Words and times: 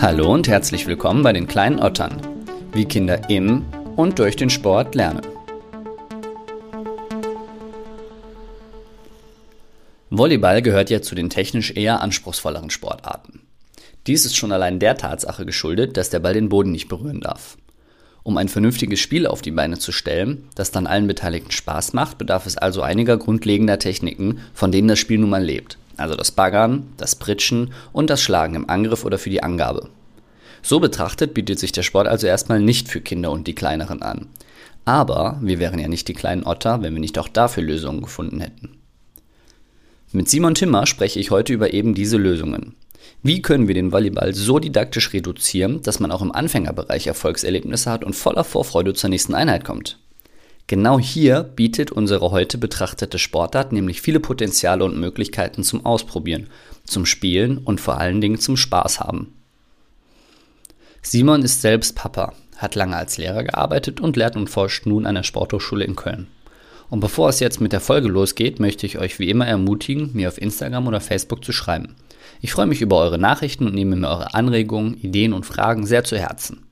Hallo 0.00 0.32
und 0.32 0.48
herzlich 0.48 0.86
willkommen 0.86 1.22
bei 1.22 1.34
den 1.34 1.46
kleinen 1.46 1.78
Ottern, 1.78 2.20
wie 2.72 2.86
Kinder 2.86 3.28
im 3.28 3.66
und 3.96 4.18
durch 4.18 4.36
den 4.36 4.48
Sport 4.48 4.94
lernen. 4.94 5.20
Volleyball 10.10 10.62
gehört 10.62 10.88
ja 10.88 11.02
zu 11.02 11.14
den 11.14 11.28
technisch 11.28 11.70
eher 11.70 12.00
anspruchsvolleren 12.00 12.70
Sportarten. 12.70 13.42
Dies 14.06 14.24
ist 14.24 14.36
schon 14.36 14.52
allein 14.52 14.78
der 14.78 14.96
Tatsache 14.96 15.44
geschuldet, 15.44 15.98
dass 15.98 16.08
der 16.08 16.20
Ball 16.20 16.32
den 16.32 16.48
Boden 16.48 16.72
nicht 16.72 16.88
berühren 16.88 17.20
darf. 17.20 17.58
Um 18.22 18.38
ein 18.38 18.48
vernünftiges 18.48 19.00
Spiel 19.00 19.26
auf 19.26 19.42
die 19.42 19.50
Beine 19.50 19.78
zu 19.78 19.92
stellen, 19.92 20.48
das 20.54 20.70
dann 20.70 20.86
allen 20.86 21.06
Beteiligten 21.06 21.50
Spaß 21.50 21.92
macht, 21.92 22.16
bedarf 22.16 22.46
es 22.46 22.56
also 22.56 22.80
einiger 22.80 23.18
grundlegender 23.18 23.78
Techniken, 23.78 24.40
von 24.54 24.72
denen 24.72 24.88
das 24.88 24.98
Spiel 24.98 25.18
nun 25.18 25.30
mal 25.30 25.44
lebt. 25.44 25.76
Also 25.96 26.14
das 26.14 26.32
Baggern, 26.32 26.92
das 26.96 27.16
Pritschen 27.16 27.72
und 27.92 28.10
das 28.10 28.22
Schlagen 28.22 28.54
im 28.54 28.68
Angriff 28.68 29.04
oder 29.04 29.18
für 29.18 29.30
die 29.30 29.42
Angabe. 29.42 29.88
So 30.62 30.80
betrachtet 30.80 31.34
bietet 31.34 31.58
sich 31.58 31.72
der 31.72 31.82
Sport 31.82 32.08
also 32.08 32.26
erstmal 32.26 32.60
nicht 32.60 32.88
für 32.88 33.00
Kinder 33.00 33.30
und 33.30 33.46
die 33.46 33.54
Kleineren 33.54 34.02
an. 34.02 34.28
Aber 34.84 35.38
wir 35.42 35.58
wären 35.58 35.78
ja 35.78 35.88
nicht 35.88 36.08
die 36.08 36.14
kleinen 36.14 36.46
Otter, 36.46 36.82
wenn 36.82 36.94
wir 36.94 37.00
nicht 37.00 37.18
auch 37.18 37.28
dafür 37.28 37.62
Lösungen 37.62 38.02
gefunden 38.02 38.40
hätten. 38.40 38.78
Mit 40.12 40.28
Simon 40.28 40.54
Timmer 40.54 40.86
spreche 40.86 41.18
ich 41.18 41.30
heute 41.30 41.52
über 41.52 41.72
eben 41.72 41.94
diese 41.94 42.16
Lösungen. 42.16 42.74
Wie 43.22 43.42
können 43.42 43.68
wir 43.68 43.74
den 43.74 43.92
Volleyball 43.92 44.34
so 44.34 44.58
didaktisch 44.58 45.12
reduzieren, 45.12 45.82
dass 45.82 46.00
man 46.00 46.10
auch 46.10 46.22
im 46.22 46.32
Anfängerbereich 46.32 47.06
Erfolgserlebnisse 47.06 47.90
hat 47.90 48.04
und 48.04 48.14
voller 48.14 48.44
Vorfreude 48.44 48.94
zur 48.94 49.10
nächsten 49.10 49.34
Einheit 49.34 49.64
kommt? 49.64 49.98
Genau 50.66 50.98
hier 50.98 51.42
bietet 51.42 51.92
unsere 51.92 52.30
heute 52.30 52.56
betrachtete 52.56 53.18
Sportart 53.18 53.72
nämlich 53.72 54.00
viele 54.00 54.20
Potenziale 54.20 54.84
und 54.84 54.98
Möglichkeiten 54.98 55.62
zum 55.62 55.84
Ausprobieren, 55.84 56.48
zum 56.84 57.04
Spielen 57.04 57.58
und 57.58 57.82
vor 57.82 57.98
allen 57.98 58.22
Dingen 58.22 58.38
zum 58.38 58.56
Spaß 58.56 59.00
haben. 59.00 59.34
Simon 61.02 61.42
ist 61.42 61.60
selbst 61.60 61.96
Papa, 61.96 62.32
hat 62.56 62.76
lange 62.76 62.96
als 62.96 63.18
Lehrer 63.18 63.44
gearbeitet 63.44 64.00
und 64.00 64.16
lehrt 64.16 64.36
und 64.36 64.48
forscht 64.48 64.86
nun 64.86 65.04
an 65.04 65.16
der 65.16 65.22
Sporthochschule 65.22 65.84
in 65.84 65.96
Köln. 65.96 66.28
Und 66.88 67.00
bevor 67.00 67.28
es 67.28 67.40
jetzt 67.40 67.60
mit 67.60 67.72
der 67.72 67.80
Folge 67.80 68.08
losgeht, 68.08 68.58
möchte 68.58 68.86
ich 68.86 68.98
euch 68.98 69.18
wie 69.18 69.28
immer 69.28 69.46
ermutigen, 69.46 70.10
mir 70.14 70.28
auf 70.28 70.40
Instagram 70.40 70.86
oder 70.86 71.00
Facebook 71.00 71.44
zu 71.44 71.52
schreiben. 71.52 71.96
Ich 72.40 72.52
freue 72.52 72.66
mich 72.66 72.80
über 72.80 72.98
eure 72.98 73.18
Nachrichten 73.18 73.66
und 73.66 73.74
nehme 73.74 73.96
mir 73.96 74.08
eure 74.08 74.32
Anregungen, 74.32 74.94
Ideen 75.02 75.34
und 75.34 75.44
Fragen 75.44 75.84
sehr 75.84 76.04
zu 76.04 76.18
Herzen. 76.18 76.66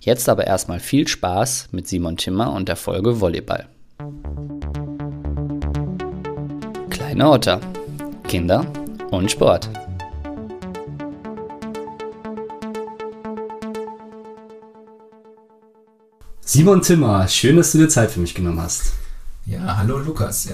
Jetzt 0.00 0.28
aber 0.28 0.46
erstmal 0.46 0.78
viel 0.78 1.08
Spaß 1.08 1.68
mit 1.72 1.88
Simon 1.88 2.16
Timmer 2.16 2.52
und 2.52 2.68
der 2.68 2.76
Folge 2.76 3.20
Volleyball. 3.20 3.66
Kleine 6.88 7.28
Otter, 7.28 7.60
Kinder 8.28 8.64
und 9.10 9.30
Sport. 9.30 9.68
Simon 16.40 16.80
Timmer, 16.80 17.26
schön, 17.26 17.56
dass 17.56 17.72
du 17.72 17.78
dir 17.78 17.88
Zeit 17.88 18.10
für 18.10 18.20
mich 18.20 18.34
genommen 18.34 18.62
hast. 18.62 18.92
Ja, 19.46 19.76
hallo 19.78 19.98
Lukas. 19.98 20.48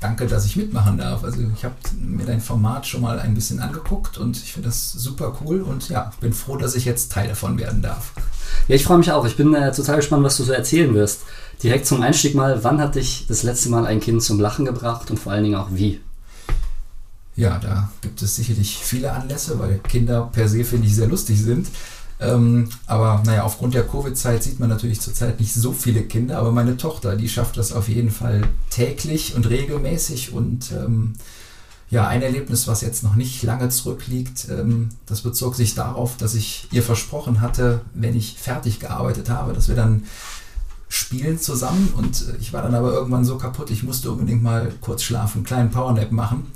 Danke, 0.00 0.26
dass 0.26 0.44
ich 0.44 0.56
mitmachen 0.56 0.98
darf. 0.98 1.24
Also 1.24 1.40
ich 1.54 1.64
habe 1.64 1.74
mir 1.98 2.26
dein 2.26 2.40
Format 2.40 2.86
schon 2.86 3.00
mal 3.00 3.18
ein 3.18 3.34
bisschen 3.34 3.60
angeguckt 3.60 4.18
und 4.18 4.36
ich 4.36 4.52
finde 4.52 4.68
das 4.68 4.92
super 4.92 5.38
cool 5.40 5.62
und 5.62 5.88
ja, 5.88 6.12
bin 6.20 6.34
froh, 6.34 6.56
dass 6.56 6.74
ich 6.74 6.84
jetzt 6.84 7.12
Teil 7.12 7.28
davon 7.28 7.58
werden 7.58 7.80
darf. 7.80 8.12
Ja, 8.68 8.74
ich 8.74 8.84
freue 8.84 8.98
mich 8.98 9.10
auch. 9.10 9.24
Ich 9.24 9.36
bin 9.36 9.54
äh, 9.54 9.72
total 9.72 9.96
gespannt, 9.96 10.22
was 10.22 10.36
du 10.36 10.44
so 10.44 10.52
erzählen 10.52 10.92
wirst. 10.94 11.22
Direkt 11.62 11.86
zum 11.86 12.02
Einstieg 12.02 12.34
mal, 12.34 12.62
wann 12.62 12.80
hat 12.80 12.94
dich 12.94 13.26
das 13.26 13.42
letzte 13.42 13.70
Mal 13.70 13.86
ein 13.86 14.00
Kind 14.00 14.22
zum 14.22 14.38
Lachen 14.38 14.66
gebracht 14.66 15.10
und 15.10 15.18
vor 15.18 15.32
allen 15.32 15.44
Dingen 15.44 15.56
auch 15.56 15.68
wie? 15.70 16.00
Ja, 17.34 17.58
da 17.58 17.90
gibt 18.02 18.20
es 18.20 18.36
sicherlich 18.36 18.76
viele 18.76 19.12
Anlässe, 19.12 19.58
weil 19.58 19.78
Kinder 19.78 20.28
per 20.32 20.48
se, 20.48 20.64
finde 20.64 20.86
ich, 20.86 20.94
sehr 20.94 21.08
lustig 21.08 21.40
sind. 21.40 21.68
Ähm, 22.18 22.70
aber 22.86 23.22
naja, 23.26 23.42
aufgrund 23.42 23.74
der 23.74 23.86
Covid-Zeit 23.86 24.42
sieht 24.42 24.58
man 24.58 24.70
natürlich 24.70 25.00
zurzeit 25.00 25.38
nicht 25.38 25.52
so 25.52 25.72
viele 25.72 26.02
Kinder, 26.02 26.38
aber 26.38 26.50
meine 26.50 26.76
Tochter, 26.76 27.14
die 27.14 27.28
schafft 27.28 27.58
das 27.58 27.72
auf 27.72 27.88
jeden 27.88 28.10
Fall 28.10 28.42
täglich 28.70 29.34
und 29.34 29.48
regelmäßig 29.48 30.32
und 30.32 30.72
ähm, 30.72 31.14
ja, 31.88 32.08
ein 32.08 32.22
Erlebnis, 32.22 32.66
was 32.66 32.80
jetzt 32.80 33.04
noch 33.04 33.14
nicht 33.14 33.42
lange 33.42 33.68
zurückliegt, 33.68 34.48
ähm, 34.50 34.88
das 35.04 35.20
bezog 35.20 35.54
sich 35.54 35.74
darauf, 35.74 36.16
dass 36.16 36.34
ich 36.34 36.68
ihr 36.72 36.82
versprochen 36.82 37.40
hatte, 37.40 37.82
wenn 37.94 38.16
ich 38.16 38.36
fertig 38.38 38.80
gearbeitet 38.80 39.28
habe, 39.28 39.52
dass 39.52 39.68
wir 39.68 39.76
dann 39.76 40.04
spielen 40.88 41.38
zusammen 41.38 41.92
und 41.96 42.28
äh, 42.28 42.36
ich 42.40 42.52
war 42.52 42.62
dann 42.62 42.74
aber 42.74 42.92
irgendwann 42.92 43.24
so 43.24 43.36
kaputt, 43.36 43.70
ich 43.70 43.82
musste 43.82 44.10
unbedingt 44.10 44.42
mal 44.42 44.72
kurz 44.80 45.02
schlafen, 45.02 45.38
einen 45.38 45.46
kleinen 45.46 45.70
Powernap 45.70 46.12
machen. 46.12 46.50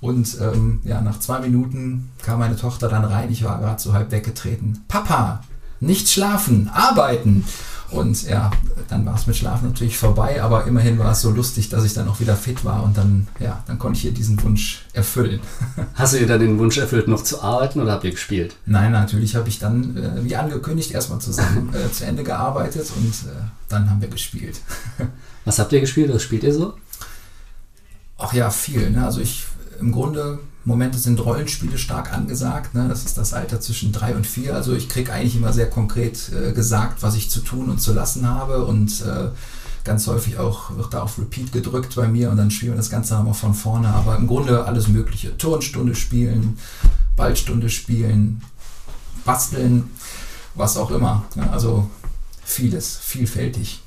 Und 0.00 0.38
ähm, 0.40 0.80
ja, 0.84 1.00
nach 1.00 1.18
zwei 1.18 1.40
Minuten 1.40 2.10
kam 2.22 2.38
meine 2.38 2.56
Tochter 2.56 2.88
dann 2.88 3.04
rein. 3.04 3.30
Ich 3.32 3.44
war 3.44 3.58
gerade 3.58 3.80
so 3.80 3.92
halb 3.92 4.12
weggetreten. 4.12 4.84
Papa, 4.86 5.42
nicht 5.80 6.08
schlafen, 6.08 6.70
arbeiten. 6.72 7.44
Und 7.90 8.24
ja, 8.24 8.50
dann 8.88 9.06
war 9.06 9.14
es 9.14 9.26
mit 9.26 9.36
Schlafen 9.36 9.68
natürlich 9.68 9.96
vorbei, 9.96 10.42
aber 10.42 10.66
immerhin 10.66 10.98
war 10.98 11.12
es 11.12 11.22
so 11.22 11.30
lustig, 11.30 11.70
dass 11.70 11.84
ich 11.84 11.94
dann 11.94 12.06
auch 12.06 12.20
wieder 12.20 12.36
fit 12.36 12.62
war 12.62 12.82
und 12.82 12.98
dann, 12.98 13.28
ja, 13.40 13.62
dann 13.66 13.78
konnte 13.78 13.98
ich 13.98 14.04
ihr 14.04 14.12
diesen 14.12 14.42
Wunsch 14.42 14.84
erfüllen. 14.92 15.40
Hast 15.94 16.12
du 16.12 16.18
ihr 16.18 16.26
dann 16.26 16.40
den 16.40 16.58
Wunsch 16.58 16.76
erfüllt, 16.76 17.08
noch 17.08 17.24
zu 17.24 17.40
arbeiten 17.40 17.80
oder 17.80 17.92
habt 17.92 18.04
ihr 18.04 18.10
gespielt? 18.10 18.56
Nein, 18.66 18.92
natürlich 18.92 19.36
habe 19.36 19.48
ich 19.48 19.58
dann, 19.58 19.96
äh, 19.96 20.22
wie 20.22 20.36
angekündigt, 20.36 20.90
erstmal 20.90 21.20
zusammen 21.20 21.72
äh, 21.74 21.90
zu 21.90 22.04
Ende 22.04 22.24
gearbeitet 22.24 22.92
und 22.94 23.12
äh, 23.30 23.34
dann 23.70 23.88
haben 23.88 24.02
wir 24.02 24.08
gespielt. 24.08 24.60
Was 25.46 25.58
habt 25.58 25.72
ihr 25.72 25.80
gespielt? 25.80 26.12
Was 26.12 26.22
spielt 26.22 26.44
ihr 26.44 26.52
so? 26.52 26.74
Ach 28.18 28.34
ja, 28.34 28.50
viel. 28.50 28.90
Ne? 28.90 29.02
Also 29.02 29.20
ich 29.20 29.46
im 29.80 29.92
Grunde, 29.92 30.38
Momente 30.64 30.98
sind 30.98 31.24
Rollenspiele 31.24 31.78
stark 31.78 32.12
angesagt. 32.12 32.74
Ne? 32.74 32.86
Das 32.88 33.04
ist 33.04 33.16
das 33.16 33.32
Alter 33.32 33.60
zwischen 33.60 33.92
drei 33.92 34.14
und 34.14 34.26
vier. 34.26 34.54
Also 34.54 34.74
ich 34.74 34.88
kriege 34.88 35.12
eigentlich 35.12 35.36
immer 35.36 35.52
sehr 35.52 35.70
konkret 35.70 36.30
äh, 36.32 36.52
gesagt, 36.52 37.02
was 37.02 37.14
ich 37.14 37.30
zu 37.30 37.40
tun 37.40 37.70
und 37.70 37.80
zu 37.80 37.92
lassen 37.94 38.28
habe. 38.28 38.64
Und 38.64 39.00
äh, 39.00 39.30
ganz 39.84 40.06
häufig 40.06 40.38
auch 40.38 40.76
wird 40.76 40.92
da 40.92 41.02
auf 41.02 41.18
Repeat 41.18 41.52
gedrückt 41.52 41.94
bei 41.96 42.06
mir 42.06 42.30
und 42.30 42.36
dann 42.36 42.50
spielen 42.50 42.72
wir 42.72 42.76
das 42.76 42.90
Ganze 42.90 43.14
nochmal 43.14 43.34
von 43.34 43.54
vorne. 43.54 43.88
Aber 43.88 44.16
im 44.16 44.26
Grunde 44.26 44.66
alles 44.66 44.88
Mögliche. 44.88 45.36
Turnstunde 45.38 45.94
spielen, 45.94 46.58
Ballstunde 47.16 47.70
spielen, 47.70 48.42
basteln, 49.24 49.90
was 50.54 50.76
auch 50.76 50.90
immer. 50.90 51.24
Ne? 51.34 51.50
Also 51.50 51.88
vieles, 52.44 52.98
vielfältig. 52.98 53.82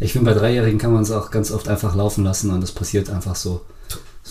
Ich 0.00 0.12
finde, 0.12 0.32
bei 0.32 0.38
Dreijährigen 0.38 0.78
kann 0.78 0.92
man 0.92 1.02
es 1.02 1.10
auch 1.10 1.30
ganz 1.30 1.50
oft 1.50 1.68
einfach 1.68 1.94
laufen 1.94 2.24
lassen 2.24 2.50
und 2.50 2.64
es 2.64 2.72
passiert 2.72 3.10
einfach 3.10 3.36
so. 3.36 3.60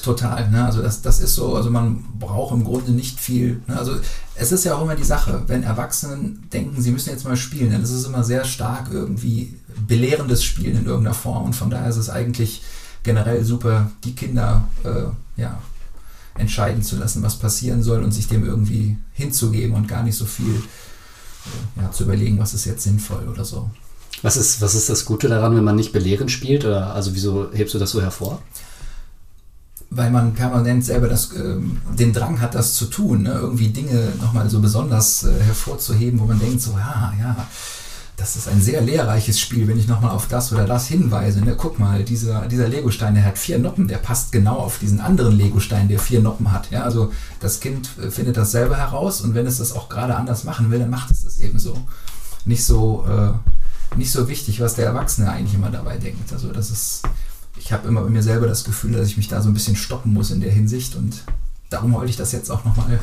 Total, 0.02 0.50
ne? 0.50 0.66
also 0.66 0.82
das, 0.82 1.04
das 1.04 1.20
ist 1.20 1.36
so, 1.36 1.56
also 1.56 1.70
man 1.70 2.04
braucht 2.18 2.54
im 2.54 2.64
Grunde 2.64 2.92
nicht 2.92 3.20
viel. 3.20 3.62
Ne? 3.68 3.78
Also 3.78 3.98
es 4.34 4.52
ist 4.52 4.64
ja 4.64 4.76
auch 4.76 4.82
immer 4.82 4.96
die 4.96 5.04
Sache, 5.04 5.44
wenn 5.46 5.62
Erwachsene 5.62 6.32
denken, 6.52 6.82
sie 6.82 6.92
müssen 6.92 7.12
jetzt 7.12 7.24
mal 7.24 7.38
spielen, 7.38 7.72
dann 7.72 7.84
ist 7.84 7.92
es 7.92 8.06
immer 8.06 8.24
sehr 8.24 8.44
stark 8.44 8.90
irgendwie 8.92 9.54
belehrendes 9.88 10.44
Spielen 10.44 10.78
in 10.78 10.86
irgendeiner 10.86 11.14
Form 11.14 11.46
und 11.46 11.56
von 11.56 11.70
daher 11.70 11.90
ist 11.90 11.98
es 11.98 12.10
eigentlich 12.10 12.64
generell 13.04 13.44
super, 13.44 13.92
die 14.04 14.16
Kinder 14.16 14.68
äh, 14.84 15.40
ja, 15.40 15.60
entscheiden 16.36 16.82
zu 16.82 16.96
lassen, 16.96 17.22
was 17.22 17.38
passieren 17.38 17.84
soll 17.84 18.04
und 18.04 18.12
sich 18.12 18.28
dem 18.28 18.44
irgendwie 18.44 18.98
hinzugeben 19.14 19.76
und 19.76 19.88
gar 19.88 20.02
nicht 20.02 20.16
so 20.16 20.26
viel 20.26 20.56
äh, 20.56 21.82
ja, 21.82 21.92
zu 21.92 22.06
überlegen, 22.06 22.40
was 22.40 22.56
ist 22.56 22.66
jetzt 22.66 22.84
sinnvoll 22.84 23.28
oder 23.28 23.46
so. 23.46 23.70
Was 24.24 24.36
ist, 24.38 24.62
was 24.62 24.74
ist 24.74 24.90
das 24.90 25.06
Gute 25.06 25.28
daran, 25.28 25.56
wenn 25.56 25.64
man 25.64 25.76
nicht 25.76 25.94
belehrend 25.94 26.32
spielt? 26.32 26.66
Oder 26.66 26.94
also 26.94 27.16
wieso 27.16 27.52
hebst 27.54 27.74
du 27.74 27.80
das 27.80 27.92
so 27.92 28.02
hervor? 28.02 28.42
Weil 29.92 30.10
man 30.10 30.34
permanent 30.34 30.86
selber 30.86 31.10
das, 31.10 31.34
äh, 31.34 31.58
den 32.00 32.14
Drang 32.14 32.40
hat, 32.40 32.56
das 32.56 32.74
zu 32.74 32.86
tun, 32.86 33.24
ne? 33.24 33.34
irgendwie 33.34 33.68
Dinge 33.68 34.14
nochmal 34.22 34.50
so 34.50 34.60
besonders 34.62 35.24
äh, 35.26 35.44
hervorzuheben, 35.44 36.20
wo 36.20 36.26
man 36.26 36.40
denkt, 36.40 36.62
so, 36.62 36.72
ja, 36.72 37.14
ja, 37.20 37.36
das 38.16 38.38
ist 38.38 38.48
ein 38.48 38.62
sehr 38.62 38.82
lehrreiches 38.82 39.40
Spiel, 39.40 39.68
wenn 39.68 39.78
ich 39.78 39.88
nochmal 39.88 40.12
auf 40.12 40.28
das 40.28 40.54
oder 40.54 40.66
das 40.66 40.88
hinweise. 40.88 41.42
Ne? 41.42 41.56
Guck 41.58 41.78
mal, 41.78 42.04
dieser, 42.04 42.48
dieser 42.48 42.70
Legostein, 42.70 43.16
der 43.16 43.26
hat 43.26 43.38
vier 43.38 43.60
Noppen, 43.60 43.88
der 43.88 43.98
passt 43.98 44.32
genau 44.32 44.58
auf 44.58 44.80
diesen 44.80 45.02
anderen 45.02 45.36
Legostein, 45.36 45.90
der 45.90 46.00
vier 46.00 46.22
Noppen 46.22 46.52
hat. 46.52 46.72
Ja? 46.72 46.84
Also 46.84 47.12
das 47.42 47.60
Kind 47.60 47.90
äh, 48.02 48.10
findet 48.12 48.38
das 48.38 48.52
selber 48.52 48.78
heraus 48.78 49.20
und 49.22 49.34
wenn 49.34 49.46
es 49.46 49.58
das 49.58 49.74
auch 49.74 49.90
gerade 49.90 50.16
anders 50.16 50.46
machen 50.46 50.72
will, 50.72 50.80
dann 50.80 50.90
macht 50.90 51.12
es 51.12 51.24
das 51.24 51.40
eben 51.40 51.60
so. 51.60 51.76
Nicht 52.46 52.64
so, 52.64 53.06
äh, 53.10 53.98
nicht 53.98 54.12
so 54.12 54.30
wichtig, 54.30 54.62
was 54.62 54.76
der 54.76 54.86
Erwachsene 54.86 55.30
eigentlich 55.30 55.56
immer 55.56 55.70
dabei 55.70 55.98
denkt. 55.98 56.32
Also 56.32 56.54
das 56.54 56.70
ist 56.70 57.02
ich 57.58 57.72
habe 57.72 57.88
immer 57.88 58.02
bei 58.02 58.10
mir 58.10 58.24
selber 58.24 58.48
das 58.48 58.64
Gefühl, 58.64 58.94
dass 58.94 59.08
ich 59.08 59.18
mich 59.18 59.28
da 59.28 59.42
so 59.42 59.50
ein 59.50 59.54
bisschen 59.54 59.76
stoppen 59.76 60.14
muss 60.14 60.32
in 60.32 60.42
der 60.42 60.52
Hinsicht 60.52 60.96
und 60.96 61.24
darum 61.70 61.94
wollte 61.94 62.10
ich 62.10 62.18
das 62.18 62.32
jetzt 62.32 62.50
auch 62.50 62.64
nochmal 62.66 63.00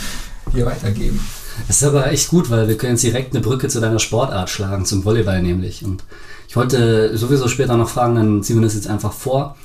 hier 0.52 0.66
weitergeben. 0.66 1.20
Das 1.66 1.82
ist 1.82 1.88
aber 1.88 2.10
echt 2.10 2.28
gut, 2.28 2.50
weil 2.50 2.68
wir 2.68 2.76
können 2.76 2.92
jetzt 2.92 3.02
direkt 3.02 3.34
eine 3.34 3.42
Brücke 3.42 3.68
zu 3.68 3.80
deiner 3.80 3.98
Sportart 3.98 4.50
schlagen, 4.50 4.84
zum 4.84 5.04
Volleyball 5.04 5.42
nämlich. 5.42 5.84
Und 5.84 6.04
ich 6.48 6.56
wollte 6.56 7.16
sowieso 7.16 7.48
später 7.48 7.76
noch 7.76 7.88
fragen, 7.88 8.14
dann 8.14 8.42
ziehen 8.42 8.56
wir 8.56 8.62
das 8.62 8.74
jetzt 8.74 8.88
einfach 8.88 9.12
vor. 9.12 9.56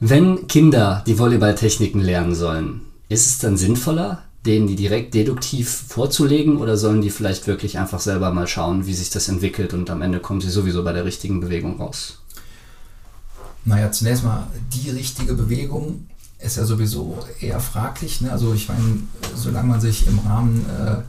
Wenn 0.00 0.46
Kinder 0.48 1.04
die 1.06 1.18
Volleyballtechniken 1.18 2.00
lernen 2.00 2.34
sollen, 2.34 2.82
ist 3.08 3.26
es 3.26 3.38
dann 3.38 3.56
sinnvoller, 3.56 4.22
denen 4.46 4.66
die 4.66 4.76
direkt 4.76 5.14
deduktiv 5.14 5.68
vorzulegen 5.88 6.56
oder 6.56 6.76
sollen 6.76 7.02
die 7.02 7.10
vielleicht 7.10 7.46
wirklich 7.46 7.78
einfach 7.78 8.00
selber 8.00 8.32
mal 8.32 8.46
schauen, 8.46 8.86
wie 8.86 8.94
sich 8.94 9.10
das 9.10 9.28
entwickelt 9.28 9.74
und 9.74 9.90
am 9.90 10.00
Ende 10.00 10.20
kommen 10.20 10.40
sie 10.40 10.50
sowieso 10.50 10.82
bei 10.82 10.92
der 10.92 11.04
richtigen 11.04 11.40
Bewegung 11.40 11.78
raus? 11.78 12.19
Naja, 13.64 13.92
zunächst 13.92 14.24
mal 14.24 14.46
die 14.72 14.90
richtige 14.90 15.34
Bewegung 15.34 16.06
ist 16.38 16.56
ja 16.56 16.64
sowieso 16.64 17.18
eher 17.40 17.60
fraglich. 17.60 18.20
Ne? 18.20 18.32
Also 18.32 18.54
ich 18.54 18.68
meine, 18.68 19.00
solange 19.34 19.68
man 19.68 19.80
sich 19.80 20.06
im 20.06 20.18
Rahmen 20.20 20.64
äh, 20.66 21.02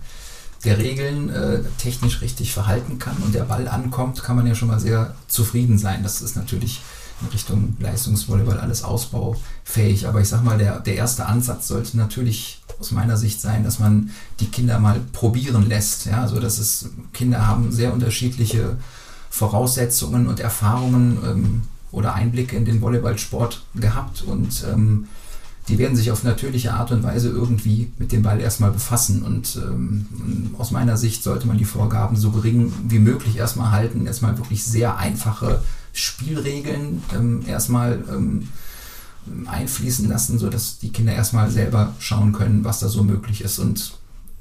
der 0.65 0.77
Regeln 0.77 1.29
äh, 1.29 1.63
technisch 1.77 2.21
richtig 2.21 2.53
verhalten 2.53 2.99
kann 2.99 3.17
und 3.17 3.33
der 3.33 3.43
Ball 3.43 3.67
ankommt, 3.67 4.21
kann 4.21 4.35
man 4.35 4.45
ja 4.45 4.55
schon 4.55 4.67
mal 4.67 4.79
sehr 4.79 5.15
zufrieden 5.27 5.77
sein. 5.77 6.03
Das 6.03 6.21
ist 6.21 6.35
natürlich 6.35 6.81
in 7.21 7.27
Richtung 7.27 7.77
Leistungsvolleyball 7.79 8.59
alles 8.59 8.83
ausbaufähig. 8.83 10.07
Aber 10.07 10.21
ich 10.21 10.27
sag 10.27 10.43
mal, 10.43 10.57
der, 10.57 10.79
der 10.79 10.95
erste 10.95 11.25
Ansatz 11.25 11.67
sollte 11.67 11.97
natürlich 11.97 12.61
aus 12.79 12.91
meiner 12.91 13.17
Sicht 13.17 13.39
sein, 13.41 13.63
dass 13.63 13.79
man 13.79 14.11
die 14.39 14.47
Kinder 14.47 14.79
mal 14.79 14.99
probieren 15.13 15.67
lässt. 15.67 16.05
Ja, 16.05 16.21
also 16.21 16.39
dass 16.39 16.57
es 16.57 16.89
Kinder 17.13 17.47
haben 17.47 17.71
sehr 17.71 17.93
unterschiedliche 17.93 18.77
Voraussetzungen 19.29 20.27
und 20.27 20.39
Erfahrungen 20.39 21.17
ähm, 21.23 21.61
oder 21.91 22.13
Einblicke 22.13 22.55
in 22.55 22.65
den 22.65 22.81
Volleyballsport 22.81 23.63
gehabt 23.75 24.23
und 24.23 24.65
ähm, 24.71 25.07
die 25.67 25.77
werden 25.77 25.95
sich 25.95 26.11
auf 26.11 26.23
natürliche 26.23 26.73
Art 26.73 26.91
und 26.91 27.03
Weise 27.03 27.29
irgendwie 27.29 27.91
mit 27.97 28.11
dem 28.11 28.23
Ball 28.23 28.41
erstmal 28.41 28.71
befassen. 28.71 29.21
Und 29.21 29.57
ähm, 29.57 30.55
aus 30.57 30.71
meiner 30.71 30.97
Sicht 30.97 31.23
sollte 31.23 31.47
man 31.47 31.57
die 31.57 31.65
Vorgaben 31.65 32.15
so 32.15 32.31
gering 32.31 32.73
wie 32.87 32.99
möglich 32.99 33.37
erstmal 33.37 33.71
halten, 33.71 34.07
erstmal 34.07 34.37
wirklich 34.37 34.63
sehr 34.63 34.97
einfache 34.97 35.61
Spielregeln 35.93 37.03
ähm, 37.15 37.43
erstmal 37.45 38.03
ähm, 38.09 38.47
einfließen 39.45 40.09
lassen, 40.09 40.39
sodass 40.39 40.79
die 40.79 40.91
Kinder 40.91 41.13
erstmal 41.13 41.51
selber 41.51 41.93
schauen 41.99 42.33
können, 42.33 42.63
was 42.63 42.79
da 42.79 42.89
so 42.89 43.03
möglich 43.03 43.41
ist 43.41 43.59
und 43.59 43.93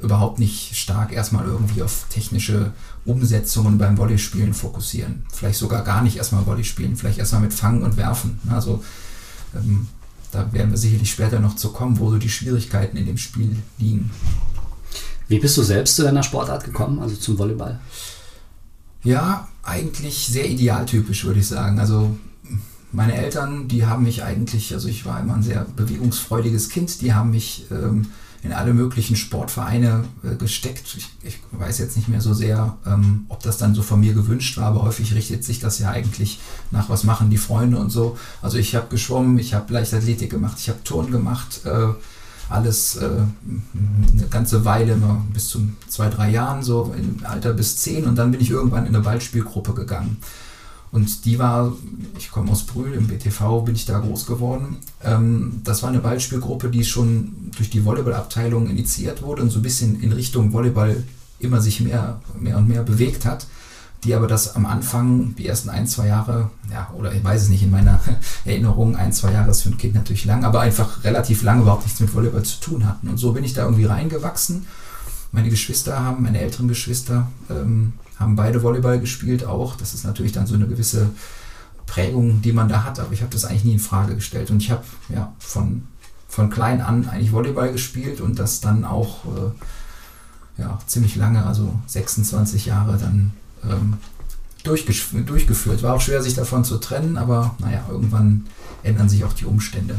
überhaupt 0.02 0.38
nicht 0.38 0.76
stark 0.76 1.12
erstmal 1.12 1.44
irgendwie 1.44 1.82
auf 1.82 2.06
technische 2.10 2.72
Umsetzungen 3.04 3.78
beim 3.78 3.96
Volleyspielen 3.96 4.54
fokussieren. 4.54 5.24
Vielleicht 5.32 5.58
sogar 5.58 5.82
gar 5.82 6.02
nicht 6.02 6.16
erstmal 6.16 6.46
Volley 6.46 6.64
spielen, 6.64 6.96
vielleicht 6.96 7.18
erstmal 7.18 7.42
mit 7.42 7.54
Fangen 7.54 7.82
und 7.82 7.96
Werfen. 7.96 8.40
Also 8.50 8.82
ähm, 9.54 9.88
da 10.30 10.52
werden 10.52 10.70
wir 10.70 10.78
sicherlich 10.78 11.10
später 11.10 11.40
noch 11.40 11.56
zu 11.56 11.72
kommen, 11.72 11.98
wo 11.98 12.10
so 12.10 12.18
die 12.18 12.28
Schwierigkeiten 12.28 12.96
in 12.96 13.06
dem 13.06 13.18
Spiel 13.18 13.56
liegen. 13.78 14.10
Wie 15.28 15.38
bist 15.38 15.56
du 15.56 15.62
selbst 15.62 15.96
zu 15.96 16.02
deiner 16.02 16.22
Sportart 16.22 16.64
gekommen, 16.64 17.00
also 17.00 17.14
zum 17.16 17.38
Volleyball? 17.38 17.78
Ja, 19.02 19.48
eigentlich 19.62 20.26
sehr 20.26 20.48
idealtypisch, 20.48 21.24
würde 21.24 21.40
ich 21.40 21.46
sagen. 21.46 21.78
Also 21.78 22.16
meine 22.92 23.14
Eltern, 23.14 23.68
die 23.68 23.86
haben 23.86 24.04
mich 24.04 24.24
eigentlich, 24.24 24.74
also 24.74 24.88
ich 24.88 25.06
war 25.06 25.20
immer 25.20 25.34
ein 25.34 25.42
sehr 25.42 25.64
bewegungsfreudiges 25.76 26.68
Kind, 26.68 27.00
die 27.00 27.14
haben 27.14 27.30
mich 27.30 27.66
ähm, 27.70 28.08
in 28.42 28.52
alle 28.52 28.72
möglichen 28.72 29.16
Sportvereine 29.16 30.04
äh, 30.24 30.34
gesteckt. 30.36 30.94
Ich, 30.96 31.08
ich, 31.22 31.38
weiß 31.52 31.78
jetzt 31.78 31.96
nicht 31.96 32.08
mehr 32.08 32.20
so 32.20 32.32
sehr, 32.32 32.76
ähm, 32.86 33.26
ob 33.28 33.42
das 33.42 33.58
dann 33.58 33.74
so 33.74 33.82
von 33.82 34.00
mir 34.00 34.14
gewünscht 34.14 34.56
war, 34.56 34.66
aber 34.66 34.82
häufig 34.82 35.14
richtet 35.14 35.44
sich 35.44 35.60
das 35.60 35.78
ja 35.78 35.90
eigentlich 35.90 36.40
nach, 36.70 36.88
was 36.88 37.04
machen 37.04 37.28
die 37.28 37.36
Freunde 37.36 37.78
und 37.78 37.90
so. 37.90 38.18
Also 38.40 38.56
ich 38.56 38.74
habe 38.74 38.86
geschwommen, 38.88 39.38
ich 39.38 39.52
habe 39.52 39.72
Leichtathletik 39.72 40.30
gemacht, 40.30 40.56
ich 40.58 40.68
habe 40.68 40.82
Turn 40.84 41.10
gemacht, 41.10 41.60
äh, 41.66 41.88
alles 42.48 42.96
äh, 42.96 43.08
eine 43.08 44.26
ganze 44.28 44.64
Weile, 44.64 44.96
nur 44.96 45.22
bis 45.32 45.48
zu 45.48 45.70
zwei, 45.88 46.08
drei 46.08 46.30
Jahren, 46.30 46.62
so 46.62 46.94
im 46.96 47.24
Alter 47.24 47.52
bis 47.52 47.76
zehn 47.76 48.04
und 48.04 48.16
dann 48.16 48.30
bin 48.30 48.40
ich 48.40 48.50
irgendwann 48.50 48.86
in 48.86 48.94
eine 48.94 49.04
Ballspielgruppe 49.04 49.74
gegangen. 49.74 50.16
Und 50.92 51.24
die 51.24 51.38
war, 51.38 51.72
ich 52.18 52.30
komme 52.30 52.50
aus 52.50 52.64
Brühl, 52.64 52.94
im 52.94 53.06
BTV 53.06 53.60
bin 53.60 53.76
ich 53.76 53.86
da 53.86 53.98
groß 54.00 54.26
geworden. 54.26 54.78
Ähm, 55.04 55.60
das 55.62 55.82
war 55.82 55.90
eine 55.90 56.00
Ballspielgruppe, 56.00 56.68
die 56.68 56.84
schon 56.84 57.52
durch 57.56 57.70
die 57.70 57.84
Volleyballabteilung 57.84 58.68
initiiert 58.68 59.22
wurde 59.22 59.42
und 59.42 59.50
so 59.50 59.60
ein 59.60 59.62
bisschen 59.62 60.00
in 60.00 60.12
Richtung 60.12 60.52
Volleyball 60.52 61.04
immer 61.38 61.60
sich 61.60 61.80
mehr, 61.80 62.20
mehr 62.38 62.58
und 62.58 62.68
mehr 62.68 62.82
bewegt 62.82 63.24
hat. 63.24 63.46
Die 64.02 64.14
aber 64.14 64.26
das 64.26 64.56
am 64.56 64.64
Anfang, 64.64 65.34
die 65.36 65.46
ersten 65.46 65.68
ein, 65.68 65.86
zwei 65.86 66.06
Jahre, 66.06 66.50
ja, 66.72 66.90
oder 66.96 67.12
ich 67.12 67.22
weiß 67.22 67.42
es 67.42 67.48
nicht, 67.50 67.62
in 67.62 67.70
meiner 67.70 68.00
Erinnerung, 68.44 68.96
ein, 68.96 69.12
zwei 69.12 69.32
Jahre 69.32 69.50
ist 69.50 69.62
für 69.62 69.68
ein 69.68 69.76
Kind 69.76 69.94
natürlich 69.94 70.24
lang, 70.24 70.44
aber 70.44 70.60
einfach 70.60 71.04
relativ 71.04 71.42
lange 71.42 71.62
überhaupt 71.62 71.84
nichts 71.84 72.00
mit 72.00 72.12
Volleyball 72.14 72.42
zu 72.42 72.60
tun 72.60 72.86
hatten. 72.86 73.08
Und 73.08 73.18
so 73.18 73.32
bin 73.32 73.44
ich 73.44 73.52
da 73.52 73.64
irgendwie 73.64 73.84
reingewachsen. 73.84 74.66
Meine 75.32 75.50
Geschwister 75.50 76.00
haben, 76.00 76.24
meine 76.24 76.40
älteren 76.40 76.68
Geschwister, 76.68 77.28
ähm, 77.48 77.92
haben 78.18 78.36
beide 78.36 78.62
Volleyball 78.62 79.00
gespielt 79.00 79.44
auch. 79.44 79.76
Das 79.76 79.94
ist 79.94 80.04
natürlich 80.04 80.32
dann 80.32 80.46
so 80.46 80.54
eine 80.54 80.66
gewisse 80.66 81.10
Prägung, 81.86 82.42
die 82.42 82.52
man 82.52 82.68
da 82.68 82.84
hat, 82.84 83.00
aber 83.00 83.12
ich 83.12 83.22
habe 83.22 83.32
das 83.32 83.44
eigentlich 83.44 83.64
nie 83.64 83.72
in 83.72 83.78
Frage 83.78 84.14
gestellt. 84.14 84.50
Und 84.50 84.62
ich 84.62 84.70
habe 84.70 84.84
ja 85.08 85.32
von, 85.38 85.82
von 86.28 86.50
klein 86.50 86.80
an 86.80 87.08
eigentlich 87.08 87.32
Volleyball 87.32 87.72
gespielt 87.72 88.20
und 88.20 88.38
das 88.38 88.60
dann 88.60 88.84
auch 88.84 89.24
äh, 89.24 90.60
ja, 90.60 90.78
ziemlich 90.86 91.16
lange, 91.16 91.44
also 91.44 91.72
26 91.86 92.66
Jahre 92.66 92.98
dann 92.98 93.32
ähm, 93.64 93.94
durchgeführt. 94.62 95.82
War 95.82 95.94
auch 95.94 96.00
schwer, 96.00 96.22
sich 96.22 96.34
davon 96.34 96.64
zu 96.64 96.78
trennen, 96.78 97.16
aber 97.16 97.54
naja, 97.58 97.84
irgendwann 97.88 98.46
ändern 98.82 99.08
sich 99.08 99.24
auch 99.24 99.32
die 99.32 99.46
Umstände. 99.46 99.96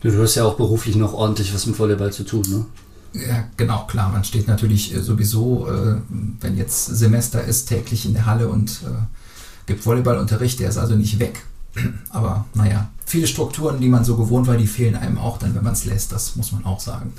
Du 0.00 0.22
hast 0.22 0.34
ja 0.34 0.44
auch 0.44 0.56
beruflich 0.56 0.96
noch 0.96 1.14
ordentlich 1.14 1.54
was 1.54 1.66
mit 1.66 1.78
Volleyball 1.78 2.12
zu 2.12 2.24
tun, 2.24 2.42
ne? 2.48 2.66
Ja, 3.14 3.44
genau, 3.56 3.86
klar. 3.86 4.10
Man 4.10 4.24
steht 4.24 4.48
natürlich 4.48 4.94
äh, 4.94 5.00
sowieso, 5.00 5.68
äh, 5.68 5.96
wenn 6.40 6.56
jetzt 6.56 6.86
Semester 6.86 7.42
ist, 7.42 7.66
täglich 7.66 8.06
in 8.06 8.12
der 8.12 8.26
Halle 8.26 8.48
und 8.48 8.82
äh, 8.84 9.66
gibt 9.66 9.86
Volleyballunterricht. 9.86 10.58
Der 10.58 10.68
ist 10.68 10.78
also 10.78 10.96
nicht 10.96 11.20
weg. 11.20 11.44
Aber 12.10 12.46
naja, 12.54 12.90
viele 13.06 13.28
Strukturen, 13.28 13.80
die 13.80 13.88
man 13.88 14.04
so 14.04 14.16
gewohnt 14.16 14.48
war, 14.48 14.56
die 14.56 14.66
fehlen 14.66 14.96
einem 14.96 15.18
auch 15.18 15.38
dann, 15.38 15.54
wenn 15.54 15.62
man 15.62 15.74
es 15.74 15.84
lässt. 15.84 16.10
Das 16.10 16.34
muss 16.34 16.50
man 16.50 16.64
auch 16.64 16.80
sagen. 16.80 17.12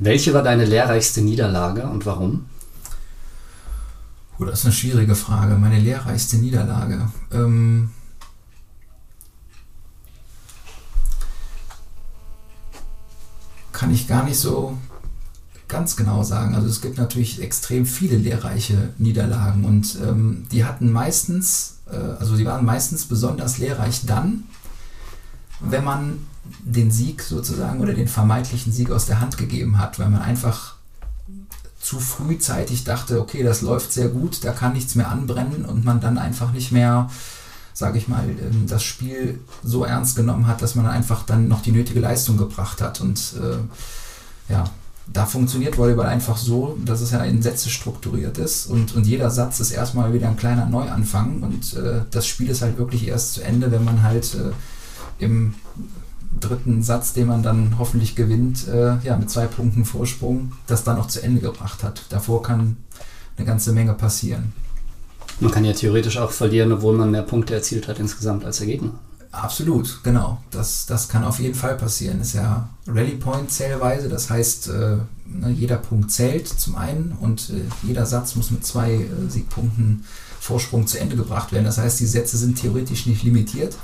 Welche 0.00 0.34
war 0.34 0.42
deine 0.42 0.64
lehrreichste 0.64 1.20
Niederlage 1.20 1.84
und 1.84 2.04
warum? 2.04 2.46
Oh, 4.40 4.44
das 4.44 4.60
ist 4.60 4.64
eine 4.64 4.74
schwierige 4.74 5.14
Frage. 5.14 5.54
Meine 5.56 5.78
lehrreichste 5.78 6.38
Niederlage. 6.38 7.08
Ähm, 7.30 7.90
kann 13.80 13.94
ich 13.94 14.06
gar 14.06 14.24
nicht 14.24 14.38
so 14.38 14.76
ganz 15.66 15.96
genau 15.96 16.22
sagen. 16.22 16.54
Also 16.54 16.68
es 16.68 16.82
gibt 16.82 16.98
natürlich 16.98 17.40
extrem 17.40 17.86
viele 17.86 18.18
lehrreiche 18.18 18.90
Niederlagen 18.98 19.64
und 19.64 19.96
ähm, 20.06 20.46
die 20.52 20.66
hatten 20.66 20.92
meistens, 20.92 21.78
äh, 21.90 21.96
also 21.96 22.36
die 22.36 22.44
waren 22.44 22.66
meistens 22.66 23.06
besonders 23.06 23.56
lehrreich 23.56 24.04
dann, 24.04 24.42
wenn 25.60 25.82
man 25.82 26.26
den 26.62 26.90
Sieg 26.90 27.22
sozusagen 27.22 27.80
oder 27.80 27.94
den 27.94 28.08
vermeintlichen 28.08 28.70
Sieg 28.70 28.90
aus 28.90 29.06
der 29.06 29.18
Hand 29.18 29.38
gegeben 29.38 29.78
hat, 29.78 29.98
weil 29.98 30.10
man 30.10 30.20
einfach 30.20 30.74
zu 31.80 32.00
frühzeitig 32.00 32.84
dachte, 32.84 33.18
okay, 33.18 33.42
das 33.42 33.62
läuft 33.62 33.94
sehr 33.94 34.08
gut, 34.08 34.44
da 34.44 34.52
kann 34.52 34.74
nichts 34.74 34.94
mehr 34.94 35.10
anbrennen 35.10 35.64
und 35.64 35.86
man 35.86 36.02
dann 36.02 36.18
einfach 36.18 36.52
nicht 36.52 36.70
mehr 36.70 37.08
sage 37.80 37.98
ich 37.98 38.06
mal, 38.06 38.24
ähm, 38.28 38.66
das 38.68 38.84
Spiel 38.84 39.40
so 39.64 39.84
ernst 39.84 40.14
genommen 40.14 40.46
hat, 40.46 40.62
dass 40.62 40.76
man 40.76 40.86
einfach 40.86 41.24
dann 41.24 41.48
noch 41.48 41.62
die 41.62 41.72
nötige 41.72 41.98
Leistung 41.98 42.36
gebracht 42.36 42.80
hat. 42.80 43.00
Und 43.00 43.34
äh, 43.42 44.52
ja, 44.52 44.70
da 45.12 45.26
funktioniert 45.26 45.76
Volleyball 45.76 46.06
einfach 46.06 46.36
so, 46.36 46.78
dass 46.84 47.00
es 47.00 47.10
ja 47.10 47.24
in 47.24 47.42
Sätze 47.42 47.68
strukturiert 47.68 48.38
ist 48.38 48.66
und, 48.66 48.94
und 48.94 49.06
jeder 49.06 49.30
Satz 49.30 49.58
ist 49.58 49.72
erstmal 49.72 50.12
wieder 50.12 50.28
ein 50.28 50.36
kleiner 50.36 50.66
Neuanfang 50.66 51.42
und 51.42 51.74
äh, 51.74 52.02
das 52.10 52.26
Spiel 52.26 52.48
ist 52.48 52.62
halt 52.62 52.78
wirklich 52.78 53.08
erst 53.08 53.34
zu 53.34 53.42
Ende, 53.42 53.72
wenn 53.72 53.84
man 53.84 54.04
halt 54.04 54.36
äh, 54.36 55.24
im 55.24 55.54
dritten 56.38 56.82
Satz, 56.82 57.12
den 57.12 57.26
man 57.26 57.42
dann 57.42 57.76
hoffentlich 57.78 58.14
gewinnt, 58.14 58.68
äh, 58.68 58.98
ja, 59.02 59.16
mit 59.16 59.30
zwei 59.30 59.46
Punkten 59.46 59.84
Vorsprung, 59.84 60.52
das 60.68 60.84
dann 60.84 60.98
auch 60.98 61.08
zu 61.08 61.22
Ende 61.22 61.40
gebracht 61.40 61.82
hat. 61.82 62.04
Davor 62.10 62.42
kann 62.42 62.76
eine 63.36 63.46
ganze 63.46 63.72
Menge 63.72 63.94
passieren. 63.94 64.52
Man 65.40 65.50
kann 65.50 65.64
ja 65.64 65.72
theoretisch 65.72 66.18
auch 66.18 66.30
verlieren, 66.30 66.72
obwohl 66.72 66.96
man 66.96 67.10
mehr 67.10 67.22
Punkte 67.22 67.54
erzielt 67.54 67.88
hat 67.88 67.98
insgesamt 67.98 68.44
als 68.44 68.58
der 68.58 68.66
Gegner. 68.66 68.92
Absolut, 69.32 70.00
genau. 70.02 70.38
Das, 70.50 70.86
das 70.86 71.08
kann 71.08 71.24
auf 71.24 71.38
jeden 71.38 71.54
Fall 71.54 71.76
passieren. 71.76 72.20
Ist 72.20 72.34
ja 72.34 72.68
Rally 72.88 73.14
Point 73.14 73.50
zählweise, 73.50 74.08
das 74.08 74.28
heißt, 74.28 74.68
äh, 74.68 74.96
ne, 75.26 75.50
jeder 75.56 75.76
Punkt 75.76 76.10
zählt 76.10 76.48
zum 76.48 76.74
einen 76.74 77.16
und 77.20 77.50
äh, 77.50 77.86
jeder 77.86 78.06
Satz 78.06 78.34
muss 78.34 78.50
mit 78.50 78.66
zwei 78.66 78.92
äh, 78.92 79.08
Siegpunkten 79.28 80.04
Vorsprung 80.40 80.86
zu 80.86 80.98
Ende 80.98 81.16
gebracht 81.16 81.52
werden. 81.52 81.64
Das 81.64 81.78
heißt, 81.78 82.00
die 82.00 82.06
Sätze 82.06 82.38
sind 82.38 82.60
theoretisch 82.60 83.06
nicht 83.06 83.22
limitiert. 83.22 83.76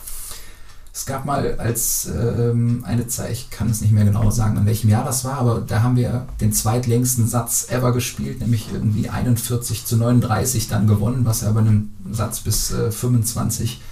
Es 0.96 1.04
gab 1.04 1.26
mal 1.26 1.56
als 1.58 2.06
ähm, 2.06 2.82
eine 2.86 3.06
Zeit, 3.06 3.30
ich 3.30 3.50
kann 3.50 3.68
es 3.68 3.82
nicht 3.82 3.92
mehr 3.92 4.06
genau 4.06 4.30
sagen, 4.30 4.56
in 4.56 4.64
welchem 4.64 4.88
Jahr 4.88 5.04
das 5.04 5.26
war, 5.26 5.34
aber 5.34 5.60
da 5.60 5.82
haben 5.82 5.94
wir 5.94 6.26
den 6.40 6.54
zweitlängsten 6.54 7.28
Satz 7.28 7.66
ever 7.68 7.92
gespielt, 7.92 8.40
nämlich 8.40 8.68
irgendwie 8.72 9.10
41 9.10 9.84
zu 9.84 9.98
39 9.98 10.68
dann 10.68 10.86
gewonnen, 10.86 11.26
was 11.26 11.42
ja 11.42 11.52
bei 11.52 11.60
einem 11.60 11.90
Satz 12.10 12.40
bis 12.40 12.70
äh, 12.70 12.90
25 12.90 13.82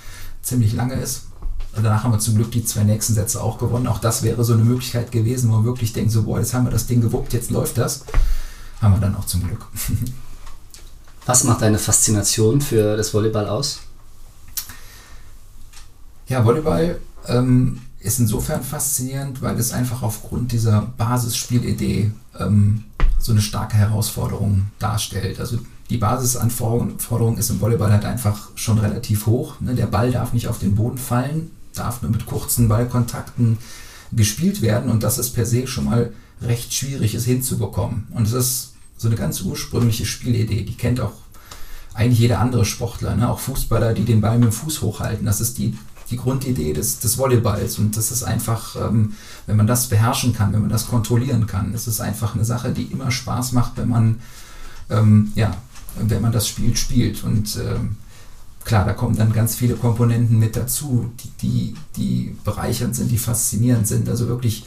ziemlich 0.40 0.72
lange 0.72 0.94
ist. 0.94 1.24
Danach 1.74 2.04
haben 2.04 2.12
wir 2.12 2.20
zum 2.20 2.36
Glück 2.36 2.50
die 2.52 2.64
zwei 2.64 2.84
nächsten 2.84 3.12
Sätze 3.12 3.42
auch 3.42 3.58
gewonnen. 3.58 3.86
Auch 3.86 3.98
das 3.98 4.22
wäre 4.22 4.42
so 4.42 4.54
eine 4.54 4.64
Möglichkeit 4.64 5.12
gewesen, 5.12 5.50
wo 5.50 5.56
man 5.56 5.66
wirklich 5.66 5.92
denkt, 5.92 6.10
so, 6.10 6.22
boah, 6.22 6.38
jetzt 6.38 6.54
haben 6.54 6.64
wir 6.64 6.70
das 6.70 6.86
Ding 6.86 7.02
gewuppt, 7.02 7.34
jetzt 7.34 7.50
läuft 7.50 7.76
das. 7.76 8.06
Haben 8.80 8.94
wir 8.94 9.00
dann 9.00 9.14
auch 9.14 9.26
zum 9.26 9.46
Glück. 9.46 9.66
Was 11.26 11.44
macht 11.44 11.60
deine 11.60 11.78
Faszination 11.78 12.62
für 12.62 12.96
das 12.96 13.12
Volleyball 13.12 13.46
aus? 13.46 13.80
Ja, 16.26 16.44
Volleyball 16.44 16.98
ähm, 17.26 17.80
ist 18.00 18.18
insofern 18.18 18.62
faszinierend, 18.62 19.42
weil 19.42 19.58
es 19.58 19.72
einfach 19.72 20.02
aufgrund 20.02 20.52
dieser 20.52 20.82
Basisspielidee 20.96 22.12
ähm, 22.38 22.84
so 23.18 23.32
eine 23.32 23.40
starke 23.40 23.76
Herausforderung 23.76 24.66
darstellt. 24.78 25.40
Also 25.40 25.58
die 25.90 25.98
Basisanforderung 25.98 27.38
ist 27.38 27.50
im 27.50 27.60
Volleyball 27.60 27.92
halt 27.92 28.04
einfach 28.04 28.50
schon 28.54 28.78
relativ 28.78 29.26
hoch. 29.26 29.60
Ne? 29.60 29.74
Der 29.74 29.86
Ball 29.86 30.10
darf 30.10 30.32
nicht 30.32 30.48
auf 30.48 30.58
den 30.58 30.74
Boden 30.74 30.98
fallen. 30.98 31.50
darf 31.74 32.02
nur 32.02 32.10
mit 32.10 32.26
kurzen 32.26 32.68
Ballkontakten 32.68 33.58
gespielt 34.12 34.62
werden 34.62 34.90
und 34.90 35.02
das 35.02 35.18
ist 35.18 35.30
per 35.30 35.44
se 35.44 35.66
schon 35.66 35.86
mal 35.86 36.12
recht 36.40 36.72
schwierig, 36.72 37.14
es 37.14 37.24
hinzubekommen. 37.24 38.06
Und 38.10 38.26
es 38.26 38.32
ist 38.32 38.74
so 38.96 39.08
eine 39.08 39.16
ganz 39.16 39.40
ursprüngliche 39.40 40.06
Spielidee, 40.06 40.62
die 40.62 40.76
kennt 40.76 41.00
auch 41.00 41.12
eigentlich 41.94 42.18
jeder 42.18 42.40
andere 42.40 42.64
Sportler, 42.64 43.14
ne? 43.14 43.28
auch 43.28 43.38
Fußballer, 43.38 43.94
die 43.94 44.04
den 44.04 44.20
Ball 44.20 44.38
mit 44.38 44.48
dem 44.48 44.52
Fuß 44.52 44.82
hochhalten. 44.82 45.26
Das 45.26 45.40
ist 45.40 45.58
die, 45.58 45.76
die 46.10 46.16
Grundidee 46.16 46.72
des, 46.72 46.98
des 46.98 47.18
Volleyballs 47.18 47.78
und 47.78 47.96
das 47.96 48.10
ist 48.10 48.22
einfach, 48.22 48.76
ähm, 48.76 49.14
wenn 49.46 49.56
man 49.56 49.66
das 49.66 49.88
beherrschen 49.88 50.34
kann, 50.34 50.52
wenn 50.52 50.60
man 50.60 50.70
das 50.70 50.88
kontrollieren 50.88 51.46
kann, 51.46 51.72
das 51.72 51.88
ist 51.88 52.00
einfach 52.00 52.34
eine 52.34 52.44
Sache, 52.44 52.72
die 52.72 52.84
immer 52.84 53.10
Spaß 53.10 53.52
macht, 53.52 53.76
wenn 53.76 53.88
man, 53.88 54.20
ähm, 54.90 55.32
ja, 55.34 55.56
wenn 55.98 56.22
man 56.22 56.32
das 56.32 56.48
Spiel 56.48 56.76
spielt 56.76 57.24
und 57.24 57.56
ähm, 57.56 57.96
klar, 58.64 58.84
da 58.84 58.92
kommen 58.92 59.16
dann 59.16 59.32
ganz 59.32 59.54
viele 59.54 59.74
Komponenten 59.74 60.38
mit 60.38 60.56
dazu, 60.56 61.12
die, 61.22 61.30
die, 61.42 61.74
die 61.96 62.36
bereichernd 62.44 62.96
sind, 62.96 63.10
die 63.10 63.18
faszinierend 63.18 63.86
sind. 63.86 64.08
Also 64.08 64.26
wirklich 64.28 64.66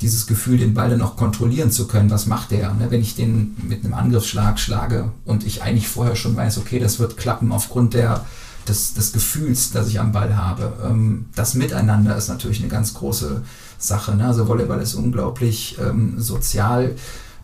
dieses 0.00 0.26
Gefühl, 0.26 0.58
den 0.58 0.74
Ball 0.74 0.90
dann 0.90 1.02
auch 1.02 1.16
kontrollieren 1.16 1.72
zu 1.72 1.88
können. 1.88 2.10
Was 2.10 2.26
macht 2.26 2.52
der? 2.52 2.72
Ne? 2.74 2.90
Wenn 2.90 3.00
ich 3.00 3.16
den 3.16 3.56
mit 3.66 3.84
einem 3.84 3.94
Angriffsschlag 3.94 4.60
schlage 4.60 5.10
und 5.24 5.44
ich 5.44 5.62
eigentlich 5.62 5.88
vorher 5.88 6.14
schon 6.14 6.36
weiß, 6.36 6.58
okay, 6.58 6.78
das 6.78 6.98
wird 6.98 7.16
klappen 7.16 7.50
aufgrund 7.50 7.94
der, 7.94 8.24
des, 8.68 8.94
des 8.94 9.12
Gefühls, 9.12 9.70
das 9.70 9.88
ich 9.88 10.00
am 10.00 10.12
Ball 10.12 10.36
habe. 10.36 10.72
Ähm, 10.84 11.26
das 11.34 11.54
Miteinander 11.54 12.16
ist 12.16 12.28
natürlich 12.28 12.60
eine 12.60 12.68
ganz 12.68 12.94
große 12.94 13.42
Sache. 13.78 14.14
Ne? 14.14 14.26
Also 14.26 14.48
Volleyball 14.48 14.80
ist 14.80 14.94
unglaublich 14.94 15.78
ähm, 15.80 16.20
sozial 16.20 16.94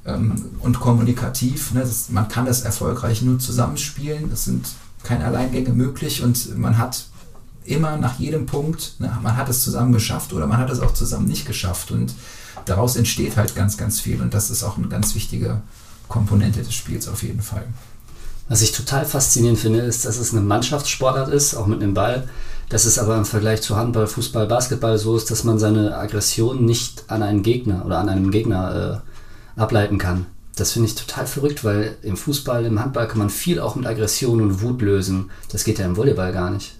ähm, 0.04 0.34
und 0.60 0.80
kommunikativ. 0.80 1.72
Ne? 1.72 1.80
Das, 1.80 2.10
man 2.10 2.28
kann 2.28 2.46
das 2.46 2.62
erfolgreich 2.62 3.22
nur 3.22 3.38
zusammenspielen. 3.38 4.30
Das 4.30 4.44
sind 4.44 4.66
keine 5.02 5.24
Alleingänge 5.24 5.70
möglich 5.70 6.22
und 6.22 6.56
man 6.58 6.78
hat 6.78 7.06
immer 7.64 7.96
nach 7.96 8.18
jedem 8.18 8.46
Punkt, 8.46 8.96
ne, 8.98 9.16
man 9.22 9.36
hat 9.36 9.48
es 9.48 9.62
zusammen 9.62 9.92
geschafft 9.92 10.32
oder 10.32 10.46
man 10.46 10.58
hat 10.58 10.70
es 10.70 10.80
auch 10.80 10.92
zusammen 10.92 11.26
nicht 11.26 11.46
geschafft 11.46 11.90
und 11.90 12.14
daraus 12.66 12.96
entsteht 12.96 13.36
halt 13.36 13.54
ganz, 13.54 13.76
ganz 13.76 14.00
viel 14.00 14.20
und 14.20 14.34
das 14.34 14.50
ist 14.50 14.62
auch 14.62 14.76
eine 14.76 14.88
ganz 14.88 15.14
wichtige 15.14 15.62
Komponente 16.08 16.62
des 16.62 16.74
Spiels 16.74 17.08
auf 17.08 17.22
jeden 17.22 17.42
Fall. 17.42 17.66
Was 18.48 18.62
ich 18.62 18.72
total 18.72 19.06
faszinierend 19.06 19.58
finde, 19.58 19.80
ist, 19.80 20.04
dass 20.04 20.18
es 20.18 20.32
eine 20.32 20.42
Mannschaftssportart 20.42 21.28
ist, 21.28 21.54
auch 21.54 21.66
mit 21.66 21.82
einem 21.82 21.94
Ball. 21.94 22.28
Dass 22.68 22.84
es 22.84 22.98
aber 22.98 23.16
im 23.16 23.24
Vergleich 23.24 23.62
zu 23.62 23.76
Handball, 23.76 24.06
Fußball, 24.06 24.46
Basketball 24.46 24.98
so 24.98 25.16
ist, 25.16 25.30
dass 25.30 25.44
man 25.44 25.58
seine 25.58 25.96
Aggression 25.96 26.64
nicht 26.64 27.04
an 27.08 27.22
einen 27.22 27.42
Gegner 27.42 27.84
oder 27.84 27.98
an 27.98 28.08
einem 28.08 28.30
Gegner 28.30 29.02
äh, 29.56 29.60
ableiten 29.60 29.98
kann. 29.98 30.26
Das 30.56 30.72
finde 30.72 30.88
ich 30.88 30.94
total 30.94 31.26
verrückt, 31.26 31.64
weil 31.64 31.96
im 32.02 32.16
Fußball, 32.16 32.64
im 32.64 32.80
Handball 32.80 33.08
kann 33.08 33.18
man 33.18 33.30
viel 33.30 33.60
auch 33.60 33.74
mit 33.74 33.86
Aggression 33.86 34.40
und 34.40 34.62
Wut 34.62 34.82
lösen. 34.82 35.30
Das 35.50 35.64
geht 35.64 35.78
ja 35.78 35.84
im 35.84 35.96
Volleyball 35.96 36.32
gar 36.32 36.50
nicht. 36.50 36.74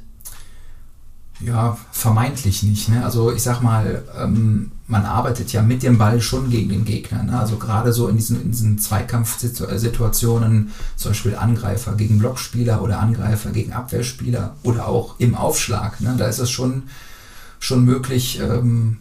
Ja, 1.41 1.77
vermeintlich 1.91 2.63
nicht. 2.63 2.89
Ne? 2.89 3.05
Also 3.05 3.33
ich 3.33 3.43
sag 3.43 3.61
mal, 3.61 4.05
ähm, 4.17 4.71
man 4.87 5.07
arbeitet 5.07 5.53
ja 5.53 5.63
mit 5.63 5.83
dem 5.83 5.97
Ball 5.97 6.21
schon 6.21 6.51
gegen 6.51 6.69
den 6.69 6.85
Gegner. 6.85 7.23
Ne? 7.23 7.39
Also 7.39 7.57
gerade 7.57 7.93
so 7.93 8.09
in 8.09 8.17
diesen, 8.17 8.43
in 8.43 8.51
diesen 8.51 8.79
Zweikampfsituationen, 8.79 10.73
zum 10.97 11.11
Beispiel 11.11 11.37
Angreifer 11.37 11.95
gegen 11.95 12.19
Blockspieler 12.19 12.83
oder 12.83 13.01
Angreifer 13.01 13.51
gegen 13.51 13.73
Abwehrspieler 13.73 14.57
oder 14.63 14.87
auch 14.89 15.19
im 15.19 15.35
Aufschlag. 15.35 16.01
Ne? 16.01 16.15
Da 16.19 16.27
ist 16.27 16.39
es 16.39 16.51
schon, 16.51 16.85
schon 17.61 17.85
möglich, 17.85 18.41
ähm, 18.41 18.99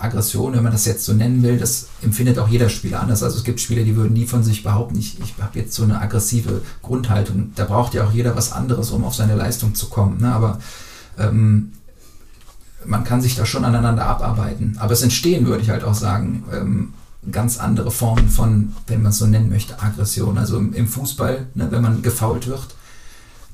Aggression, 0.00 0.54
wenn 0.54 0.62
man 0.62 0.70
das 0.70 0.84
jetzt 0.84 1.04
so 1.04 1.12
nennen 1.12 1.42
will, 1.42 1.58
das 1.58 1.88
empfindet 2.02 2.38
auch 2.38 2.48
jeder 2.48 2.68
Spieler 2.68 3.00
anders. 3.00 3.24
Also 3.24 3.38
es 3.38 3.44
gibt 3.44 3.60
Spieler, 3.60 3.82
die 3.82 3.96
würden 3.96 4.12
nie 4.12 4.26
von 4.26 4.44
sich 4.44 4.62
behaupten, 4.62 4.96
ich, 4.96 5.18
ich 5.20 5.34
habe 5.40 5.58
jetzt 5.58 5.74
so 5.74 5.82
eine 5.82 6.00
aggressive 6.00 6.62
Grundhaltung. 6.82 7.50
Da 7.56 7.64
braucht 7.64 7.94
ja 7.94 8.06
auch 8.06 8.12
jeder 8.12 8.36
was 8.36 8.52
anderes, 8.52 8.90
um 8.90 9.04
auf 9.04 9.16
seine 9.16 9.34
Leistung 9.34 9.74
zu 9.74 9.88
kommen. 9.88 10.20
Ne? 10.20 10.32
Aber 10.32 10.60
ähm, 11.18 11.72
man 12.84 13.04
kann 13.04 13.20
sich 13.20 13.36
da 13.36 13.44
schon 13.44 13.64
aneinander 13.64 14.06
abarbeiten. 14.06 14.76
Aber 14.78 14.92
es 14.92 15.02
entstehen, 15.02 15.46
würde 15.46 15.62
ich 15.62 15.70
halt 15.70 15.84
auch 15.84 15.94
sagen, 15.94 16.44
ähm, 16.52 16.94
ganz 17.30 17.58
andere 17.58 17.90
Formen 17.90 18.28
von, 18.28 18.72
wenn 18.86 19.02
man 19.02 19.10
es 19.10 19.18
so 19.18 19.26
nennen 19.26 19.48
möchte, 19.48 19.80
Aggression. 19.82 20.38
Also 20.38 20.58
im, 20.58 20.72
im 20.72 20.86
Fußball, 20.86 21.46
ne, 21.54 21.68
wenn 21.70 21.82
man 21.82 22.02
gefault 22.02 22.46
wird, 22.46 22.68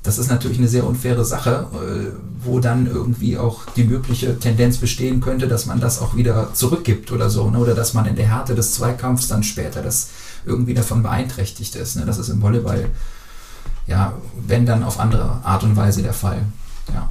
das 0.05 0.19
ist 0.19 0.29
natürlich 0.29 0.59
eine 0.59 0.67
sehr 0.67 0.85
unfaire 0.85 1.25
Sache, 1.25 1.67
äh, 1.73 2.11
wo 2.43 2.59
dann 2.59 2.85
irgendwie 2.85 3.39
auch 3.39 3.65
die 3.75 3.85
mögliche 3.85 4.37
Tendenz 4.37 4.77
bestehen 4.77 5.19
könnte, 5.19 5.47
dass 5.47 5.65
man 5.65 5.79
das 5.79 5.99
auch 5.99 6.15
wieder 6.15 6.53
zurückgibt 6.53 7.11
oder 7.11 7.31
so, 7.31 7.49
ne? 7.49 7.57
oder 7.57 7.73
dass 7.73 7.95
man 7.95 8.05
in 8.05 8.15
der 8.15 8.27
Härte 8.27 8.53
des 8.53 8.73
Zweikampfs 8.73 9.27
dann 9.27 9.41
später 9.41 9.81
das 9.81 10.09
irgendwie 10.45 10.75
davon 10.75 11.01
beeinträchtigt 11.01 11.75
ist. 11.75 11.95
Ne? 11.95 12.05
Das 12.05 12.19
ist 12.19 12.29
im 12.29 12.41
Volleyball, 12.43 12.89
ja, 13.87 14.13
wenn 14.47 14.67
dann 14.67 14.83
auf 14.83 14.99
andere 14.99 15.39
Art 15.43 15.63
und 15.63 15.75
Weise 15.75 16.03
der 16.03 16.13
Fall. 16.13 16.43
Ja. 16.93 17.09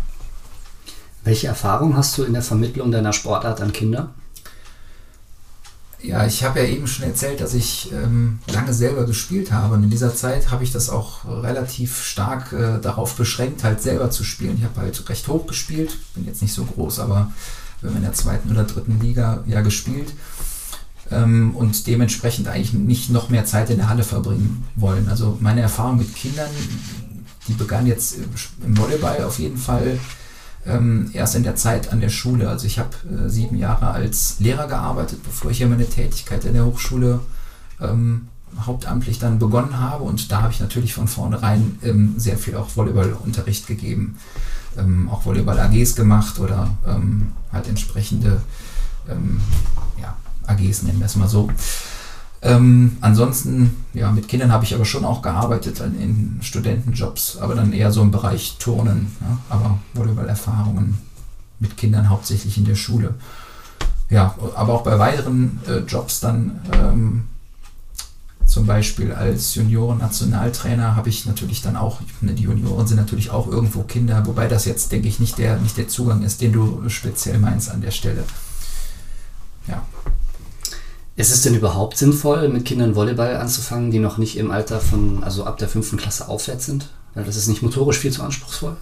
Welche 1.25 1.47
Erfahrung 1.47 1.97
hast 1.97 2.16
du 2.19 2.25
in 2.25 2.35
der 2.35 2.43
Vermittlung 2.43 2.93
deiner 2.93 3.14
Sportart 3.14 3.62
an 3.62 3.73
Kinder? 3.73 4.11
Ja, 6.02 6.26
ich 6.26 6.45
habe 6.45 6.61
ja 6.61 6.66
eben 6.66 6.87
schon 6.87 7.07
erzählt, 7.07 7.40
dass 7.40 7.54
ich 7.54 7.90
ähm, 7.93 8.40
lange 8.47 8.75
selber 8.75 9.07
gespielt 9.07 9.50
habe. 9.50 9.75
Und 9.75 9.85
in 9.85 9.90
dieser 9.90 10.14
Zeit 10.14 10.50
habe 10.50 10.62
ich 10.62 10.71
das 10.71 10.90
auch 10.90 11.25
relativ 11.25 12.04
stark 12.04 12.52
äh, 12.52 12.78
darauf 12.78 13.14
beschränkt, 13.14 13.64
halt 13.64 13.81
selber 13.81 14.11
zu 14.11 14.23
spielen. 14.23 14.59
Ich 14.59 14.64
habe 14.64 14.83
halt 14.83 15.09
recht 15.09 15.26
hoch 15.28 15.47
gespielt, 15.47 15.97
bin 16.14 16.26
jetzt 16.26 16.43
nicht 16.43 16.52
so 16.52 16.64
groß, 16.64 17.00
aber 17.00 17.33
wir 17.81 17.90
in 17.90 18.02
der 18.02 18.12
zweiten 18.12 18.50
oder 18.50 18.64
dritten 18.64 19.00
Liga 19.00 19.43
ja 19.47 19.62
gespielt. 19.62 20.12
Ähm, 21.11 21.57
und 21.57 21.87
dementsprechend 21.87 22.49
eigentlich 22.49 22.75
nicht 22.75 23.09
noch 23.09 23.31
mehr 23.31 23.47
Zeit 23.47 23.71
in 23.71 23.78
der 23.78 23.88
Halle 23.88 24.04
verbringen 24.04 24.66
wollen. 24.76 25.09
Also 25.09 25.38
meine 25.40 25.62
Erfahrung 25.62 25.97
mit 25.97 26.14
Kindern, 26.14 26.50
die 27.49 27.54
begann 27.54 27.87
jetzt 27.87 28.16
im 28.62 28.76
Volleyball 28.76 29.25
auf 29.25 29.38
jeden 29.38 29.59
Fall 29.59 29.99
ähm, 30.66 31.11
erst 31.12 31.35
in 31.35 31.42
der 31.42 31.56
Zeit 31.56 31.92
an 31.92 32.00
der 32.00 32.09
Schule. 32.09 32.49
Also 32.49 32.66
ich 32.66 32.78
habe 32.78 32.90
äh, 33.09 33.28
sieben 33.28 33.56
Jahre 33.56 33.88
als 33.88 34.37
Lehrer 34.38 34.66
gearbeitet, 34.66 35.23
bevor 35.23 35.50
ich 35.50 35.59
hier 35.59 35.68
meine 35.68 35.88
Tätigkeit 35.88 36.44
in 36.44 36.54
der 36.54 36.64
Hochschule 36.64 37.21
ähm, 37.80 38.28
hauptamtlich 38.64 39.18
dann 39.18 39.38
begonnen 39.38 39.78
habe. 39.78 40.04
Und 40.04 40.30
da 40.30 40.42
habe 40.42 40.52
ich 40.52 40.61
natürlich 40.61 40.94
von 40.94 41.09
vornherein 41.09 41.78
ähm, 41.83 42.14
sehr 42.16 42.38
viel 42.38 42.56
auch 42.56 42.76
Volleyballunterricht 42.76 43.66
gegeben. 43.66 44.16
Ähm, 44.76 45.09
auch 45.09 45.25
Volleyball-AGs 45.25 45.94
gemacht 45.94 46.40
oder 46.40 46.71
ähm, 46.87 47.33
halt 47.52 47.68
entsprechende 47.68 48.40
ähm, 49.09 49.40
ja, 50.00 50.16
AGs, 50.47 50.83
nennen 50.83 50.99
wir 50.99 51.06
es 51.06 51.16
mal 51.16 51.28
so. 51.28 51.49
Ähm, 52.44 52.98
ansonsten, 53.00 53.74
ja, 53.94 54.12
mit 54.12 54.28
Kindern 54.28 54.52
habe 54.52 54.64
ich 54.64 54.74
aber 54.74 54.84
schon 54.84 55.06
auch 55.06 55.22
gearbeitet 55.22 55.80
in 55.80 56.38
Studentenjobs, 56.42 57.38
aber 57.38 57.54
dann 57.54 57.72
eher 57.72 57.90
so 57.90 58.02
im 58.02 58.10
Bereich 58.10 58.56
Turnen, 58.58 59.10
ja, 59.22 59.38
aber 59.48 59.78
Volleyball-Erfahrungen 59.94 60.98
mit 61.58 61.78
Kindern 61.78 62.10
hauptsächlich 62.10 62.58
in 62.58 62.66
der 62.66 62.74
Schule. 62.74 63.14
Ja, 64.10 64.34
aber 64.54 64.74
auch 64.74 64.84
bei 64.84 64.98
weiteren 64.98 65.58
äh, 65.66 65.78
Jobs 65.78 66.20
dann, 66.20 66.60
ähm, 66.74 67.24
zum 68.44 68.66
Beispiel 68.66 69.12
als 69.12 69.54
Junioren-Nationaltrainer 69.54 70.96
habe 70.96 71.08
ich 71.08 71.24
natürlich 71.24 71.62
dann 71.62 71.76
auch, 71.76 72.02
die 72.20 72.42
Junioren 72.42 72.86
sind 72.86 72.98
natürlich 72.98 73.30
auch 73.30 73.48
irgendwo 73.48 73.84
Kinder, 73.84 74.26
wobei 74.26 74.48
das 74.48 74.66
jetzt, 74.66 74.92
denke 74.92 75.08
ich, 75.08 75.18
nicht 75.18 75.38
der, 75.38 75.56
nicht 75.58 75.78
der 75.78 75.88
Zugang 75.88 76.22
ist, 76.22 76.42
den 76.42 76.52
du 76.52 76.86
speziell 76.90 77.38
meinst 77.38 77.70
an 77.70 77.80
der 77.80 77.90
Stelle. 77.90 78.22
Ja. 79.66 79.82
Ist 81.16 81.33
es 81.33 81.42
denn 81.42 81.54
überhaupt 81.54 81.97
sinnvoll, 81.97 82.49
mit 82.49 82.64
Kindern 82.64 82.97
Volleyball 82.97 83.37
anzufangen, 83.37 83.90
die 83.90 84.00
noch 84.00 84.18
nicht 84.18 84.37
im 84.37 84.50
Alter 84.50 84.80
von, 84.80 85.23
also 85.23 85.44
ab 85.44 85.59
der 85.59 85.68
fünften 85.68 85.97
Klasse 85.97 86.28
aufwärts 86.28 86.66
sind? 86.66 86.88
Weil 87.14 87.25
das 87.25 87.37
ist 87.37 87.47
nicht 87.47 87.62
motorisch 87.62 87.99
viel 87.99 88.11
zu 88.11 88.23
anspruchsvoll? 88.23 88.76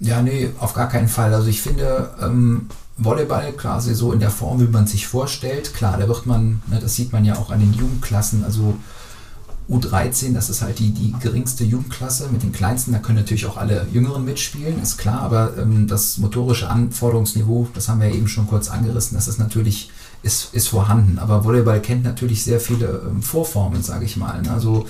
Ja, 0.00 0.20
nee, 0.20 0.50
auf 0.58 0.74
gar 0.74 0.88
keinen 0.88 1.08
Fall. 1.08 1.32
Also 1.32 1.48
ich 1.48 1.62
finde, 1.62 2.10
ähm, 2.20 2.68
Volleyball 2.98 3.52
quasi 3.52 3.94
so 3.94 4.12
in 4.12 4.20
der 4.20 4.30
Form, 4.30 4.60
wie 4.60 4.70
man 4.70 4.86
sich 4.86 5.06
vorstellt, 5.06 5.72
klar, 5.74 5.96
da 5.98 6.06
wird 6.06 6.26
man, 6.26 6.62
ne, 6.66 6.78
das 6.80 6.94
sieht 6.94 7.12
man 7.12 7.24
ja 7.24 7.36
auch 7.36 7.50
an 7.50 7.60
den 7.60 7.72
Jugendklassen, 7.72 8.44
also 8.44 8.76
U13, 9.68 10.34
das 10.34 10.50
ist 10.50 10.62
halt 10.62 10.78
die, 10.78 10.90
die 10.90 11.14
geringste 11.20 11.64
Jugendklasse 11.64 12.28
mit 12.30 12.42
den 12.42 12.52
kleinsten, 12.52 12.92
da 12.92 12.98
können 12.98 13.18
natürlich 13.18 13.46
auch 13.46 13.56
alle 13.56 13.86
Jüngeren 13.92 14.24
mitspielen, 14.24 14.80
ist 14.80 14.98
klar, 14.98 15.20
aber 15.20 15.56
ähm, 15.56 15.88
das 15.88 16.18
motorische 16.18 16.68
Anforderungsniveau, 16.68 17.68
das 17.74 17.88
haben 17.88 18.00
wir 18.00 18.10
eben 18.10 18.28
schon 18.28 18.46
kurz 18.46 18.68
angerissen, 18.68 19.16
das 19.16 19.26
ist 19.26 19.38
natürlich 19.38 19.90
ist, 20.24 20.54
ist 20.54 20.68
vorhanden. 20.68 21.18
Aber 21.18 21.44
Volleyball 21.44 21.80
kennt 21.80 22.04
natürlich 22.04 22.42
sehr 22.42 22.60
viele 22.60 23.02
ähm, 23.08 23.22
Vorformen, 23.22 23.82
sage 23.82 24.04
ich 24.04 24.16
mal. 24.16 24.42
Ne? 24.42 24.50
Also 24.50 24.86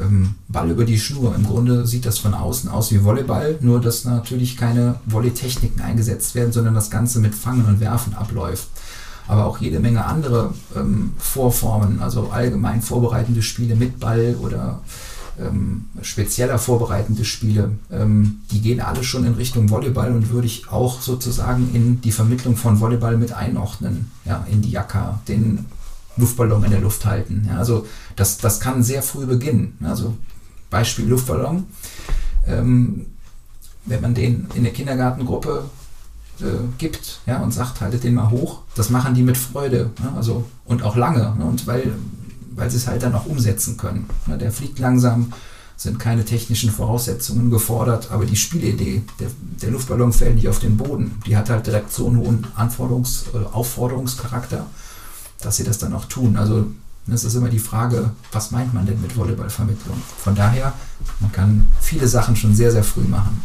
ähm, 0.00 0.34
Ball 0.48 0.70
über 0.70 0.84
die 0.84 0.98
Schnur. 0.98 1.34
Im 1.34 1.46
Grunde 1.46 1.86
sieht 1.86 2.06
das 2.06 2.18
von 2.18 2.34
außen 2.34 2.68
aus 2.68 2.90
wie 2.90 3.04
Volleyball, 3.04 3.58
nur 3.60 3.80
dass 3.80 4.04
natürlich 4.04 4.56
keine 4.56 4.96
Volleytechniken 5.06 5.80
eingesetzt 5.80 6.34
werden, 6.34 6.52
sondern 6.52 6.74
das 6.74 6.90
Ganze 6.90 7.20
mit 7.20 7.34
Fangen 7.34 7.64
und 7.66 7.80
Werfen 7.80 8.14
abläuft. 8.14 8.68
Aber 9.26 9.46
auch 9.46 9.58
jede 9.58 9.80
Menge 9.80 10.04
andere 10.04 10.52
ähm, 10.76 11.14
Vorformen, 11.16 12.02
also 12.02 12.28
allgemein 12.30 12.82
vorbereitende 12.82 13.42
Spiele 13.42 13.74
mit 13.74 13.98
Ball 13.98 14.36
oder 14.42 14.80
ähm, 15.38 15.86
spezieller 16.02 16.58
vorbereitende 16.58 17.24
Spiele, 17.24 17.72
ähm, 17.90 18.40
die 18.50 18.60
gehen 18.60 18.80
alle 18.80 19.04
schon 19.04 19.24
in 19.24 19.34
Richtung 19.34 19.70
Volleyball 19.70 20.12
und 20.12 20.30
würde 20.30 20.46
ich 20.46 20.70
auch 20.70 21.00
sozusagen 21.00 21.70
in 21.74 22.00
die 22.00 22.12
Vermittlung 22.12 22.56
von 22.56 22.80
Volleyball 22.80 23.16
mit 23.16 23.32
einordnen, 23.32 24.10
ja, 24.24 24.46
in 24.50 24.62
die 24.62 24.70
Jacke, 24.70 25.18
den 25.28 25.66
Luftballon 26.16 26.64
in 26.64 26.70
der 26.70 26.80
Luft 26.80 27.04
halten. 27.04 27.46
Ja, 27.48 27.58
also 27.58 27.86
das, 28.16 28.38
das 28.38 28.60
kann 28.60 28.82
sehr 28.82 29.02
früh 29.02 29.26
beginnen. 29.26 29.78
Also 29.82 30.16
Beispiel 30.70 31.06
Luftballon. 31.06 31.66
Ähm, 32.46 33.06
wenn 33.86 34.00
man 34.00 34.14
den 34.14 34.48
in 34.54 34.62
der 34.62 34.72
Kindergartengruppe 34.72 35.64
äh, 36.40 36.44
gibt 36.78 37.20
ja, 37.26 37.40
und 37.42 37.52
sagt, 37.52 37.80
haltet 37.80 38.04
den 38.04 38.14
mal 38.14 38.30
hoch, 38.30 38.60
das 38.74 38.90
machen 38.90 39.14
die 39.14 39.22
mit 39.22 39.36
Freude 39.36 39.90
ne, 40.02 40.12
also, 40.16 40.44
und 40.64 40.82
auch 40.82 40.96
lange. 40.96 41.34
Ne, 41.38 41.44
und 41.44 41.66
weil, 41.66 41.92
weil 42.56 42.70
sie 42.70 42.76
es 42.76 42.86
halt 42.86 43.02
dann 43.02 43.14
auch 43.14 43.26
umsetzen 43.26 43.76
können. 43.76 44.08
Ne, 44.26 44.38
der 44.38 44.52
fliegt 44.52 44.78
langsam, 44.78 45.32
sind 45.76 45.98
keine 45.98 46.24
technischen 46.24 46.70
Voraussetzungen 46.70 47.50
gefordert, 47.50 48.10
aber 48.10 48.26
die 48.26 48.36
Spielidee, 48.36 49.02
der, 49.18 49.28
der 49.60 49.70
Luftballon 49.70 50.12
fällt 50.12 50.36
nicht 50.36 50.48
auf 50.48 50.60
den 50.60 50.76
Boden. 50.76 51.20
Die 51.26 51.36
hat 51.36 51.50
halt 51.50 51.66
direkt 51.66 51.92
so 51.92 52.06
einen 52.06 52.18
hohen 52.18 52.46
Anforderungs-, 52.56 53.24
äh, 53.34 53.44
Aufforderungscharakter, 53.52 54.66
dass 55.40 55.56
sie 55.56 55.64
das 55.64 55.78
dann 55.78 55.94
auch 55.94 56.04
tun. 56.04 56.36
Also 56.36 56.66
das 57.06 57.24
ist 57.24 57.34
immer 57.34 57.48
die 57.48 57.58
Frage, 57.58 58.10
was 58.32 58.50
meint 58.50 58.72
man 58.72 58.86
denn 58.86 59.00
mit 59.00 59.16
Volleyballvermittlung? 59.16 60.00
Von 60.18 60.34
daher, 60.34 60.72
man 61.20 61.32
kann 61.32 61.66
viele 61.80 62.08
Sachen 62.08 62.36
schon 62.36 62.54
sehr, 62.54 62.70
sehr 62.70 62.84
früh 62.84 63.02
machen. 63.02 63.42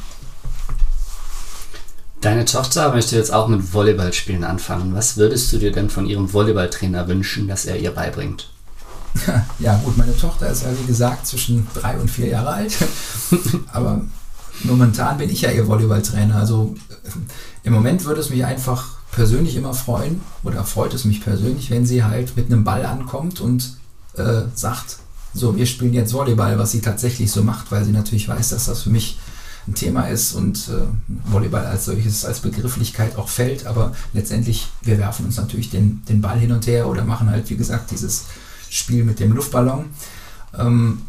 Deine 2.21 2.43
Tochter 2.45 2.93
möchte 2.93 3.15
jetzt 3.15 3.33
auch 3.33 3.47
mit 3.47 3.73
Volleyballspielen 3.73 4.43
anfangen. 4.43 4.93
Was 4.93 5.17
würdest 5.17 5.51
du 5.51 5.57
dir 5.57 5.71
denn 5.71 5.89
von 5.89 6.05
ihrem 6.05 6.31
Volleyballtrainer 6.31 7.07
wünschen, 7.07 7.47
dass 7.47 7.65
er 7.65 7.77
ihr 7.77 7.91
beibringt? 7.91 8.49
Ja, 9.59 9.77
gut, 9.83 9.97
meine 9.97 10.15
Tochter 10.15 10.49
ist 10.49 10.63
ja 10.63 10.69
wie 10.79 10.87
gesagt 10.87 11.27
zwischen 11.27 11.67
drei 11.73 11.97
und 11.97 12.09
vier 12.09 12.27
Jahre 12.27 12.49
alt. 12.49 12.77
Aber 13.73 14.01
momentan 14.63 15.17
bin 15.17 15.29
ich 15.29 15.41
ja 15.41 15.51
ihr 15.51 15.67
Volleyballtrainer. 15.67 16.35
Also 16.35 16.75
im 17.63 17.73
Moment 17.73 18.05
würde 18.05 18.21
es 18.21 18.29
mich 18.29 18.45
einfach 18.45 18.99
persönlich 19.11 19.55
immer 19.55 19.73
freuen, 19.73 20.21
oder 20.43 20.63
freut 20.63 20.93
es 20.93 21.05
mich 21.05 21.21
persönlich, 21.21 21.71
wenn 21.71 21.85
sie 21.85 22.03
halt 22.03 22.37
mit 22.37 22.47
einem 22.47 22.63
Ball 22.63 22.85
ankommt 22.85 23.41
und 23.41 23.77
äh, 24.15 24.43
sagt, 24.53 24.97
so, 25.33 25.55
wir 25.55 25.65
spielen 25.65 25.93
jetzt 25.93 26.13
Volleyball, 26.13 26.57
was 26.57 26.71
sie 26.71 26.81
tatsächlich 26.81 27.31
so 27.31 27.43
macht, 27.43 27.71
weil 27.71 27.85
sie 27.85 27.91
natürlich 27.91 28.27
weiß, 28.27 28.49
dass 28.49 28.65
das 28.65 28.83
für 28.83 28.89
mich 28.89 29.19
ein 29.67 29.75
Thema 29.75 30.07
ist 30.07 30.33
und 30.33 30.69
äh, 30.69 31.31
Volleyball 31.31 31.65
als 31.65 31.85
solches, 31.85 32.25
als 32.25 32.39
Begrifflichkeit 32.39 33.17
auch 33.17 33.29
fällt. 33.29 33.65
Aber 33.65 33.93
letztendlich, 34.13 34.67
wir 34.81 34.97
werfen 34.97 35.25
uns 35.25 35.37
natürlich 35.37 35.69
den, 35.69 36.01
den 36.09 36.21
Ball 36.21 36.39
hin 36.39 36.51
und 36.51 36.65
her 36.65 36.87
oder 36.87 37.03
machen 37.03 37.29
halt, 37.29 37.49
wie 37.49 37.57
gesagt, 37.57 37.91
dieses 37.91 38.25
Spiel 38.69 39.03
mit 39.03 39.19
dem 39.19 39.33
Luftballon. 39.33 39.85
Ähm, 40.57 41.01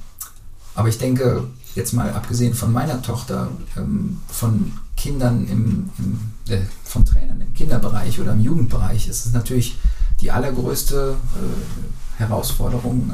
aber 0.75 0.89
ich 0.89 0.99
denke, 0.99 1.45
jetzt 1.75 1.93
mal 1.93 2.11
abgesehen 2.13 2.55
von 2.55 2.73
meiner 2.73 3.03
Tochter, 3.03 3.49
ähm, 3.77 4.19
von 4.29 4.73
Kindern 4.97 5.47
im, 5.47 5.91
im 5.99 6.21
äh, 6.53 6.61
von 6.85 7.05
Trainern 7.05 7.41
im 7.41 7.55
Kinderbereich 7.55 8.21
oder 8.21 8.33
im 8.33 8.41
Jugendbereich, 8.41 9.09
ist 9.09 9.27
es 9.27 9.33
natürlich 9.33 9.79
die 10.21 10.31
allergrößte 10.31 11.17
äh, 11.17 12.19
Herausforderung, 12.21 13.11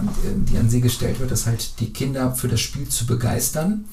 die 0.48 0.58
an 0.58 0.68
sie 0.68 0.80
gestellt 0.80 1.20
wird, 1.20 1.30
ist 1.30 1.46
halt 1.46 1.78
die 1.78 1.92
Kinder 1.92 2.34
für 2.34 2.48
das 2.48 2.60
Spiel 2.60 2.88
zu 2.88 3.06
begeistern 3.06 3.84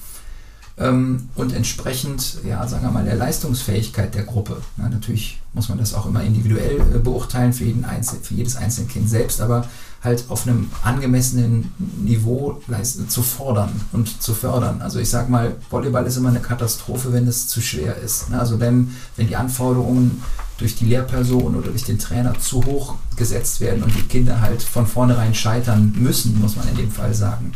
ähm, 0.77 1.29
und 1.35 1.53
entsprechend, 1.53 2.37
ja, 2.43 2.67
sagen 2.67 2.83
wir 2.83 2.91
mal, 2.91 3.05
der 3.05 3.15
Leistungsfähigkeit 3.15 4.15
der 4.15 4.23
Gruppe. 4.23 4.61
Ja, 4.77 4.89
natürlich 4.89 5.39
muss 5.53 5.69
man 5.69 5.77
das 5.77 5.93
auch 5.93 6.07
immer 6.07 6.23
individuell 6.23 6.81
äh, 6.81 6.97
beurteilen 6.97 7.53
für, 7.53 7.65
jeden 7.65 7.85
Einzel 7.85 8.19
für 8.21 8.33
jedes 8.33 8.55
einzelne 8.55 8.87
Kind 8.87 9.07
selbst, 9.09 9.39
aber 9.39 9.67
halt 10.03 10.25
auf 10.27 10.45
einem 10.45 10.69
angemessenen 10.83 11.71
Niveau 12.03 12.61
zu 13.07 13.21
fordern 13.21 13.69
und 13.93 14.21
zu 14.21 14.33
fördern. 14.33 14.81
Also 14.81 14.99
ich 14.99 15.09
sage 15.09 15.31
mal, 15.31 15.55
Volleyball 15.69 16.05
ist 16.05 16.17
immer 16.17 16.29
eine 16.29 16.41
Katastrophe, 16.41 17.13
wenn 17.13 17.27
es 17.27 17.47
zu 17.47 17.61
schwer 17.61 17.95
ist. 17.97 18.29
Ne? 18.29 18.39
Also 18.39 18.59
wenn, 18.59 18.95
wenn 19.15 19.27
die 19.27 19.37
Anforderungen 19.37 20.21
durch 20.57 20.75
die 20.75 20.85
Lehrperson 20.85 21.55
oder 21.55 21.69
durch 21.69 21.85
den 21.85 21.99
Trainer 21.99 22.37
zu 22.37 22.63
hoch 22.65 22.95
gesetzt 23.15 23.61
werden 23.61 23.81
und 23.81 23.95
die 23.95 24.03
Kinder 24.03 24.41
halt 24.41 24.61
von 24.61 24.87
vornherein 24.87 25.33
scheitern 25.33 25.93
müssen, 25.97 26.39
muss 26.39 26.57
man 26.57 26.67
in 26.67 26.75
dem 26.75 26.91
Fall 26.91 27.13
sagen. 27.13 27.53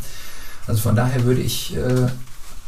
Also 0.67 0.81
von 0.81 0.95
daher 0.95 1.25
würde 1.25 1.41
ich 1.41 1.75
äh, 1.75 2.07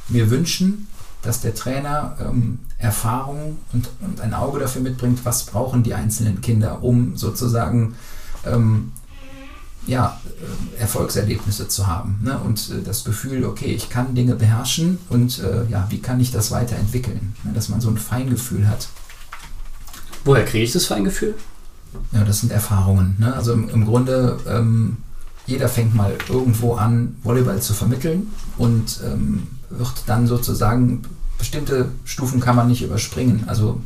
mir 0.10 0.30
wünschen, 0.30 0.88
dass 1.22 1.42
der 1.42 1.56
Trainer 1.56 2.18
ähm, 2.20 2.60
Erfahrung 2.78 3.58
und, 3.74 3.90
und, 4.02 4.22
ein 4.22 4.34
Auge 4.34 4.60
dafür 4.60 4.82
mitbringt, 4.82 5.26
was 5.26 5.46
brauchen 5.46 5.84
die 5.84 5.94
einzelnen 5.94 6.42
Kinder, 6.42 6.84
um 6.84 7.18
sozusagen 7.18 7.96
ähm, 8.46 8.94
ja, 9.90 10.20
äh, 10.78 10.82
Erfolgserlebnisse 10.82 11.68
zu 11.68 11.88
haben. 11.88 12.20
Ne? 12.24 12.38
Und 12.40 12.70
äh, 12.70 12.82
das 12.84 13.04
Gefühl, 13.04 13.46
okay, 13.46 13.74
ich 13.74 13.90
kann 13.90 14.16
Dinge 14.16 14.36
beherrschen 14.36 15.00
und 15.10 15.40
äh, 15.40 15.66
ja, 15.70 15.88
wie 15.90 16.00
kann 16.00 16.20
ich 16.20 16.32
das 16.32 16.52
weiterentwickeln? 16.52 17.36
Ne? 17.44 17.54
Dass 17.54 17.70
man 17.70 17.82
so 17.82 17.90
ein 17.90 17.98
Feingefühl 17.98 18.68
hat. 18.68 18.88
Woher 20.24 20.46
kriege 20.46 20.64
ich 20.64 20.72
das 20.74 20.86
Feingefühl? 20.86 21.36
Ja, 22.12 22.24
das 22.24 22.42
sind 22.42 22.52
Erfahrungen. 22.52 23.16
Ne? 23.18 23.34
Also 23.34 23.54
im, 23.54 23.70
im 23.70 23.86
Grunde 23.86 24.38
ähm, 24.48 24.98
jeder 25.48 25.68
fängt 25.68 25.96
mal 25.96 26.16
irgendwo 26.30 26.76
an, 26.76 27.16
Volleyball 27.24 27.62
zu 27.62 27.74
vermitteln 27.74 28.28
und 28.58 29.00
ähm, 29.04 29.48
wird 29.70 30.04
dann 30.06 30.28
sozusagen, 30.28 31.02
bestimmte 31.40 31.90
Stufen 32.06 32.40
kann 32.40 32.56
man 32.56 32.68
nicht 32.68 32.84
überspringen. 32.84 33.46
Also 33.48 33.82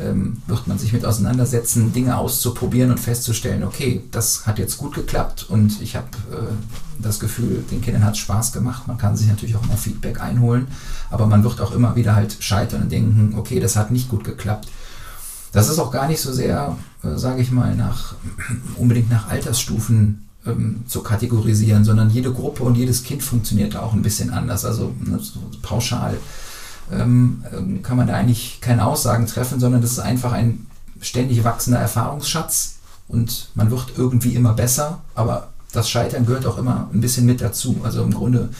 ähm, 0.00 0.38
wird 0.46 0.66
man 0.66 0.78
sich 0.78 0.92
mit 0.92 1.04
auseinandersetzen, 1.04 1.92
Dinge 1.92 2.16
auszuprobieren 2.16 2.90
und 2.90 3.00
festzustellen, 3.00 3.62
okay, 3.62 4.02
das 4.10 4.46
hat 4.46 4.58
jetzt 4.58 4.78
gut 4.78 4.94
geklappt 4.94 5.46
und 5.48 5.82
ich 5.82 5.96
habe 5.96 6.08
äh, 6.30 7.02
das 7.02 7.20
Gefühl, 7.20 7.62
den 7.70 7.82
Kindern 7.82 8.04
hat 8.04 8.14
es 8.14 8.20
Spaß 8.20 8.52
gemacht. 8.52 8.86
Man 8.88 8.96
kann 8.96 9.16
sich 9.16 9.28
natürlich 9.28 9.56
auch 9.56 9.64
immer 9.64 9.76
Feedback 9.76 10.20
einholen, 10.20 10.68
aber 11.10 11.26
man 11.26 11.44
wird 11.44 11.60
auch 11.60 11.72
immer 11.72 11.94
wieder 11.94 12.14
halt 12.14 12.36
scheitern 12.40 12.82
und 12.82 12.92
denken, 12.92 13.34
okay, 13.36 13.60
das 13.60 13.76
hat 13.76 13.90
nicht 13.90 14.08
gut 14.08 14.24
geklappt. 14.24 14.68
Das 15.52 15.68
ist 15.68 15.78
auch 15.78 15.90
gar 15.90 16.08
nicht 16.08 16.20
so 16.20 16.32
sehr, 16.32 16.76
äh, 17.02 17.18
sage 17.18 17.42
ich 17.42 17.50
mal, 17.50 17.74
nach 17.76 18.14
unbedingt 18.76 19.10
nach 19.10 19.28
Altersstufen 19.28 20.26
ähm, 20.46 20.84
zu 20.86 21.02
kategorisieren, 21.02 21.84
sondern 21.84 22.08
jede 22.08 22.32
Gruppe 22.32 22.62
und 22.62 22.76
jedes 22.76 23.02
Kind 23.02 23.22
funktioniert 23.22 23.76
auch 23.76 23.92
ein 23.92 24.02
bisschen 24.02 24.30
anders. 24.30 24.64
Also 24.64 24.94
ne, 25.00 25.18
so 25.20 25.40
pauschal 25.60 26.16
ähm, 26.90 27.44
ähm, 27.52 27.82
kann 27.82 27.96
man 27.96 28.06
da 28.06 28.14
eigentlich 28.14 28.60
keine 28.60 28.84
Aussagen 28.84 29.26
treffen, 29.26 29.60
sondern 29.60 29.82
das 29.82 29.92
ist 29.92 29.98
einfach 29.98 30.32
ein 30.32 30.66
ständig 31.00 31.44
wachsender 31.44 31.80
Erfahrungsschatz 31.80 32.76
und 33.08 33.50
man 33.54 33.70
wird 33.70 33.92
irgendwie 33.96 34.34
immer 34.34 34.54
besser, 34.54 35.00
aber 35.14 35.48
das 35.72 35.88
Scheitern 35.88 36.26
gehört 36.26 36.46
auch 36.46 36.58
immer 36.58 36.88
ein 36.92 37.00
bisschen 37.00 37.26
mit 37.26 37.40
dazu. 37.40 37.80
Also 37.82 38.02
im 38.02 38.12
Grunde 38.12 38.50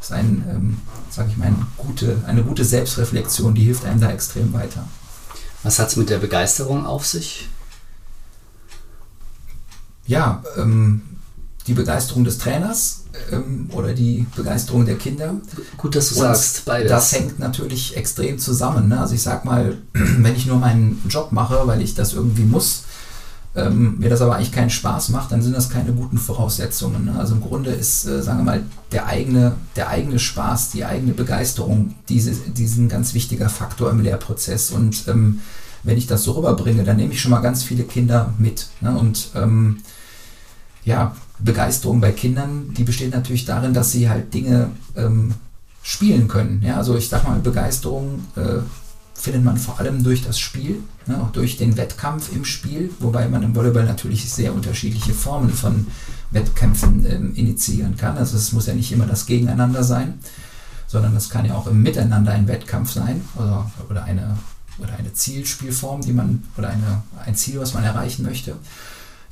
ist 0.00 0.12
ein, 0.12 0.44
ähm, 0.48 0.78
sage 1.10 1.30
ich 1.30 1.36
mal, 1.36 1.46
eine 1.46 1.66
gute, 1.76 2.22
eine 2.26 2.42
gute 2.42 2.64
Selbstreflexion, 2.64 3.54
die 3.54 3.64
hilft 3.64 3.84
einem 3.84 4.00
da 4.00 4.10
extrem 4.10 4.52
weiter. 4.52 4.86
Was 5.62 5.78
hat 5.78 5.88
es 5.88 5.96
mit 5.96 6.10
der 6.10 6.18
Begeisterung 6.18 6.86
auf 6.86 7.06
sich? 7.06 7.48
Ja, 10.06 10.42
ähm, 10.56 11.02
die 11.66 11.74
Begeisterung 11.74 12.24
des 12.24 12.38
Trainers 12.38 13.01
ähm, 13.30 13.68
oder 13.72 13.92
die 13.92 14.26
Begeisterung 14.34 14.86
der 14.86 14.96
Kinder. 14.96 15.34
Gut, 15.76 15.94
dass 15.94 16.08
du 16.10 16.14
Und 16.16 16.20
sagst, 16.22 16.64
beides. 16.64 16.90
Das 16.90 17.12
hängt 17.12 17.38
natürlich 17.38 17.96
extrem 17.96 18.38
zusammen. 18.38 18.88
Ne? 18.88 19.00
Also 19.00 19.14
ich 19.14 19.22
sag 19.22 19.44
mal, 19.44 19.76
wenn 19.92 20.34
ich 20.34 20.46
nur 20.46 20.58
meinen 20.58 21.02
Job 21.08 21.32
mache, 21.32 21.66
weil 21.66 21.82
ich 21.82 21.94
das 21.94 22.14
irgendwie 22.14 22.44
muss, 22.44 22.84
ähm, 23.54 23.98
mir 23.98 24.08
das 24.08 24.22
aber 24.22 24.36
eigentlich 24.36 24.52
keinen 24.52 24.70
Spaß 24.70 25.10
macht, 25.10 25.30
dann 25.30 25.42
sind 25.42 25.54
das 25.54 25.68
keine 25.68 25.92
guten 25.92 26.16
Voraussetzungen. 26.16 27.04
Ne? 27.04 27.18
Also 27.18 27.34
im 27.34 27.42
Grunde 27.42 27.70
ist, 27.70 28.06
äh, 28.06 28.22
sagen 28.22 28.38
wir 28.38 28.44
mal, 28.44 28.62
der 28.92 29.06
eigene, 29.06 29.52
der 29.76 29.88
eigene 29.88 30.18
Spaß, 30.18 30.70
die 30.70 30.84
eigene 30.84 31.12
Begeisterung, 31.12 31.94
diese, 32.08 32.32
diesen 32.32 32.88
ganz 32.88 33.12
wichtiger 33.12 33.50
Faktor 33.50 33.90
im 33.90 34.00
Lehrprozess. 34.00 34.70
Und 34.70 35.06
ähm, 35.08 35.40
wenn 35.82 35.98
ich 35.98 36.06
das 36.06 36.24
so 36.24 36.32
rüberbringe, 36.32 36.84
dann 36.84 36.96
nehme 36.96 37.12
ich 37.12 37.20
schon 37.20 37.30
mal 37.30 37.40
ganz 37.40 37.62
viele 37.62 37.84
Kinder 37.84 38.32
mit. 38.38 38.68
Ne? 38.80 38.96
Und 38.96 39.30
ähm, 39.34 39.82
ja, 40.84 41.14
Begeisterung 41.44 42.00
bei 42.00 42.12
Kindern, 42.12 42.72
die 42.76 42.84
besteht 42.84 43.12
natürlich 43.12 43.44
darin, 43.44 43.74
dass 43.74 43.92
sie 43.92 44.08
halt 44.08 44.32
Dinge 44.34 44.70
ähm, 44.96 45.34
spielen 45.82 46.28
können. 46.28 46.62
Ja, 46.64 46.76
also 46.76 46.96
ich 46.96 47.08
sag 47.08 47.24
mal, 47.24 47.38
Begeisterung 47.40 48.24
äh, 48.36 48.60
findet 49.14 49.44
man 49.44 49.56
vor 49.56 49.78
allem 49.78 50.02
durch 50.02 50.24
das 50.24 50.38
Spiel, 50.38 50.82
ne, 51.06 51.20
auch 51.20 51.30
durch 51.30 51.56
den 51.56 51.76
Wettkampf 51.76 52.32
im 52.32 52.44
Spiel, 52.44 52.90
wobei 52.98 53.28
man 53.28 53.42
im 53.42 53.54
Volleyball 53.54 53.84
natürlich 53.84 54.30
sehr 54.30 54.54
unterschiedliche 54.54 55.14
Formen 55.14 55.50
von 55.50 55.86
Wettkämpfen 56.30 57.06
ähm, 57.06 57.34
initiieren 57.34 57.96
kann. 57.96 58.16
Also 58.16 58.36
es 58.36 58.52
muss 58.52 58.66
ja 58.66 58.74
nicht 58.74 58.92
immer 58.92 59.06
das 59.06 59.26
Gegeneinander 59.26 59.84
sein, 59.84 60.18
sondern 60.86 61.14
das 61.14 61.30
kann 61.30 61.44
ja 61.44 61.54
auch 61.54 61.66
im 61.66 61.82
Miteinander 61.82 62.32
ein 62.32 62.48
Wettkampf 62.48 62.92
sein 62.92 63.22
oder, 63.36 63.70
oder 63.88 64.04
eine 64.04 64.36
oder 64.78 64.94
eine 64.98 65.12
Zielspielform, 65.12 66.00
die 66.00 66.12
man 66.12 66.44
oder 66.56 66.70
eine, 66.70 67.02
ein 67.24 67.34
Ziel, 67.34 67.60
was 67.60 67.74
man 67.74 67.84
erreichen 67.84 68.24
möchte. 68.24 68.56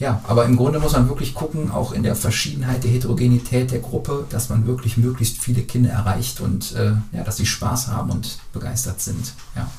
Ja, 0.01 0.25
aber 0.27 0.47
im 0.47 0.57
Grunde 0.57 0.81
muss 0.81 0.95
man 0.95 1.11
wirklich 1.11 1.35
gucken, 1.35 1.71
auch 1.71 1.93
in 1.93 2.03
der 2.03 2.17
Verschiedenheit 2.17 2.83
der 2.83 2.91
Heterogenität 2.91 3.71
der 3.71 3.81
Gruppe, 3.81 4.25
dass 4.31 4.49
man 4.49 4.67
wirklich 4.67 4.97
möglichst 4.97 5.37
viele 5.37 5.63
Kinder 5.63 5.91
erreicht 5.91 6.41
und 6.41 6.73
äh, 6.73 6.95
ja, 7.13 7.23
dass 7.23 7.37
sie 7.37 7.45
Spaß 7.45 7.89
haben 7.89 8.11
und 8.11 8.39
begeistert 8.55 9.03
sind. 9.03 9.35
Ja. 9.55 9.71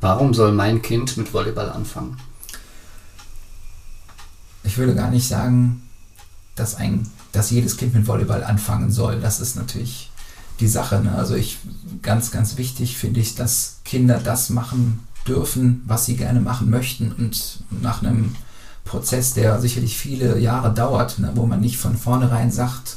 Warum 0.00 0.32
soll 0.32 0.52
mein 0.52 0.80
Kind 0.80 1.18
mit 1.18 1.34
Volleyball 1.34 1.68
anfangen? 1.68 2.16
Ich 4.62 4.78
würde 4.78 4.94
gar 4.94 5.10
nicht 5.10 5.28
sagen, 5.28 5.82
dass, 6.54 6.74
ein, 6.74 7.06
dass 7.32 7.50
jedes 7.50 7.76
Kind 7.76 7.92
mit 7.92 8.06
Volleyball 8.06 8.42
anfangen 8.42 8.90
soll. 8.90 9.20
Das 9.20 9.40
ist 9.40 9.56
natürlich 9.56 10.10
die 10.58 10.68
Sache. 10.68 11.00
Ne? 11.00 11.14
Also 11.14 11.34
ich 11.34 11.58
ganz, 12.00 12.30
ganz 12.30 12.56
wichtig 12.56 12.96
finde 12.96 13.20
ich, 13.20 13.34
dass 13.34 13.80
Kinder 13.84 14.18
das 14.18 14.48
machen 14.48 15.00
dürfen, 15.28 15.82
was 15.86 16.06
sie 16.06 16.16
gerne 16.16 16.40
machen 16.40 16.70
möchten 16.70 17.12
und 17.12 17.62
nach 17.82 18.02
einem 18.02 18.34
Prozess, 18.84 19.34
der 19.34 19.60
sicherlich 19.60 19.96
viele 19.96 20.38
Jahre 20.38 20.72
dauert, 20.72 21.18
ne, 21.18 21.32
wo 21.34 21.46
man 21.46 21.60
nicht 21.60 21.78
von 21.78 21.96
vornherein 21.96 22.50
sagt, 22.50 22.96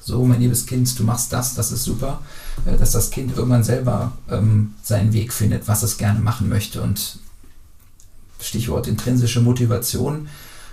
so 0.00 0.24
mein 0.24 0.40
liebes 0.40 0.66
Kind, 0.66 0.98
du 0.98 1.04
machst 1.04 1.32
das, 1.32 1.54
das 1.54 1.70
ist 1.70 1.84
super, 1.84 2.20
äh, 2.64 2.76
dass 2.76 2.92
das 2.92 3.10
Kind 3.10 3.36
irgendwann 3.36 3.64
selber 3.64 4.12
ähm, 4.30 4.74
seinen 4.82 5.12
Weg 5.12 5.32
findet, 5.32 5.68
was 5.68 5.82
es 5.82 5.98
gerne 5.98 6.20
machen 6.20 6.48
möchte. 6.48 6.82
Und 6.82 7.18
Stichwort 8.40 8.86
intrinsische 8.86 9.40
Motivation. 9.40 10.28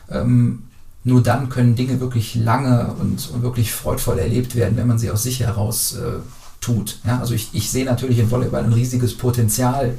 Ähm, 0.10 0.64
nur 1.04 1.22
dann 1.22 1.50
können 1.50 1.76
Dinge 1.76 2.00
wirklich 2.00 2.36
lange 2.36 2.94
und, 3.00 3.30
und, 3.32 3.44
wirklich 3.44 3.72
freudvoll 3.72 4.18
erlebt 4.18 4.56
werden, 4.56 4.78
wenn 4.78 4.88
man 4.88 4.98
sie 4.98 5.12
aus 5.12 5.24
sich 5.24 5.42
heraus 5.42 5.96
äh, 5.96 6.20
tut. 6.62 7.00
Ja, 7.06 7.20
also 7.20 7.34
ich, 7.34 7.50
ich 7.54 7.70
sehe 7.70 7.86
natürlich 7.86 8.18
im 8.20 8.32
Volleyball 8.32 8.64
ein 8.64 8.74
riesiges 8.74 9.16
Potenzial, 9.16 9.96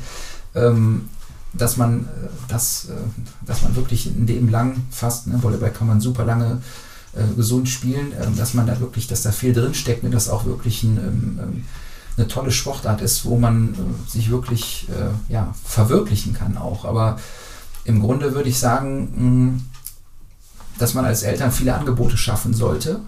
ähm, 0.54 1.08
dass 1.56 1.76
man, 1.76 2.00
äh, 2.00 2.28
dass, 2.48 2.86
äh, 2.86 2.92
dass 3.44 3.62
man 3.62 3.76
wirklich 3.76 4.06
ein 4.06 4.26
Leben 4.26 4.50
lang 4.50 4.82
fast, 4.90 5.26
ne, 5.26 5.42
Volleyball 5.42 5.70
kann 5.70 5.86
man 5.86 6.00
super 6.00 6.24
lange 6.24 6.60
äh, 7.14 7.34
gesund 7.36 7.68
spielen, 7.68 8.12
äh, 8.12 8.26
dass 8.36 8.54
man 8.54 8.66
da 8.66 8.78
wirklich, 8.80 9.06
dass 9.06 9.22
da 9.22 9.32
viel 9.32 9.52
drinsteckt 9.52 10.04
und 10.04 10.12
dass 10.12 10.28
auch 10.28 10.44
wirklich 10.44 10.82
ein, 10.82 10.98
ähm, 10.98 11.40
ähm 11.42 11.64
eine 12.18 12.28
tolle 12.28 12.50
Sportart 12.50 13.02
ist, 13.02 13.26
wo 13.26 13.38
man 13.38 13.74
äh, 13.74 14.10
sich 14.10 14.30
wirklich 14.30 14.88
äh, 14.88 15.32
ja, 15.32 15.54
verwirklichen 15.64 16.32
kann 16.32 16.56
auch. 16.56 16.86
Aber 16.86 17.18
im 17.84 18.00
Grunde 18.00 18.34
würde 18.34 18.48
ich 18.48 18.58
sagen, 18.58 19.58
mh, 19.58 19.60
dass 20.78 20.94
man 20.94 21.04
als 21.04 21.22
Eltern 21.22 21.52
viele 21.52 21.74
Angebote 21.74 22.16
schaffen 22.16 22.54
sollte, 22.54 23.00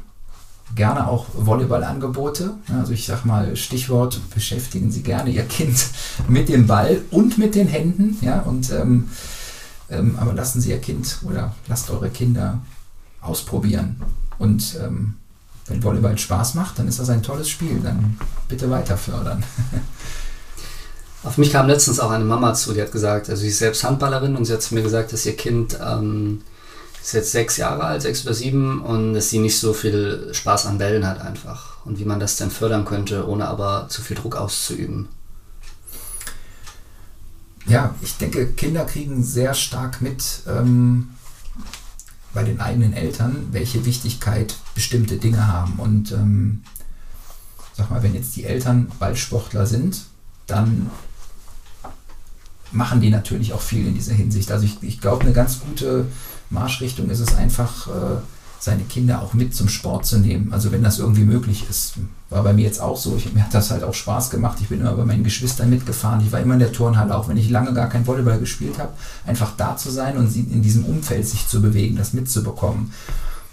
gerne 0.74 1.08
auch 1.08 1.26
Volleyballangebote. 1.34 2.54
Also 2.78 2.92
ich 2.92 3.06
sag 3.06 3.24
mal, 3.24 3.56
Stichwort, 3.56 4.20
beschäftigen 4.34 4.90
Sie 4.90 5.02
gerne 5.02 5.30
Ihr 5.30 5.44
Kind 5.44 5.86
mit 6.28 6.48
dem 6.48 6.66
Ball 6.66 7.00
und 7.10 7.38
mit 7.38 7.54
den 7.54 7.68
Händen. 7.68 8.18
Ja, 8.20 8.40
und, 8.40 8.70
ähm, 8.72 9.08
ähm, 9.90 10.16
aber 10.20 10.34
lassen 10.34 10.60
Sie 10.60 10.70
Ihr 10.70 10.80
Kind 10.80 11.18
oder 11.24 11.54
lasst 11.68 11.90
eure 11.90 12.10
Kinder 12.10 12.60
ausprobieren. 13.20 14.00
Und 14.38 14.78
ähm, 14.82 15.14
wenn 15.66 15.82
Volleyball 15.82 16.16
Spaß 16.16 16.54
macht, 16.54 16.78
dann 16.78 16.88
ist 16.88 16.98
das 16.98 17.10
ein 17.10 17.22
tolles 17.22 17.48
Spiel. 17.48 17.80
Dann 17.80 18.16
bitte 18.48 18.70
weiter 18.70 18.96
fördern. 18.96 19.42
Auf 21.24 21.36
mich 21.36 21.50
kam 21.50 21.66
letztens 21.66 21.98
auch 21.98 22.10
eine 22.10 22.24
Mama 22.24 22.54
zu, 22.54 22.72
die 22.72 22.80
hat 22.80 22.92
gesagt, 22.92 23.28
also 23.28 23.42
sie 23.42 23.48
ist 23.48 23.58
selbst 23.58 23.82
Handballerin 23.82 24.36
und 24.36 24.44
sie 24.44 24.52
hat 24.52 24.62
zu 24.62 24.74
mir 24.74 24.82
gesagt, 24.82 25.12
dass 25.12 25.26
ihr 25.26 25.36
Kind 25.36 25.76
ähm, 25.84 26.42
ist 27.08 27.14
jetzt 27.14 27.32
sechs 27.32 27.56
Jahre 27.56 27.84
alt, 27.84 28.02
sechs 28.02 28.22
oder 28.24 28.34
sieben, 28.34 28.82
und 28.82 29.14
dass 29.14 29.30
sie 29.30 29.38
nicht 29.38 29.58
so 29.58 29.72
viel 29.72 30.28
Spaß 30.32 30.66
an 30.66 30.76
Bällen 30.76 31.06
hat 31.06 31.22
einfach. 31.22 31.84
Und 31.86 31.98
wie 31.98 32.04
man 32.04 32.20
das 32.20 32.36
denn 32.36 32.50
fördern 32.50 32.84
könnte, 32.84 33.26
ohne 33.26 33.48
aber 33.48 33.86
zu 33.88 34.02
viel 34.02 34.16
Druck 34.16 34.36
auszuüben. 34.36 35.08
Ja, 37.66 37.94
ich 38.02 38.18
denke, 38.18 38.48
Kinder 38.52 38.84
kriegen 38.84 39.24
sehr 39.24 39.54
stark 39.54 40.02
mit 40.02 40.42
ähm, 40.46 41.08
bei 42.34 42.42
den 42.42 42.60
eigenen 42.60 42.92
Eltern, 42.92 43.48
welche 43.52 43.86
Wichtigkeit 43.86 44.54
bestimmte 44.74 45.16
Dinge 45.16 45.46
haben. 45.46 45.74
Und 45.78 46.12
ähm, 46.12 46.62
sag 47.74 47.90
mal, 47.90 48.02
wenn 48.02 48.14
jetzt 48.14 48.36
die 48.36 48.44
Eltern 48.44 48.92
Ballsportler 48.98 49.66
sind, 49.66 50.02
dann 50.46 50.90
machen 52.70 53.00
die 53.00 53.08
natürlich 53.08 53.54
auch 53.54 53.62
viel 53.62 53.86
in 53.86 53.94
dieser 53.94 54.12
Hinsicht. 54.12 54.52
Also 54.52 54.66
ich, 54.66 54.82
ich 54.82 55.00
glaube, 55.00 55.22
eine 55.22 55.32
ganz 55.32 55.60
gute 55.60 56.06
Marschrichtung 56.50 57.10
ist 57.10 57.20
es 57.20 57.34
einfach, 57.36 57.88
äh, 57.88 58.20
seine 58.60 58.82
Kinder 58.82 59.22
auch 59.22 59.34
mit 59.34 59.54
zum 59.54 59.68
Sport 59.68 60.06
zu 60.06 60.18
nehmen. 60.18 60.52
Also 60.52 60.72
wenn 60.72 60.82
das 60.82 60.98
irgendwie 60.98 61.24
möglich 61.24 61.64
ist. 61.70 61.94
War 62.30 62.42
bei 62.42 62.52
mir 62.52 62.64
jetzt 62.64 62.80
auch 62.80 62.96
so. 62.96 63.16
Ich, 63.16 63.32
mir 63.32 63.44
hat 63.44 63.54
das 63.54 63.70
halt 63.70 63.82
auch 63.82 63.94
Spaß 63.94 64.30
gemacht. 64.30 64.58
Ich 64.60 64.68
bin 64.68 64.80
immer 64.80 64.92
bei 64.92 65.04
meinen 65.04 65.24
Geschwistern 65.24 65.70
mitgefahren. 65.70 66.20
Ich 66.20 66.32
war 66.32 66.40
immer 66.40 66.54
in 66.54 66.60
der 66.60 66.72
Turnhalle, 66.72 67.16
auch 67.16 67.28
wenn 67.28 67.36
ich 67.36 67.50
lange 67.50 67.72
gar 67.72 67.88
kein 67.88 68.06
Volleyball 68.06 68.38
gespielt 68.38 68.78
habe. 68.78 68.92
Einfach 69.26 69.52
da 69.56 69.76
zu 69.76 69.90
sein 69.90 70.16
und 70.16 70.34
in 70.34 70.62
diesem 70.62 70.84
Umfeld 70.84 71.26
sich 71.26 71.46
zu 71.46 71.62
bewegen, 71.62 71.96
das 71.96 72.12
mitzubekommen. 72.12 72.92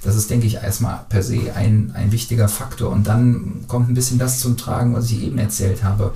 Das 0.03 0.15
ist, 0.15 0.29
denke 0.29 0.47
ich, 0.47 0.55
erstmal 0.55 0.99
per 1.07 1.23
se 1.23 1.53
ein, 1.55 1.91
ein 1.95 2.11
wichtiger 2.11 2.47
Faktor. 2.47 2.91
Und 2.91 3.07
dann 3.07 3.63
kommt 3.67 3.89
ein 3.89 3.95
bisschen 3.95 4.19
das 4.19 4.39
zum 4.39 4.57
Tragen, 4.57 4.93
was 4.93 5.09
ich 5.11 5.23
eben 5.23 5.37
erzählt 5.37 5.83
habe 5.83 6.13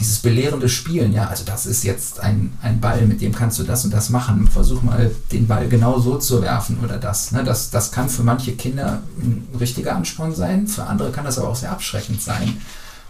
dieses 0.00 0.18
belehrende 0.18 0.68
Spielen, 0.68 1.12
ja, 1.12 1.28
also 1.28 1.44
das 1.44 1.66
ist 1.66 1.84
jetzt 1.84 2.18
ein, 2.18 2.58
ein 2.62 2.80
Ball, 2.80 3.02
mit 3.02 3.20
dem 3.20 3.32
kannst 3.32 3.58
du 3.60 3.62
das 3.62 3.84
und 3.84 3.94
das 3.94 4.10
machen. 4.10 4.48
Versuch 4.48 4.82
mal, 4.82 5.10
den 5.30 5.46
Ball 5.46 5.68
genau 5.68 6.00
so 6.00 6.18
zu 6.18 6.42
werfen 6.42 6.78
oder 6.82 6.98
das. 6.98 7.30
Ne? 7.30 7.44
Das, 7.44 7.70
das 7.70 7.92
kann 7.92 8.08
für 8.08 8.24
manche 8.24 8.52
Kinder 8.56 9.02
ein 9.18 9.46
richtiger 9.58 9.94
Ansporn 9.94 10.34
sein, 10.34 10.66
für 10.66 10.84
andere 10.84 11.12
kann 11.12 11.24
das 11.24 11.38
aber 11.38 11.48
auch 11.48 11.56
sehr 11.56 11.70
abschreckend 11.70 12.20
sein, 12.20 12.60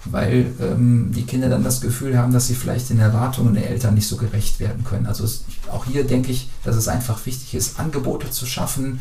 weil 0.04 0.52
ähm, 0.60 1.10
die 1.14 1.24
Kinder 1.24 1.48
dann 1.48 1.64
das 1.64 1.80
Gefühl 1.80 2.18
haben, 2.18 2.34
dass 2.34 2.48
sie 2.48 2.54
vielleicht 2.54 2.90
den 2.90 3.00
Erwartungen 3.00 3.54
der 3.54 3.70
Eltern 3.70 3.94
nicht 3.94 4.06
so 4.06 4.16
gerecht 4.16 4.60
werden 4.60 4.84
können. 4.84 5.06
Also 5.06 5.24
es, 5.24 5.44
auch 5.72 5.86
hier 5.86 6.04
denke 6.04 6.32
ich, 6.32 6.50
dass 6.64 6.76
es 6.76 6.88
einfach 6.88 7.24
wichtig 7.24 7.54
ist, 7.54 7.80
Angebote 7.80 8.30
zu 8.30 8.44
schaffen, 8.44 9.00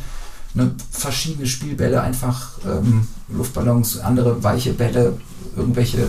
ne, 0.54 0.72
verschiedene 0.90 1.48
Spielbälle, 1.48 2.02
einfach 2.02 2.60
ähm, 2.66 3.10
Luftballons, 3.28 4.00
andere 4.00 4.42
weiche 4.42 4.72
Bälle, 4.72 5.18
irgendwelche 5.58 6.08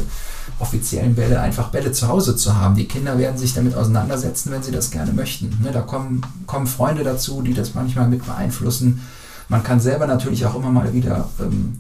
offiziellen 0.59 1.15
Bälle 1.15 1.41
einfach 1.41 1.69
Bälle 1.71 1.93
zu 1.93 2.09
Hause 2.09 2.37
zu 2.37 2.57
haben. 2.57 2.77
Die 2.77 2.87
Kinder 2.87 3.19
werden 3.19 3.39
sich 3.39 3.55
damit 3.55 3.75
auseinandersetzen, 3.75 4.51
wenn 4.53 4.63
sie 4.63 4.73
das 4.73 4.91
gerne 4.91 5.13
möchten. 5.13 5.59
Ne, 5.63 5.73
da 5.73 5.81
kommen, 5.81 6.23
kommen 6.47 6.67
Freunde 6.67 7.05
dazu, 7.05 7.43
die 7.43 7.55
das 7.55 7.75
manchmal 7.75 8.09
mit 8.09 8.25
beeinflussen. 8.25 9.03
Man 9.49 9.63
kann 9.63 9.81
selber 9.81 10.07
natürlich 10.07 10.47
auch 10.47 10.55
immer 10.55 10.71
mal 10.71 10.93
wieder 10.93 11.29
ähm, 11.41 11.79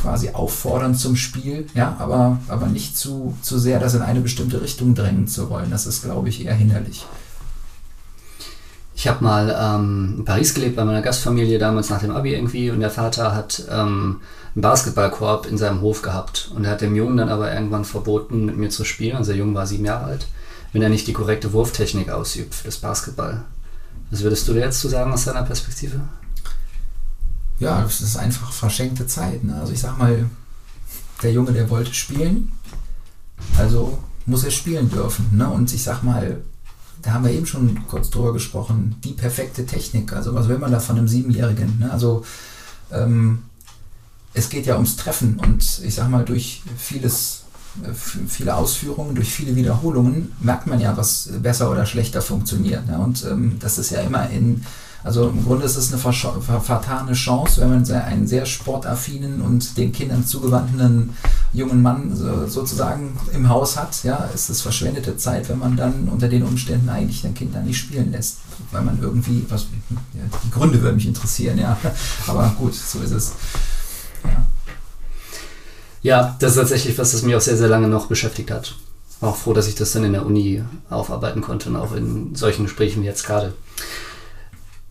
quasi 0.00 0.30
auffordern 0.30 0.94
zum 0.94 1.16
Spiel, 1.16 1.66
ja, 1.74 1.96
aber, 1.98 2.38
aber 2.48 2.66
nicht 2.66 2.96
zu, 2.96 3.36
zu 3.42 3.58
sehr 3.58 3.78
das 3.78 3.94
in 3.94 4.02
eine 4.02 4.20
bestimmte 4.20 4.60
Richtung 4.60 4.94
drängen 4.94 5.26
zu 5.26 5.50
wollen. 5.50 5.70
Das 5.70 5.86
ist, 5.86 6.02
glaube 6.02 6.28
ich, 6.28 6.44
eher 6.44 6.54
hinderlich. 6.54 7.06
Ich 8.94 9.08
habe 9.08 9.24
mal 9.24 9.56
ähm, 9.58 10.16
in 10.18 10.24
Paris 10.24 10.52
gelebt 10.52 10.76
bei 10.76 10.84
meiner 10.84 11.00
Gastfamilie 11.00 11.58
damals 11.58 11.88
nach 11.88 12.00
dem 12.00 12.10
Abi 12.10 12.34
irgendwie 12.34 12.70
und 12.70 12.80
der 12.80 12.90
Vater 12.90 13.34
hat 13.34 13.62
ähm, 13.70 14.20
einen 14.54 14.62
Basketballkorb 14.62 15.46
in 15.46 15.58
seinem 15.58 15.80
Hof 15.80 16.02
gehabt 16.02 16.50
und 16.54 16.64
er 16.64 16.72
hat 16.72 16.80
dem 16.80 16.96
Jungen 16.96 17.16
dann 17.16 17.28
aber 17.28 17.52
irgendwann 17.52 17.84
verboten, 17.84 18.46
mit 18.46 18.56
mir 18.56 18.70
zu 18.70 18.84
spielen. 18.84 19.16
Also 19.16 19.30
der 19.30 19.38
Junge 19.38 19.54
war 19.54 19.66
sieben 19.66 19.84
Jahre 19.84 20.06
alt, 20.06 20.26
wenn 20.72 20.82
er 20.82 20.88
nicht 20.88 21.06
die 21.06 21.12
korrekte 21.12 21.52
Wurftechnik 21.52 22.10
ausübt 22.10 22.54
für 22.54 22.64
das 22.64 22.78
Basketball. 22.78 23.44
Was 24.10 24.22
würdest 24.22 24.48
du 24.48 24.52
dir 24.52 24.60
jetzt 24.60 24.80
zu 24.80 24.88
sagen 24.88 25.12
aus 25.12 25.24
deiner 25.24 25.44
Perspektive? 25.44 26.00
Ja, 27.60 27.82
das 27.82 28.00
ist 28.00 28.16
einfach 28.16 28.52
verschenkte 28.52 29.06
Zeit. 29.06 29.44
Ne? 29.44 29.54
Also 29.54 29.72
ich 29.72 29.80
sag 29.80 29.98
mal, 29.98 30.28
der 31.22 31.32
Junge, 31.32 31.52
der 31.52 31.70
wollte 31.70 31.94
spielen, 31.94 32.50
also 33.56 33.98
muss 34.26 34.44
er 34.44 34.50
spielen 34.50 34.90
dürfen. 34.90 35.28
Ne? 35.32 35.48
Und 35.48 35.72
ich 35.72 35.82
sag 35.82 36.02
mal, 36.02 36.40
da 37.02 37.12
haben 37.12 37.24
wir 37.24 37.32
eben 37.32 37.46
schon 37.46 37.86
kurz 37.86 38.10
drüber 38.10 38.32
gesprochen, 38.32 38.96
die 39.04 39.12
perfekte 39.12 39.64
Technik. 39.64 40.12
Also 40.12 40.34
was 40.34 40.48
will 40.48 40.58
man 40.58 40.72
da 40.72 40.80
von 40.80 40.98
einem 40.98 41.08
Siebenjährigen? 41.08 41.78
Ne? 41.78 41.92
Also 41.92 42.24
ähm, 42.90 43.42
es 44.34 44.48
geht 44.48 44.66
ja 44.66 44.74
ums 44.74 44.96
Treffen 44.96 45.38
und 45.38 45.80
ich 45.84 45.94
sag 45.94 46.08
mal, 46.08 46.24
durch 46.24 46.62
vieles, 46.76 47.44
äh, 47.82 47.92
viele 47.92 48.54
Ausführungen, 48.54 49.14
durch 49.14 49.32
viele 49.32 49.56
Wiederholungen 49.56 50.32
merkt 50.40 50.66
man 50.66 50.80
ja, 50.80 50.96
was 50.96 51.30
besser 51.42 51.70
oder 51.70 51.86
schlechter 51.86 52.22
funktioniert. 52.22 52.88
Ja? 52.88 52.98
Und 52.98 53.24
ähm, 53.24 53.56
das 53.58 53.78
ist 53.78 53.90
ja 53.90 54.00
immer 54.00 54.30
in, 54.30 54.64
also 55.02 55.30
im 55.30 55.42
Grunde 55.44 55.64
ist 55.64 55.76
es 55.76 55.92
eine 55.92 56.00
vertane 56.60 57.14
Chance, 57.14 57.60
wenn 57.60 57.70
man 57.70 57.90
einen 57.90 58.26
sehr 58.26 58.44
sportaffinen 58.44 59.40
und 59.40 59.78
den 59.78 59.92
Kindern 59.92 60.26
zugewandten 60.26 61.14
jungen 61.54 61.80
Mann 61.80 62.14
sozusagen 62.14 63.18
im 63.32 63.48
Haus 63.48 63.78
hat. 63.78 64.04
Ja, 64.04 64.28
ist 64.34 64.60
verschwendete 64.60 65.16
Zeit, 65.16 65.48
wenn 65.48 65.58
man 65.58 65.76
dann 65.76 66.08
unter 66.08 66.28
den 66.28 66.42
Umständen 66.42 66.90
eigentlich 66.90 67.22
den 67.22 67.34
Kindern 67.34 67.64
nicht 67.64 67.78
spielen 67.78 68.12
lässt, 68.12 68.38
weil 68.72 68.82
man 68.82 68.98
irgendwie, 69.00 69.46
was, 69.48 69.68
ja, 70.12 70.38
die 70.44 70.50
Gründe 70.50 70.82
würden 70.82 70.96
mich 70.96 71.06
interessieren, 71.06 71.58
ja. 71.58 71.78
Aber 72.26 72.54
gut, 72.58 72.74
so 72.74 73.00
ist 73.00 73.12
es. 73.12 73.32
Ja. 76.02 76.36
das 76.38 76.52
ist 76.52 76.58
tatsächlich 76.58 76.98
was, 76.98 77.12
das 77.12 77.22
mich 77.22 77.34
auch 77.34 77.40
sehr, 77.40 77.56
sehr 77.56 77.68
lange 77.68 77.88
noch 77.88 78.06
beschäftigt 78.06 78.50
hat. 78.50 78.74
War 79.20 79.30
auch 79.30 79.36
froh, 79.36 79.52
dass 79.52 79.68
ich 79.68 79.74
das 79.74 79.92
dann 79.92 80.04
in 80.04 80.12
der 80.12 80.24
Uni 80.24 80.64
aufarbeiten 80.88 81.42
konnte 81.42 81.68
und 81.68 81.76
auch 81.76 81.94
in 81.94 82.34
solchen 82.34 82.64
Gesprächen 82.64 83.02
wie 83.02 83.06
jetzt 83.06 83.26
gerade. 83.26 83.52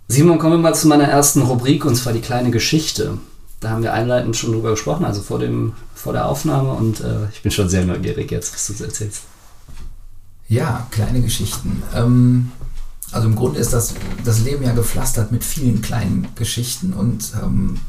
Simon, 0.08 0.39
kommen 0.39 0.54
wir 0.54 0.60
mal 0.60 0.76
zu 0.76 0.88
meiner 0.88 1.08
ersten 1.08 1.41
Rubrik 1.41 1.86
und 1.86 1.95
zwar 1.95 2.13
die 2.13 2.22
kleine 2.22 2.52
Geschichte. 2.52 3.17
Da 3.60 3.72
haben 3.72 3.84
wir 3.84 3.93
einleitend 3.93 4.38
schon 4.38 4.54
drüber 4.54 4.72
gesprochen, 4.72 5.06
also 5.06 5.22
vor, 5.22 5.39
dem, 5.39 5.74
vor 5.93 6.13
der 6.13 6.28
Aufnahme 6.28 6.72
und 6.72 7.02
äh, 7.02 7.28
ich 7.32 7.41
bin 7.41 7.52
schon 7.52 7.69
sehr 7.69 7.86
neugierig 7.86 8.32
jetzt, 8.32 8.54
was 8.54 8.78
du 8.78 8.84
erzählst. 8.84 9.24
Ja, 10.48 10.88
kleine 10.91 11.22
Geschichten. 11.22 11.84
Ähm, 11.93 12.52
also 13.12 13.28
im 13.28 13.36
Grunde 13.36 13.60
ist 13.60 13.74
das, 13.74 13.93
das 14.24 14.41
Leben 14.41 14.63
ja 14.63 14.74
gepflastert 14.74 15.32
mit 15.32 15.43
vielen 15.43 15.82
kleinen 15.82 16.28
Geschichten 16.36 16.93
und 16.93 17.34
ähm, 17.41 17.80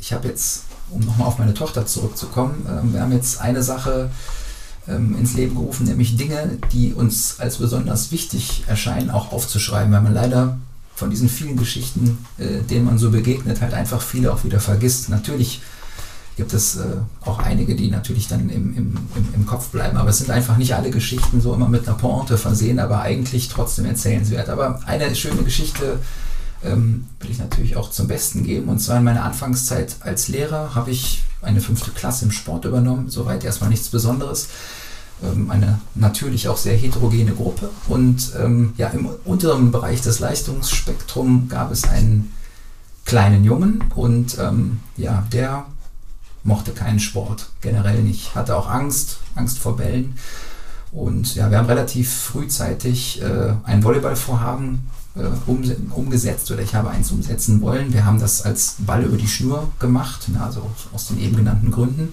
ich 0.00 0.12
habe 0.12 0.28
jetzt, 0.28 0.64
um 0.90 1.00
nochmal 1.00 1.28
auf 1.28 1.38
meine 1.38 1.54
Tochter 1.54 1.86
zurückzukommen, 1.86 2.66
ähm, 2.68 2.92
wir 2.92 3.00
haben 3.00 3.12
jetzt 3.12 3.40
eine 3.40 3.62
Sache 3.62 4.10
ähm, 4.88 5.16
ins 5.18 5.34
Leben 5.34 5.54
gerufen, 5.54 5.86
nämlich 5.86 6.16
Dinge, 6.16 6.58
die 6.72 6.94
uns 6.94 7.36
als 7.38 7.58
besonders 7.58 8.10
wichtig 8.10 8.64
erscheinen, 8.66 9.10
auch 9.10 9.32
aufzuschreiben, 9.32 9.92
weil 9.92 10.02
man 10.02 10.14
leider 10.14 10.58
von 10.94 11.10
diesen 11.10 11.28
vielen 11.28 11.56
Geschichten, 11.56 12.18
äh, 12.38 12.62
denen 12.62 12.84
man 12.84 12.98
so 12.98 13.10
begegnet, 13.10 13.60
halt 13.60 13.74
einfach 13.74 14.02
viele 14.02 14.32
auch 14.32 14.44
wieder 14.44 14.60
vergisst. 14.60 15.08
Natürlich 15.08 15.60
gibt 16.36 16.54
es 16.54 16.76
äh, 16.76 16.84
auch 17.24 17.38
einige, 17.40 17.74
die 17.74 17.90
natürlich 17.90 18.28
dann 18.28 18.48
im, 18.48 18.76
im, 18.76 18.96
im, 19.14 19.28
im, 19.34 19.46
Kopf 19.46 19.68
bleiben. 19.68 19.96
Aber 19.96 20.10
es 20.10 20.18
sind 20.18 20.30
einfach 20.30 20.56
nicht 20.56 20.74
alle 20.74 20.90
Geschichten 20.90 21.40
so 21.40 21.52
immer 21.52 21.68
mit 21.68 21.86
einer 21.86 21.96
Pointe 21.96 22.38
versehen, 22.38 22.78
aber 22.78 23.00
eigentlich 23.00 23.48
trotzdem 23.48 23.86
erzählenswert. 23.86 24.48
Aber 24.48 24.80
eine 24.86 25.14
schöne 25.14 25.42
Geschichte 25.42 25.98
ähm, 26.64 27.06
will 27.20 27.30
ich 27.30 27.38
natürlich 27.38 27.76
auch 27.76 27.90
zum 27.90 28.08
Besten 28.08 28.44
geben. 28.44 28.68
Und 28.68 28.78
zwar 28.80 28.98
in 28.98 29.04
meiner 29.04 29.24
Anfangszeit 29.24 29.96
als 30.00 30.28
Lehrer 30.28 30.74
habe 30.74 30.90
ich 30.90 31.22
eine 31.42 31.60
fünfte 31.60 31.90
Klasse 31.92 32.24
im 32.24 32.32
Sport 32.32 32.64
übernommen, 32.64 33.10
soweit 33.10 33.44
erstmal 33.44 33.70
nichts 33.70 33.88
Besonderes. 33.88 34.48
Ähm, 35.22 35.50
eine 35.50 35.80
natürlich 35.94 36.48
auch 36.48 36.56
sehr 36.56 36.76
heterogene 36.76 37.32
Gruppe. 37.32 37.70
Und 37.88 38.32
ähm, 38.38 38.72
ja, 38.76 38.88
im 38.88 39.08
unteren 39.24 39.70
Bereich 39.70 40.00
des 40.00 40.20
Leistungsspektrums 40.20 41.48
gab 41.48 41.70
es 41.70 41.84
einen 41.84 42.32
kleinen 43.04 43.44
Jungen 43.44 43.84
und 43.94 44.36
ähm, 44.38 44.80
ja, 44.96 45.26
der 45.32 45.64
mochte 46.44 46.72
keinen 46.72 47.00
Sport, 47.00 47.48
generell 47.62 48.02
nicht, 48.02 48.34
hatte 48.34 48.54
auch 48.54 48.68
Angst, 48.68 49.18
Angst 49.34 49.58
vor 49.58 49.76
Bällen. 49.76 50.14
Und 50.92 51.34
ja, 51.34 51.50
wir 51.50 51.58
haben 51.58 51.66
relativ 51.66 52.12
frühzeitig 52.12 53.22
äh, 53.22 53.54
ein 53.64 53.82
Volleyballvorhaben 53.82 54.88
äh, 55.18 55.50
um, 55.50 55.62
umgesetzt 55.90 56.50
oder 56.50 56.62
ich 56.62 56.74
habe 56.74 56.90
eins 56.90 57.10
umsetzen 57.10 57.60
wollen. 57.60 57.92
Wir 57.92 58.04
haben 58.04 58.20
das 58.20 58.42
als 58.42 58.76
Ball 58.78 59.04
über 59.04 59.16
die 59.16 59.28
Schnur 59.28 59.68
gemacht, 59.78 60.26
also 60.40 60.70
aus 60.92 61.08
den 61.08 61.20
eben 61.20 61.36
genannten 61.36 61.70
Gründen. 61.70 62.12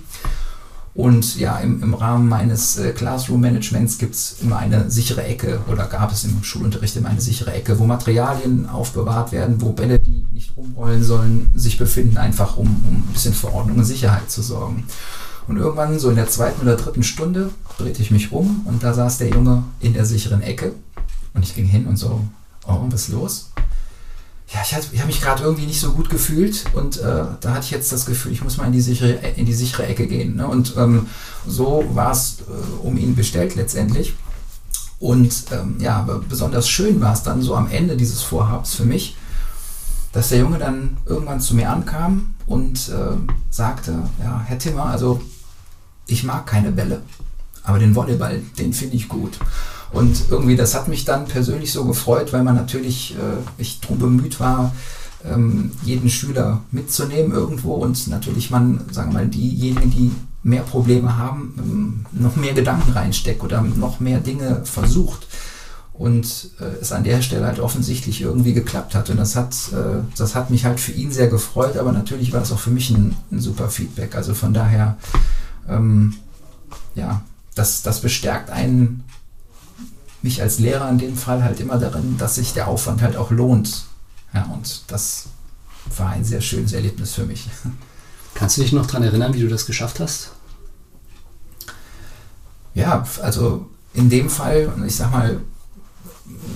Und 0.95 1.37
ja, 1.37 1.57
im, 1.57 1.83
im 1.83 1.93
Rahmen 1.93 2.29
meines 2.29 2.77
äh, 2.77 2.93
Classroom-Managements 2.93 3.97
gibt 3.97 4.15
es 4.15 4.37
immer 4.41 4.57
eine 4.59 4.89
sichere 4.89 5.25
Ecke 5.25 5.59
oder 5.69 5.87
gab 5.87 6.13
es 6.13 6.23
im 6.23 6.41
Schulunterricht 6.41 6.95
immer 6.95 7.09
eine 7.09 7.19
sichere 7.19 7.51
Ecke, 7.51 7.77
wo 7.79 7.85
Materialien 7.85 8.69
aufbewahrt 8.69 9.33
werden, 9.33 9.61
wo 9.61 9.73
Bälle, 9.73 9.99
die 9.99 10.25
nicht 10.31 10.55
rumrollen 10.55 11.03
sollen, 11.03 11.47
sich 11.53 11.77
befinden, 11.77 12.17
einfach 12.17 12.55
um, 12.55 12.67
um 12.67 12.95
ein 12.95 13.09
bisschen 13.11 13.33
für 13.33 13.53
Ordnung 13.53 13.79
und 13.79 13.83
Sicherheit 13.83 14.31
zu 14.31 14.41
sorgen. 14.41 14.85
Und 15.49 15.57
irgendwann, 15.57 15.99
so 15.99 16.09
in 16.09 16.15
der 16.15 16.29
zweiten 16.29 16.61
oder 16.61 16.77
dritten 16.77 17.03
Stunde, 17.03 17.51
drehte 17.77 18.01
ich 18.01 18.09
mich 18.09 18.31
um 18.31 18.61
und 18.65 18.81
da 18.81 18.93
saß 18.93 19.17
der 19.17 19.29
Junge 19.29 19.63
in 19.81 19.93
der 19.93 20.05
sicheren 20.05 20.41
Ecke. 20.41 20.71
Und 21.33 21.43
ich 21.43 21.55
ging 21.55 21.65
hin 21.65 21.87
und 21.87 21.97
so, 21.97 22.21
oh, 22.67 22.85
was 22.89 23.01
ist 23.01 23.09
los? 23.09 23.51
ja, 24.53 24.61
ich, 24.61 24.93
ich 24.93 24.99
habe 24.99 25.07
mich 25.07 25.21
gerade 25.21 25.43
irgendwie 25.43 25.65
nicht 25.65 25.79
so 25.79 25.91
gut 25.91 26.09
gefühlt 26.09 26.65
und 26.73 26.97
äh, 26.97 27.23
da 27.41 27.53
hatte 27.53 27.65
ich 27.65 27.71
jetzt 27.71 27.91
das 27.91 28.05
Gefühl, 28.05 28.31
ich 28.31 28.43
muss 28.43 28.57
mal 28.57 28.67
in 28.67 28.73
die 28.73 28.81
sichere, 28.81 29.13
in 29.35 29.45
die 29.45 29.53
sichere 29.53 29.87
Ecke 29.87 30.07
gehen. 30.07 30.35
Ne? 30.35 30.47
Und 30.47 30.75
ähm, 30.77 31.07
so 31.47 31.83
war 31.93 32.11
es 32.11 32.37
äh, 32.41 32.85
um 32.85 32.97
ihn 32.97 33.15
bestellt 33.15 33.55
letztendlich. 33.55 34.13
Und 34.99 35.45
ähm, 35.51 35.77
ja, 35.79 36.07
besonders 36.29 36.69
schön 36.69 37.01
war 37.01 37.13
es 37.13 37.23
dann 37.23 37.41
so 37.41 37.55
am 37.55 37.69
Ende 37.69 37.97
dieses 37.97 38.21
Vorhabens 38.21 38.75
für 38.75 38.85
mich, 38.85 39.17
dass 40.13 40.29
der 40.29 40.39
Junge 40.39 40.59
dann 40.59 40.97
irgendwann 41.05 41.41
zu 41.41 41.55
mir 41.55 41.69
ankam 41.69 42.35
und 42.45 42.89
äh, 42.89 43.17
sagte, 43.49 44.03
ja, 44.19 44.41
Herr 44.45 44.59
Timmer, 44.59 44.85
also 44.85 45.21
ich 46.07 46.23
mag 46.23 46.45
keine 46.45 46.71
Bälle, 46.71 47.01
aber 47.63 47.79
den 47.79 47.95
Volleyball, 47.95 48.41
den 48.57 48.73
finde 48.73 48.95
ich 48.95 49.09
gut. 49.09 49.37
Und 49.91 50.25
irgendwie, 50.29 50.55
das 50.55 50.75
hat 50.75 50.87
mich 50.87 51.05
dann 51.05 51.25
persönlich 51.25 51.71
so 51.71 51.85
gefreut, 51.85 52.33
weil 52.33 52.43
man 52.43 52.55
natürlich, 52.55 53.15
äh, 53.15 53.61
ich 53.61 53.79
darum 53.79 53.99
bemüht 53.99 54.39
war, 54.39 54.73
ähm, 55.23 55.71
jeden 55.83 56.09
Schüler 56.09 56.61
mitzunehmen 56.71 57.31
irgendwo 57.31 57.73
und 57.75 58.07
natürlich 58.07 58.51
man, 58.51 58.81
sagen 58.91 59.11
wir 59.11 59.21
mal, 59.21 59.27
diejenigen, 59.27 59.91
die 59.91 60.11
mehr 60.43 60.61
Probleme 60.61 61.17
haben, 61.17 61.53
ähm, 61.57 62.05
noch 62.11 62.35
mehr 62.35 62.53
Gedanken 62.53 62.91
reinsteckt 62.91 63.43
oder 63.43 63.61
noch 63.61 63.99
mehr 63.99 64.19
Dinge 64.19 64.61
versucht. 64.63 65.27
Und 65.93 66.51
äh, 66.59 66.81
es 66.81 66.91
an 66.91 67.05
der 67.05 67.21
Stelle 67.21 67.45
halt 67.45 67.59
offensichtlich 67.59 68.21
irgendwie 68.21 68.53
geklappt 68.53 68.95
hat. 68.95 69.09
Und 69.09 69.17
das 69.17 69.37
hat, 69.37 69.53
äh, 69.71 70.03
das 70.17 70.35
hat 70.35 70.49
mich 70.49 70.65
halt 70.65 70.79
für 70.79 70.91
ihn 70.91 71.09
sehr 71.11 71.29
gefreut, 71.29 71.77
aber 71.77 71.93
natürlich 71.93 72.33
war 72.33 72.41
es 72.41 72.51
auch 72.51 72.59
für 72.59 72.69
mich 72.69 72.89
ein, 72.89 73.15
ein 73.31 73.39
super 73.39 73.69
Feedback. 73.69 74.13
Also 74.13 74.33
von 74.33 74.53
daher, 74.53 74.97
ähm, 75.69 76.15
ja, 76.95 77.21
das, 77.55 77.81
das 77.81 78.01
bestärkt 78.01 78.49
einen 78.49 79.04
mich 80.25 80.41
als 80.41 80.57
Lehrer 80.57 80.89
in 80.89 80.97
dem 80.97 81.15
Fall 81.15 81.43
halt 81.43 81.59
immer 81.59 81.77
darin, 81.77 82.17
dass 82.17 82.35
sich 82.35 82.53
der 82.53 82.67
Aufwand 82.67 83.01
halt 83.03 83.15
auch 83.15 83.29
lohnt. 83.29 83.85
Ja, 84.33 84.43
und 84.51 84.81
das 84.87 85.27
war 85.95 86.09
ein 86.09 86.25
sehr 86.25 86.41
schönes 86.41 86.73
Erlebnis 86.73 87.13
für 87.13 87.25
mich. 87.25 87.47
Kannst 88.33 88.57
du 88.57 88.61
dich 88.61 88.73
noch 88.73 88.87
daran 88.87 89.03
erinnern, 89.03 89.33
wie 89.35 89.41
du 89.41 89.47
das 89.47 89.67
geschafft 89.67 89.99
hast? 89.99 90.31
Ja, 92.73 93.05
also 93.21 93.67
in 93.93 94.09
dem 94.09 94.29
Fall, 94.29 94.73
ich 94.85 94.95
sag 94.95 95.11
mal, 95.11 95.39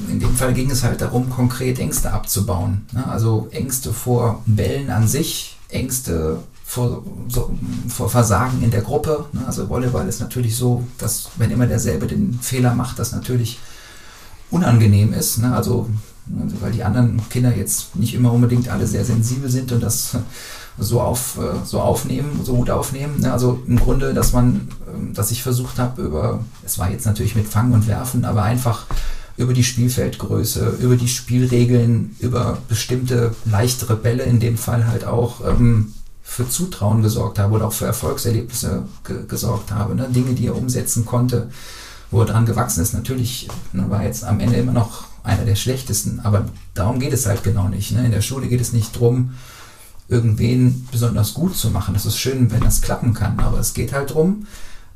in 0.10 0.19
dem 0.19 0.36
Fall 0.36 0.53
ging 0.53 0.71
es 0.71 0.84
halt 0.84 0.99
darum, 0.99 1.29
konkret 1.29 1.77
Ängste 1.77 2.12
abzubauen. 2.12 2.88
Ne? 2.91 3.08
Also 3.08 3.47
Ängste 3.51 3.93
vor 3.93 4.41
Bällen 4.47 4.89
an 4.89 5.08
sich, 5.08 5.58
Ängste 5.69 6.39
vor, 6.69 7.03
so, 7.27 7.51
vor 7.88 8.12
Versagen 8.12 8.62
in 8.62 8.69
der 8.69 8.82
Gruppe. 8.82 9.25
Ne? 9.34 9.41
Also 9.47 9.67
Volleyball 9.69 10.08
ist 10.08 10.19
natürlich 10.19 10.55
so, 10.55 10.84
dass 10.99 11.29
wenn 11.38 11.49
immer 11.49 11.65
derselbe 11.65 12.05
den 12.05 12.38
Fehler 12.43 12.75
macht, 12.75 12.99
das 12.99 13.12
natürlich 13.12 13.58
unangenehm 14.51 15.12
ist. 15.12 15.39
Ne? 15.39 15.55
Also, 15.55 15.89
also 16.39 16.62
weil 16.62 16.71
die 16.71 16.84
anderen 16.84 17.27
Kinder 17.29 17.58
jetzt 17.58 17.95
nicht 17.95 18.13
immer 18.13 18.32
unbedingt 18.32 18.69
alle 18.69 18.86
sehr 18.86 19.03
sensibel 19.03 19.49
sind 19.49 19.71
und 19.71 19.82
das 19.82 20.15
so, 20.77 21.01
auf, 21.01 21.39
so 21.65 21.82
aufnehmen, 21.82 22.41
so 22.43 22.53
gut 22.53 22.69
aufnehmen. 22.69 23.19
Ne? 23.19 23.34
Also 23.34 23.63
im 23.65 23.79
Grunde, 23.79 24.13
dass 24.13 24.34
man, 24.34 24.67
ähm, 24.93 25.15
dass 25.15 25.32
ich 25.32 25.41
versucht 25.41 25.79
habe, 25.79 26.03
über, 26.03 26.43
es 26.63 26.77
war 26.77 26.91
jetzt 26.91 27.08
natürlich 27.08 27.36
mit 27.36 27.47
Fangen 27.47 27.73
und 27.73 27.88
Werfen, 27.88 28.25
aber 28.25 28.43
einfach 28.43 28.86
über 29.38 29.53
die 29.53 29.63
Spielfeldgröße, 29.63 30.77
über 30.82 30.97
die 30.97 31.08
Spielregeln, 31.08 32.15
über 32.19 32.60
bestimmte 32.67 33.34
leichtere 33.45 33.95
Bälle 33.95 34.23
in 34.23 34.39
dem 34.39 34.55
Fall 34.55 34.86
halt 34.86 35.05
auch 35.05 35.41
ähm, 35.47 35.93
für 36.29 36.47
Zutrauen 36.47 37.01
gesorgt 37.01 37.39
habe 37.39 37.55
oder 37.55 37.67
auch 37.67 37.73
für 37.73 37.87
Erfolgserlebnisse 37.87 38.83
ge 39.03 39.25
gesorgt 39.27 39.71
habe. 39.71 39.95
Ne? 39.95 40.07
Dinge, 40.09 40.35
die 40.35 40.45
er 40.45 40.55
umsetzen 40.55 41.03
konnte, 41.03 41.49
wo 42.11 42.21
er 42.21 42.27
dran 42.27 42.45
gewachsen 42.45 42.81
ist. 42.81 42.93
Natürlich 42.93 43.47
ne, 43.73 43.89
war 43.89 44.03
jetzt 44.03 44.23
am 44.23 44.39
Ende 44.39 44.57
immer 44.57 44.71
noch 44.71 45.05
einer 45.23 45.43
der 45.43 45.55
schlechtesten, 45.55 46.19
aber 46.19 46.45
darum 46.75 46.99
geht 46.99 47.13
es 47.13 47.25
halt 47.25 47.43
genau 47.43 47.67
nicht. 47.67 47.91
Ne? 47.91 48.05
In 48.05 48.11
der 48.11 48.21
Schule 48.21 48.47
geht 48.47 48.61
es 48.61 48.73
nicht 48.73 48.95
darum, 48.95 49.31
irgendwen 50.07 50.87
besonders 50.91 51.33
gut 51.33 51.57
zu 51.57 51.71
machen. 51.71 51.95
Das 51.95 52.05
ist 52.05 52.19
schön, 52.19 52.51
wenn 52.51 52.61
das 52.61 52.81
klappen 52.81 53.15
kann, 53.15 53.39
aber 53.39 53.57
es 53.57 53.73
geht 53.73 53.91
halt 53.91 54.11
darum, 54.11 54.45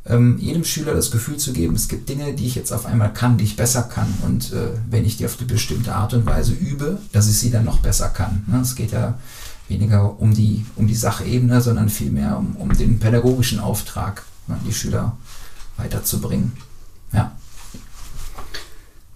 ähm, 0.06 0.38
jedem 0.38 0.64
Schüler 0.64 0.94
das 0.94 1.10
Gefühl 1.10 1.38
zu 1.38 1.52
geben, 1.52 1.76
es 1.76 1.88
gibt 1.88 2.10
Dinge, 2.10 2.34
die 2.34 2.46
ich 2.46 2.56
jetzt 2.56 2.72
auf 2.72 2.86
einmal 2.86 3.12
kann, 3.12 3.38
die 3.38 3.46
ich 3.46 3.56
besser 3.56 3.84
kann. 3.84 4.14
Und 4.22 4.54
äh, 4.54 4.68
wenn 4.88 5.04
ich 5.04 5.18
die 5.18 5.26
auf 5.26 5.38
eine 5.40 5.48
bestimmte 5.48 5.96
Art 5.96 6.14
und 6.14 6.28
Weise 6.28 6.54
übe, 6.54 7.00
dass 7.12 7.28
ich 7.28 7.40
sie 7.40 7.50
dann 7.50 7.66
noch 7.66 7.80
besser 7.80 8.10
kann. 8.10 8.46
Ne? 8.48 8.60
Es 8.62 8.76
geht 8.76 8.92
ja 8.92 9.16
weniger 9.68 10.20
um 10.20 10.34
die, 10.34 10.66
um 10.76 10.88
die 10.88 10.96
Sachebene, 10.96 11.62
sondern 11.62 11.90
vielmehr 11.90 12.38
um, 12.38 12.56
um 12.58 12.74
den 12.74 13.00
pädagogischen 13.00 13.60
Auftrag, 13.60 14.24
ne, 14.48 14.58
die 14.68 14.74
Schüler 14.74 15.16
weiterzubringen. 15.78 16.54
Ja. 17.12 17.32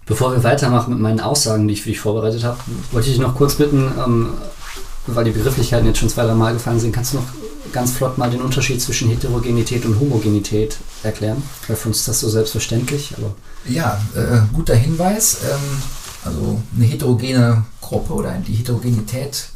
Bevor 0.06 0.32
wir 0.32 0.42
weitermachen 0.42 0.94
mit 0.94 1.00
meinen 1.00 1.20
Aussagen, 1.20 1.68
die 1.68 1.74
ich 1.74 1.82
für 1.82 1.90
dich 1.90 2.00
vorbereitet 2.00 2.44
habe, 2.44 2.58
wollte 2.92 3.08
ich 3.08 3.16
dich 3.16 3.22
noch 3.22 3.34
kurz 3.34 3.56
bitten, 3.56 3.92
ähm, 4.04 4.28
weil 5.06 5.24
die 5.24 5.32
Begrifflichkeiten 5.32 5.86
jetzt 5.86 5.98
schon 5.98 6.08
zwei, 6.08 6.24
drei 6.24 6.34
Mal 6.34 6.54
gefallen 6.54 6.80
sind, 6.80 6.92
kannst 6.92 7.12
du 7.12 7.18
noch 7.18 7.26
ganz 7.72 7.92
flott 7.92 8.16
mal 8.16 8.30
den 8.30 8.40
Unterschied 8.40 8.80
zwischen 8.80 9.10
Heterogenität 9.10 9.84
und 9.84 10.00
Homogenität 10.00 10.78
erklären? 11.02 11.42
Weil 11.66 11.76
für 11.76 11.88
uns 11.88 11.98
ist 11.98 12.08
das 12.08 12.20
so 12.20 12.28
selbstverständlich. 12.28 13.14
Aber 13.16 13.34
ja, 13.66 14.00
äh, 14.14 14.40
guter 14.54 14.74
Hinweis. 14.74 15.38
Ähm, 15.44 15.82
also 16.24 16.60
eine 16.74 16.84
heterogene 16.84 17.64
Gruppe 17.80 18.12
oder 18.12 18.32
die 18.38 18.54
Heterogenität 18.54 19.50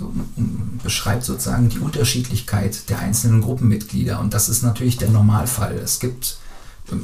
beschreibt 0.82 1.24
sozusagen 1.24 1.68
die 1.68 1.78
Unterschiedlichkeit 1.78 2.88
der 2.88 3.00
einzelnen 3.00 3.42
Gruppenmitglieder. 3.42 4.20
Und 4.20 4.32
das 4.32 4.48
ist 4.48 4.62
natürlich 4.62 4.96
der 4.96 5.10
Normalfall. 5.10 5.74
Es 5.74 6.00
gibt, 6.00 6.38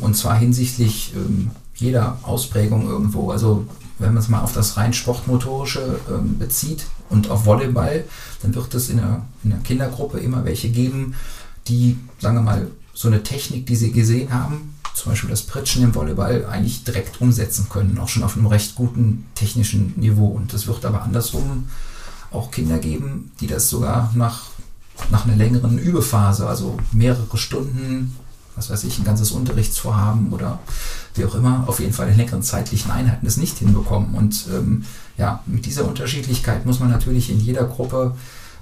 und 0.00 0.16
zwar 0.16 0.38
hinsichtlich 0.38 1.12
ähm, 1.14 1.50
jeder 1.74 2.18
Ausprägung 2.22 2.88
irgendwo, 2.88 3.30
also 3.30 3.66
wenn 3.98 4.14
man 4.14 4.22
es 4.22 4.28
mal 4.28 4.40
auf 4.40 4.52
das 4.52 4.76
rein 4.76 4.92
sportmotorische 4.92 6.00
ähm, 6.08 6.38
bezieht 6.38 6.86
und 7.10 7.30
auf 7.30 7.46
Volleyball, 7.46 8.04
dann 8.42 8.54
wird 8.54 8.74
es 8.74 8.88
in 8.90 9.00
einer, 9.00 9.26
in 9.44 9.52
einer 9.52 9.62
Kindergruppe 9.62 10.18
immer 10.18 10.44
welche 10.44 10.70
geben, 10.70 11.14
die, 11.66 11.98
sagen 12.20 12.36
wir 12.36 12.42
mal, 12.42 12.70
so 12.94 13.08
eine 13.08 13.22
Technik, 13.22 13.66
die 13.66 13.76
sie 13.76 13.92
gesehen 13.92 14.32
haben, 14.32 14.74
zum 14.98 15.12
Beispiel 15.12 15.30
das 15.30 15.42
Pritschen 15.42 15.82
im 15.82 15.94
Volleyball 15.94 16.46
eigentlich 16.46 16.84
direkt 16.84 17.20
umsetzen 17.20 17.68
können, 17.68 17.98
auch 17.98 18.08
schon 18.08 18.22
auf 18.22 18.36
einem 18.36 18.46
recht 18.46 18.74
guten 18.74 19.26
technischen 19.34 19.94
Niveau. 19.96 20.26
Und 20.26 20.52
es 20.54 20.66
wird 20.66 20.84
aber 20.84 21.02
andersrum 21.02 21.68
auch 22.30 22.50
Kinder 22.50 22.78
geben, 22.78 23.30
die 23.40 23.46
das 23.46 23.70
sogar 23.70 24.12
nach, 24.14 24.50
nach 25.10 25.24
einer 25.24 25.36
längeren 25.36 25.78
Übephase, 25.78 26.46
also 26.46 26.76
mehrere 26.92 27.36
Stunden, 27.36 28.16
was 28.54 28.70
weiß 28.70 28.84
ich, 28.84 28.98
ein 28.98 29.04
ganzes 29.04 29.30
Unterrichtsvorhaben 29.30 30.32
oder 30.32 30.58
wie 31.14 31.24
auch 31.24 31.34
immer, 31.34 31.64
auf 31.68 31.80
jeden 31.80 31.92
Fall 31.92 32.08
in 32.08 32.16
längeren 32.16 32.42
zeitlichen 32.42 32.90
Einheiten 32.90 33.24
das 33.24 33.36
nicht 33.36 33.58
hinbekommen. 33.58 34.14
Und 34.14 34.46
ähm, 34.52 34.84
ja, 35.16 35.42
mit 35.46 35.64
dieser 35.64 35.86
Unterschiedlichkeit 35.86 36.66
muss 36.66 36.80
man 36.80 36.90
natürlich 36.90 37.30
in 37.30 37.40
jeder 37.40 37.64
Gruppe 37.64 38.14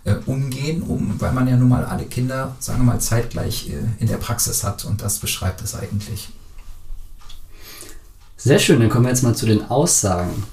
äh, 0.06 0.14
umgehen, 0.24 0.82
um, 0.82 1.20
weil 1.20 1.32
man 1.32 1.48
ja 1.48 1.56
nun 1.56 1.68
mal 1.68 1.84
alle 1.84 2.04
Kinder, 2.04 2.56
sagen 2.60 2.78
wir 2.80 2.92
mal, 2.92 3.00
zeitgleich 3.00 3.70
äh, 3.70 3.82
in 3.98 4.06
der 4.06 4.16
Praxis 4.16 4.62
hat 4.64 4.84
und 4.84 5.02
das 5.02 5.18
beschreibt 5.18 5.60
es 5.62 5.74
eigentlich. 5.74 6.28
Sehr 8.36 8.60
schön, 8.60 8.78
dann 8.80 8.88
kommen 8.88 9.04
wir 9.04 9.10
jetzt 9.10 9.24
mal 9.24 9.34
zu 9.34 9.46
den 9.46 9.68
Aussagen. 9.68 10.44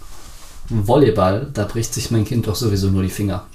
Volleyball, 0.70 1.52
da 1.54 1.66
bricht 1.66 1.94
sich 1.94 2.10
mein 2.10 2.26
Kind 2.26 2.48
doch 2.48 2.56
sowieso 2.56 2.90
nur 2.90 3.04
die 3.04 3.10
Finger. 3.10 3.46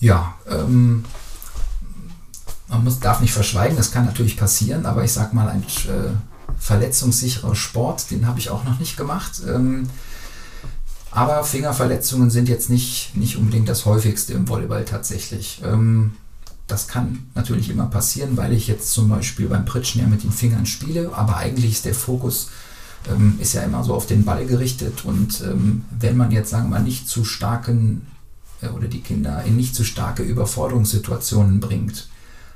Ja, 0.00 0.34
ähm, 0.50 1.04
man 2.66 2.82
muss, 2.82 2.98
darf 2.98 3.20
nicht 3.20 3.32
verschweigen, 3.32 3.76
das 3.76 3.92
kann 3.92 4.06
natürlich 4.06 4.36
passieren, 4.36 4.86
aber 4.86 5.04
ich 5.04 5.12
sag 5.12 5.32
mal, 5.34 5.48
ein 5.48 5.62
äh, 5.62 6.10
verletzungssicherer 6.58 7.54
Sport, 7.54 8.10
den 8.10 8.26
habe 8.26 8.40
ich 8.40 8.50
auch 8.50 8.64
noch 8.64 8.80
nicht 8.80 8.96
gemacht. 8.96 9.42
Ähm, 9.46 9.88
Aber 11.14 11.44
Fingerverletzungen 11.44 12.28
sind 12.28 12.48
jetzt 12.48 12.68
nicht, 12.70 13.16
nicht 13.16 13.36
unbedingt 13.36 13.68
das 13.68 13.86
häufigste 13.86 14.32
im 14.32 14.48
Volleyball 14.48 14.84
tatsächlich. 14.84 15.62
Ähm, 15.64 16.12
das 16.66 16.88
kann 16.88 17.26
natürlich 17.36 17.70
immer 17.70 17.86
passieren, 17.86 18.36
weil 18.36 18.52
ich 18.52 18.66
jetzt 18.66 18.90
zum 18.90 19.08
Beispiel 19.08 19.46
beim 19.46 19.64
Pritschen 19.64 20.00
ja 20.00 20.08
mit 20.08 20.24
den 20.24 20.32
Fingern 20.32 20.66
spiele, 20.66 21.14
aber 21.14 21.36
eigentlich 21.36 21.70
ist 21.70 21.84
der 21.84 21.94
Fokus 21.94 22.50
ähm, 23.08 23.38
ist 23.38 23.52
ja 23.52 23.62
immer 23.62 23.84
so 23.84 23.94
auf 23.94 24.06
den 24.06 24.24
Ball 24.24 24.44
gerichtet 24.44 25.04
und 25.04 25.40
ähm, 25.42 25.84
wenn 25.96 26.16
man 26.16 26.32
jetzt 26.32 26.50
sagen 26.50 26.64
wir 26.64 26.78
mal 26.78 26.82
nicht 26.82 27.08
zu 27.08 27.24
starken 27.24 28.06
äh, 28.60 28.68
oder 28.68 28.88
die 28.88 29.02
Kinder 29.02 29.44
in 29.44 29.56
nicht 29.56 29.74
zu 29.74 29.84
starke 29.84 30.22
Überforderungssituationen 30.24 31.60
bringt, 31.60 32.08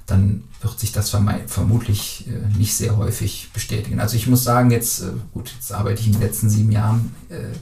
dann 0.06 0.42
wird 0.62 0.80
sich 0.80 0.90
das 0.90 1.10
vermutlich 1.10 2.26
äh, 2.28 2.58
nicht 2.58 2.74
sehr 2.74 2.96
häufig 2.96 3.50
bestätigen. 3.52 4.00
Also 4.00 4.16
ich 4.16 4.26
muss 4.26 4.42
sagen, 4.42 4.70
jetzt, 4.70 5.02
äh, 5.02 5.12
gut, 5.34 5.52
jetzt 5.54 5.70
arbeite 5.70 6.00
ich 6.00 6.06
in 6.06 6.14
den 6.14 6.22
letzten 6.22 6.48
sieben 6.48 6.72
Jahren 6.72 7.14
äh, 7.28 7.54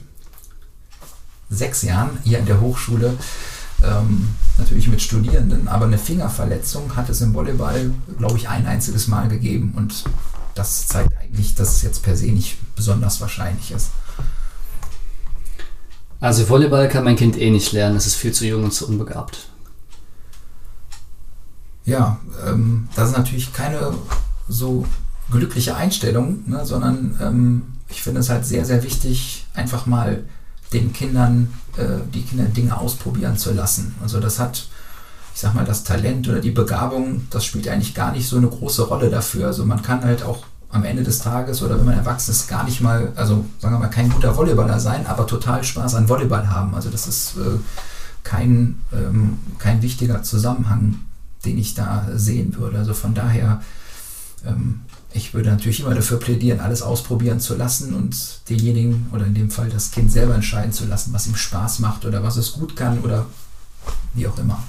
sechs 1.49 1.81
Jahren 1.81 2.17
hier 2.23 2.39
an 2.39 2.45
der 2.45 2.61
Hochschule, 2.61 3.17
ähm, 3.83 4.29
natürlich 4.57 4.87
mit 4.87 5.01
Studierenden, 5.01 5.67
aber 5.67 5.85
eine 5.85 5.97
Fingerverletzung 5.97 6.95
hat 6.95 7.09
es 7.09 7.21
im 7.21 7.33
Volleyball, 7.33 7.91
glaube 8.17 8.37
ich, 8.37 8.49
ein 8.49 8.65
einziges 8.65 9.07
Mal 9.07 9.27
gegeben 9.27 9.73
und 9.75 10.03
das 10.55 10.87
zeigt 10.87 11.15
eigentlich, 11.17 11.53
dass 11.55 11.75
es 11.75 11.81
jetzt 11.83 12.01
per 12.01 12.17
se 12.17 12.27
nicht 12.27 12.57
besonders 12.75 13.21
wahrscheinlich 13.21 13.71
ist. 13.71 13.91
Also 16.19 16.49
Volleyball 16.49 16.89
kann 16.89 17.03
mein 17.03 17.15
Kind 17.15 17.37
eh 17.37 17.51
nicht 17.51 17.71
lernen, 17.73 17.95
es 17.95 18.07
ist 18.07 18.15
viel 18.15 18.31
zu 18.31 18.45
jung 18.47 18.63
und 18.63 18.73
zu 18.73 18.87
unbegabt. 18.87 19.49
Ja, 21.85 22.19
ähm, 22.45 22.89
das 22.95 23.09
ist 23.09 23.17
natürlich 23.17 23.53
keine 23.53 23.93
so 24.49 24.85
glückliche 25.29 25.75
Einstellung, 25.75 26.43
ne, 26.47 26.65
sondern 26.65 27.17
ähm, 27.21 27.61
ich 27.87 28.01
finde 28.01 28.21
es 28.21 28.29
halt 28.29 28.45
sehr, 28.45 28.65
sehr 28.65 28.83
wichtig, 28.83 29.45
einfach 29.53 29.85
mal 29.85 30.23
den 30.73 30.93
Kindern, 30.93 31.53
äh, 31.77 31.99
die 32.13 32.23
Kinder 32.23 32.45
Dinge 32.45 32.77
ausprobieren 32.77 33.37
zu 33.37 33.53
lassen. 33.53 33.95
Also 34.01 34.19
das 34.19 34.39
hat, 34.39 34.67
ich 35.33 35.39
sag 35.41 35.53
mal, 35.53 35.65
das 35.65 35.83
Talent 35.83 36.27
oder 36.27 36.39
die 36.39 36.51
Begabung, 36.51 37.27
das 37.29 37.45
spielt 37.45 37.67
eigentlich 37.67 37.93
gar 37.93 38.11
nicht 38.11 38.27
so 38.27 38.37
eine 38.37 38.47
große 38.47 38.87
Rolle 38.87 39.09
dafür. 39.09 39.47
Also 39.47 39.65
man 39.65 39.81
kann 39.81 40.03
halt 40.03 40.23
auch 40.23 40.43
am 40.69 40.83
Ende 40.83 41.03
des 41.03 41.19
Tages 41.19 41.61
oder 41.63 41.77
wenn 41.79 41.85
man 41.85 41.97
erwachsen 41.97 42.31
ist, 42.31 42.47
gar 42.47 42.65
nicht 42.65 42.81
mal, 42.81 43.13
also 43.15 43.45
sagen 43.59 43.75
wir 43.75 43.79
mal, 43.79 43.87
kein 43.87 44.09
guter 44.09 44.35
Volleyballer 44.35 44.79
sein, 44.79 45.07
aber 45.07 45.25
total 45.25 45.63
Spaß 45.63 45.95
an 45.95 46.09
Volleyball 46.09 46.49
haben. 46.49 46.75
Also 46.75 46.89
das 46.89 47.07
ist 47.07 47.37
äh, 47.37 47.57
kein, 48.23 48.79
ähm, 48.91 49.39
kein 49.59 49.81
wichtiger 49.81 50.23
Zusammenhang, 50.23 50.99
den 51.45 51.57
ich 51.57 51.73
da 51.73 52.05
sehen 52.13 52.55
würde. 52.57 52.79
Also 52.79 52.93
von 52.93 53.13
daher 53.13 53.61
ähm, 54.45 54.81
ich 55.17 55.33
würde 55.33 55.49
natürlich 55.49 55.81
immer 55.81 55.95
dafür 55.95 56.19
plädieren, 56.19 56.59
alles 56.59 56.81
ausprobieren 56.81 57.39
zu 57.39 57.55
lassen 57.55 57.93
und 57.93 58.15
denjenigen 58.49 59.09
oder 59.13 59.25
in 59.25 59.33
dem 59.33 59.49
Fall 59.49 59.69
das 59.69 59.91
Kind 59.91 60.11
selber 60.11 60.35
entscheiden 60.35 60.71
zu 60.71 60.85
lassen, 60.85 61.11
was 61.13 61.27
ihm 61.27 61.35
Spaß 61.35 61.79
macht 61.79 62.05
oder 62.05 62.23
was 62.23 62.37
es 62.37 62.53
gut 62.53 62.75
kann 62.75 62.99
oder 62.99 63.25
wie 64.13 64.27
auch 64.27 64.37
immer. 64.37 64.63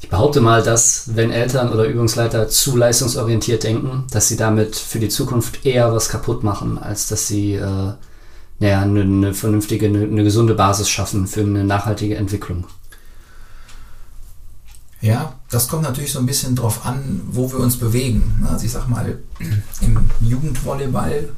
Ich 0.00 0.10
behaupte 0.10 0.42
mal, 0.42 0.62
dass 0.62 1.14
wenn 1.14 1.30
Eltern 1.30 1.72
oder 1.72 1.84
Übungsleiter 1.84 2.48
zu 2.48 2.76
leistungsorientiert 2.76 3.62
denken, 3.62 4.04
dass 4.10 4.28
sie 4.28 4.36
damit 4.36 4.76
für 4.76 4.98
die 4.98 5.08
Zukunft 5.08 5.64
eher 5.64 5.94
was 5.94 6.10
kaputt 6.10 6.44
machen, 6.44 6.78
als 6.78 7.08
dass 7.08 7.26
sie 7.26 7.54
äh, 7.54 7.92
naja, 8.58 8.82
eine, 8.82 9.00
eine 9.00 9.34
vernünftige, 9.34 9.86
eine, 9.86 10.02
eine 10.04 10.24
gesunde 10.24 10.54
Basis 10.54 10.88
schaffen 10.88 11.26
für 11.26 11.40
eine 11.40 11.64
nachhaltige 11.64 12.16
Entwicklung. 12.16 12.66
Ja, 15.04 15.34
das 15.50 15.68
kommt 15.68 15.82
natürlich 15.82 16.12
so 16.12 16.18
ein 16.18 16.24
bisschen 16.24 16.56
drauf 16.56 16.86
an, 16.86 17.20
wo 17.30 17.52
wir 17.52 17.58
uns 17.58 17.76
bewegen. 17.76 18.42
Also 18.50 18.64
ich 18.64 18.72
sag 18.72 18.88
mal, 18.88 19.18
im 19.82 19.98
Jugendvolleyball 20.20 21.28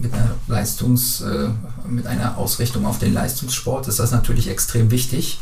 mit 0.00 0.14
einer 0.14 0.30
Leistungs, 0.46 1.20
äh, 1.22 1.48
mit 1.88 2.06
einer 2.06 2.38
Ausrichtung 2.38 2.86
auf 2.86 3.00
den 3.00 3.12
Leistungssport 3.12 3.88
ist 3.88 3.98
das 3.98 4.12
natürlich 4.12 4.48
extrem 4.48 4.92
wichtig. 4.92 5.40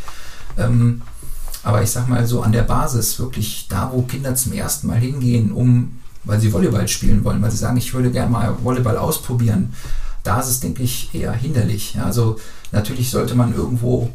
Ähm, 0.57 1.03
aber 1.63 1.83
ich 1.83 1.91
sag 1.91 2.09
mal 2.09 2.27
so 2.27 2.41
an 2.41 2.53
der 2.53 2.63
Basis, 2.63 3.19
wirklich 3.19 3.67
da, 3.69 3.91
wo 3.93 4.01
Kinder 4.01 4.35
zum 4.35 4.55
ersten 4.55 4.87
Mal 4.87 4.99
hingehen, 4.99 5.53
um, 5.53 5.99
weil 6.25 6.41
sie 6.41 6.55
Volleyball 6.55 6.89
spielen 6.89 7.23
wollen, 7.23 7.43
weil 7.43 7.51
sie 7.51 7.59
sagen, 7.59 7.77
ich 7.77 7.93
würde 7.93 8.13
gerne 8.13 8.31
mal 8.31 8.57
Volleyball 8.63 8.97
ausprobieren, 8.97 9.75
da 10.23 10.41
ist 10.41 10.49
es, 10.49 10.61
denke 10.61 10.83
ich, 10.83 11.15
eher 11.15 11.35
hinderlich. 11.35 11.99
Also 12.03 12.39
natürlich 12.73 13.11
sollte 13.11 13.35
man 13.35 13.55
irgendwo 13.55 14.11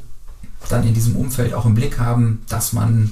dann 0.69 0.87
in 0.87 0.93
diesem 0.93 1.15
Umfeld 1.15 1.53
auch 1.53 1.65
im 1.65 1.75
Blick 1.75 1.99
haben, 1.99 2.43
dass 2.47 2.73
man 2.73 3.11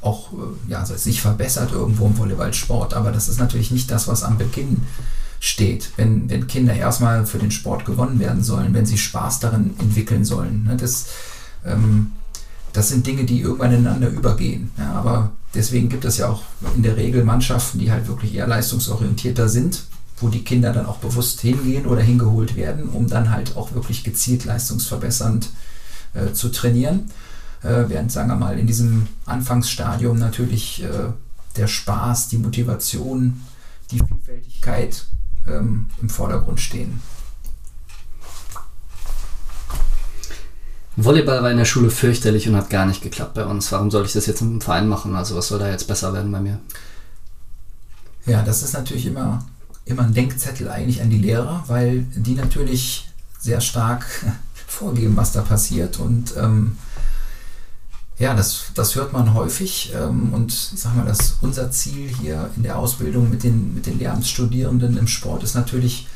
auch 0.00 0.32
äh, 0.32 0.70
ja, 0.70 0.84
sich 0.84 1.20
verbessert 1.20 1.72
irgendwo 1.72 2.06
im 2.06 2.16
Volleyballsport. 2.16 2.94
Aber 2.94 3.10
das 3.10 3.28
ist 3.28 3.38
natürlich 3.38 3.70
nicht 3.70 3.90
das, 3.90 4.08
was 4.08 4.22
am 4.22 4.38
Beginn 4.38 4.82
steht. 5.40 5.90
Wenn, 5.96 6.28
wenn 6.30 6.46
Kinder 6.46 6.74
erstmal 6.74 7.26
für 7.26 7.38
den 7.38 7.50
Sport 7.50 7.84
gewonnen 7.84 8.18
werden 8.18 8.42
sollen, 8.42 8.74
wenn 8.74 8.86
sie 8.86 8.98
Spaß 8.98 9.40
darin 9.40 9.74
entwickeln 9.78 10.24
sollen. 10.24 10.64
Ne, 10.64 10.76
das, 10.76 11.06
ähm, 11.64 12.12
das 12.72 12.88
sind 12.88 13.06
Dinge, 13.06 13.24
die 13.24 13.40
irgendwann 13.40 13.72
ineinander 13.72 14.08
übergehen. 14.08 14.70
Ja, 14.78 14.92
aber 14.92 15.32
deswegen 15.54 15.88
gibt 15.88 16.04
es 16.04 16.18
ja 16.18 16.28
auch 16.28 16.42
in 16.76 16.82
der 16.82 16.96
Regel 16.96 17.24
Mannschaften, 17.24 17.78
die 17.78 17.90
halt 17.90 18.08
wirklich 18.08 18.34
eher 18.34 18.46
leistungsorientierter 18.46 19.48
sind, 19.48 19.84
wo 20.20 20.28
die 20.28 20.44
Kinder 20.44 20.72
dann 20.72 20.86
auch 20.86 20.98
bewusst 20.98 21.40
hingehen 21.40 21.86
oder 21.86 22.02
hingeholt 22.02 22.56
werden, 22.56 22.88
um 22.88 23.08
dann 23.08 23.30
halt 23.30 23.56
auch 23.56 23.72
wirklich 23.74 24.04
gezielt 24.04 24.44
leistungsverbessernd 24.44 25.46
äh, 25.46 25.67
zu 26.32 26.50
trainieren. 26.50 27.10
Äh, 27.62 27.84
während, 27.88 28.12
sagen 28.12 28.28
wir 28.28 28.36
mal, 28.36 28.58
in 28.58 28.66
diesem 28.66 29.08
Anfangsstadium 29.26 30.18
natürlich 30.18 30.82
äh, 30.82 31.12
der 31.56 31.66
Spaß, 31.66 32.28
die 32.28 32.38
Motivation, 32.38 33.42
die 33.90 33.98
Vielfältigkeit 33.98 35.06
ähm, 35.46 35.86
im 36.00 36.08
Vordergrund 36.08 36.60
stehen. 36.60 37.00
Volleyball 40.96 41.42
war 41.42 41.50
in 41.50 41.58
der 41.58 41.64
Schule 41.64 41.90
fürchterlich 41.90 42.48
und 42.48 42.56
hat 42.56 42.70
gar 42.70 42.84
nicht 42.84 43.02
geklappt 43.02 43.34
bei 43.34 43.44
uns. 43.44 43.70
Warum 43.70 43.90
soll 43.90 44.04
ich 44.04 44.12
das 44.12 44.26
jetzt 44.26 44.40
im 44.40 44.60
Verein 44.60 44.88
machen? 44.88 45.14
Also 45.14 45.36
was 45.36 45.48
soll 45.48 45.60
da 45.60 45.70
jetzt 45.70 45.86
besser 45.86 46.12
werden 46.12 46.32
bei 46.32 46.40
mir? 46.40 46.58
Ja, 48.26 48.42
das 48.42 48.62
ist 48.62 48.74
natürlich 48.74 49.06
immer, 49.06 49.46
immer 49.84 50.02
ein 50.02 50.12
Denkzettel 50.12 50.68
eigentlich 50.68 51.00
an 51.00 51.08
die 51.08 51.18
Lehrer, 51.18 51.62
weil 51.68 52.00
die 52.14 52.34
natürlich 52.34 53.08
sehr 53.38 53.60
stark 53.60 54.06
vorgeben, 54.68 55.16
was 55.16 55.32
da 55.32 55.42
passiert. 55.42 55.98
Und 55.98 56.34
ähm, 56.36 56.76
ja, 58.18 58.34
das, 58.34 58.66
das 58.74 58.94
hört 58.94 59.12
man 59.12 59.34
häufig. 59.34 59.92
Ähm, 59.94 60.32
und 60.32 60.52
ich 60.52 60.80
sag 60.80 60.94
mal, 60.94 61.06
dass 61.06 61.38
unser 61.40 61.70
Ziel 61.70 62.08
hier 62.20 62.50
in 62.56 62.62
der 62.62 62.78
Ausbildung 62.78 63.30
mit 63.30 63.42
den, 63.42 63.74
mit 63.74 63.86
den 63.86 63.98
Lehramtsstudierenden 63.98 64.96
im 64.96 65.08
Sport 65.08 65.42
ist 65.42 65.54
natürlich, 65.54 66.06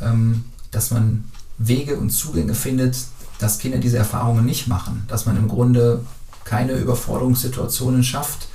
ähm, 0.00 0.44
dass 0.70 0.90
man 0.90 1.24
Wege 1.58 1.96
und 1.96 2.10
Zugänge 2.10 2.54
findet, 2.54 2.96
dass 3.38 3.58
Kinder 3.58 3.78
diese 3.78 3.98
Erfahrungen 3.98 4.44
nicht 4.44 4.66
machen. 4.66 5.04
Dass 5.08 5.24
man 5.24 5.36
im 5.36 5.48
Grunde 5.48 6.04
keine 6.44 6.72
Überforderungssituationen 6.72 8.02
schafft, 8.02 8.48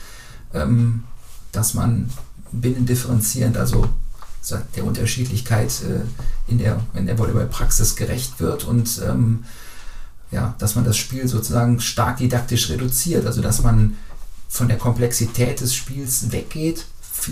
ähm, 0.53 1.03
dass 1.51 1.73
man 1.73 2.09
binnendifferenzierend, 2.51 3.57
also 3.57 3.87
der 4.75 4.85
Unterschiedlichkeit 4.85 5.71
äh, 5.83 6.51
in 6.51 6.59
der, 6.59 6.79
in 6.93 7.05
der 7.05 7.17
Volleyballpraxis 7.17 7.95
gerecht 7.95 8.39
wird 8.39 8.65
und 8.65 9.01
ähm, 9.07 9.45
ja, 10.31 10.55
dass 10.57 10.75
man 10.75 10.83
das 10.83 10.97
Spiel 10.97 11.27
sozusagen 11.27 11.79
stark 11.79 12.17
didaktisch 12.17 12.69
reduziert, 12.69 13.25
also 13.25 13.41
dass 13.41 13.61
man 13.61 13.95
von 14.49 14.67
der 14.67 14.77
Komplexität 14.77 15.61
des 15.61 15.73
Spiels 15.73 16.31
weggeht 16.31 16.85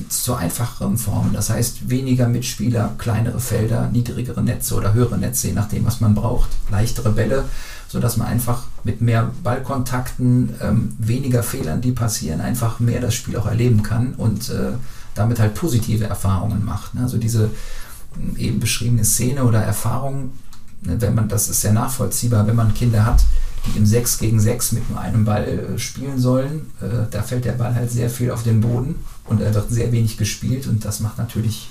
zu 0.09 0.33
einfacheren 0.33 0.97
Formen. 0.97 1.33
Das 1.33 1.49
heißt, 1.49 1.89
weniger 1.89 2.27
Mitspieler, 2.27 2.95
kleinere 2.97 3.39
Felder, 3.39 3.89
niedrigere 3.91 4.41
Netze 4.41 4.75
oder 4.75 4.93
höhere 4.93 5.17
Netze, 5.17 5.47
je 5.47 5.53
nachdem, 5.53 5.85
was 5.85 6.01
man 6.01 6.15
braucht, 6.15 6.49
leichtere 6.71 7.11
Bälle, 7.11 7.45
sodass 7.87 8.17
man 8.17 8.27
einfach 8.27 8.63
mit 8.83 9.01
mehr 9.01 9.31
Ballkontakten, 9.43 10.55
ähm, 10.61 10.95
weniger 10.97 11.43
Fehlern, 11.43 11.81
die 11.81 11.91
passieren, 11.91 12.41
einfach 12.41 12.79
mehr 12.79 13.01
das 13.01 13.13
Spiel 13.13 13.37
auch 13.37 13.45
erleben 13.45 13.83
kann. 13.83 14.13
Und 14.15 14.49
äh, 14.49 14.73
damit 15.15 15.39
halt 15.39 15.53
positive 15.55 16.05
Erfahrungen 16.05 16.63
macht. 16.65 16.95
Ne? 16.95 17.01
Also 17.01 17.17
diese 17.17 17.49
ähm, 18.15 18.35
eben 18.37 18.59
beschriebene 18.59 19.05
Szene 19.05 19.43
oder 19.43 19.61
Erfahrung, 19.61 20.31
ne, 20.81 20.99
wenn 20.99 21.15
man, 21.15 21.27
das 21.27 21.49
ist 21.49 21.61
sehr 21.61 21.73
nachvollziehbar, 21.73 22.47
wenn 22.47 22.55
man 22.55 22.73
Kinder 22.73 23.05
hat, 23.05 23.23
die 23.65 23.77
im 23.77 23.85
6 23.85 24.19
gegen 24.19 24.39
6 24.39 24.73
mit 24.73 24.89
nur 24.89 24.99
einem 24.99 25.25
Ball 25.25 25.47
äh, 25.47 25.79
spielen 25.79 26.19
sollen, 26.19 26.71
äh, 26.81 27.07
da 27.09 27.21
fällt 27.21 27.45
der 27.45 27.53
Ball 27.53 27.75
halt 27.75 27.91
sehr 27.91 28.09
viel 28.09 28.31
auf 28.31 28.43
den 28.43 28.61
Boden 28.61 28.95
und 29.25 29.41
er 29.41 29.53
wird 29.53 29.69
sehr 29.69 29.91
wenig 29.91 30.17
gespielt 30.17 30.67
und 30.67 30.83
das 30.85 30.99
macht 30.99 31.17
natürlich 31.17 31.69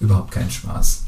überhaupt 0.00 0.32
keinen 0.32 0.50
Spaß. 0.50 1.04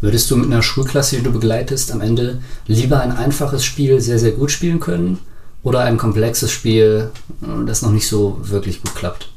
Würdest 0.00 0.30
du 0.30 0.36
mit 0.36 0.46
einer 0.46 0.62
Schulklasse, 0.62 1.16
die 1.16 1.22
du 1.22 1.32
begleitest, 1.32 1.92
am 1.92 2.00
Ende 2.00 2.42
lieber 2.66 3.00
ein 3.00 3.12
einfaches 3.12 3.64
Spiel 3.64 4.00
sehr, 4.00 4.18
sehr 4.18 4.32
gut 4.32 4.50
spielen 4.50 4.80
können 4.80 5.20
oder 5.62 5.80
ein 5.80 5.96
komplexes 5.96 6.50
Spiel, 6.50 7.10
äh, 7.40 7.64
das 7.66 7.82
noch 7.82 7.92
nicht 7.92 8.08
so 8.08 8.40
wirklich 8.42 8.82
gut 8.82 8.94
klappt? 8.94 9.31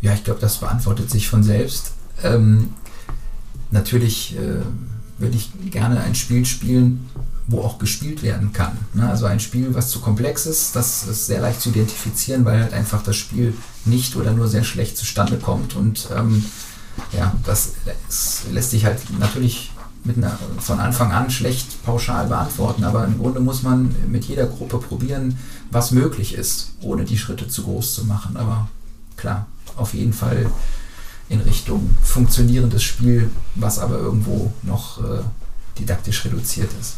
Ja, 0.00 0.14
ich 0.14 0.24
glaube, 0.24 0.40
das 0.40 0.58
beantwortet 0.58 1.10
sich 1.10 1.28
von 1.28 1.42
selbst. 1.42 1.92
Ähm, 2.22 2.74
natürlich 3.70 4.36
äh, 4.36 4.62
würde 5.18 5.36
ich 5.36 5.50
gerne 5.70 6.00
ein 6.00 6.14
Spiel 6.14 6.44
spielen, 6.44 7.08
wo 7.48 7.62
auch 7.62 7.78
gespielt 7.78 8.22
werden 8.22 8.52
kann. 8.52 8.76
Ne? 8.94 9.08
Also 9.08 9.26
ein 9.26 9.40
Spiel, 9.40 9.74
was 9.74 9.88
zu 9.90 10.00
komplex 10.00 10.46
ist, 10.46 10.76
das 10.76 11.06
ist 11.06 11.26
sehr 11.26 11.40
leicht 11.40 11.60
zu 11.60 11.70
identifizieren, 11.70 12.44
weil 12.44 12.60
halt 12.60 12.74
einfach 12.74 13.02
das 13.02 13.16
Spiel 13.16 13.54
nicht 13.84 14.16
oder 14.16 14.32
nur 14.32 14.48
sehr 14.48 14.64
schlecht 14.64 14.96
zustande 14.96 15.38
kommt. 15.38 15.74
Und 15.74 16.08
ähm, 16.16 16.44
ja, 17.12 17.34
das, 17.44 17.72
lässt 18.52 18.70
sich 18.70 18.84
halt 18.84 18.98
natürlich 19.18 19.72
einer, 20.06 20.38
von 20.58 20.78
Anfang 20.78 21.10
an 21.12 21.30
schlecht 21.30 21.82
pauschal 21.84 22.28
beantworten, 22.28 22.84
aber 22.84 23.04
im 23.04 23.18
Grunde 23.18 23.40
muss 23.40 23.62
man 23.62 23.94
mit 24.08 24.24
jeder 24.26 24.46
Gruppe 24.46 24.78
probieren, 24.78 25.38
was 25.70 25.90
möglich 25.90 26.34
ist, 26.34 26.72
ohne 26.80 27.04
die 27.04 27.18
Schritte 27.18 27.48
zu 27.48 27.64
groß 27.64 27.94
zu 27.94 28.04
machen. 28.04 28.36
Aber 28.36 28.68
klar, 29.16 29.46
auf 29.78 29.94
jeden 29.94 30.12
Fall 30.12 30.50
in 31.28 31.40
Richtung 31.40 31.90
funktionierendes 32.02 32.82
Spiel, 32.82 33.30
was 33.54 33.78
aber 33.78 33.98
irgendwo 33.98 34.52
noch 34.62 34.98
äh, 34.98 35.22
didaktisch 35.78 36.24
reduziert 36.24 36.70
ist. 36.80 36.96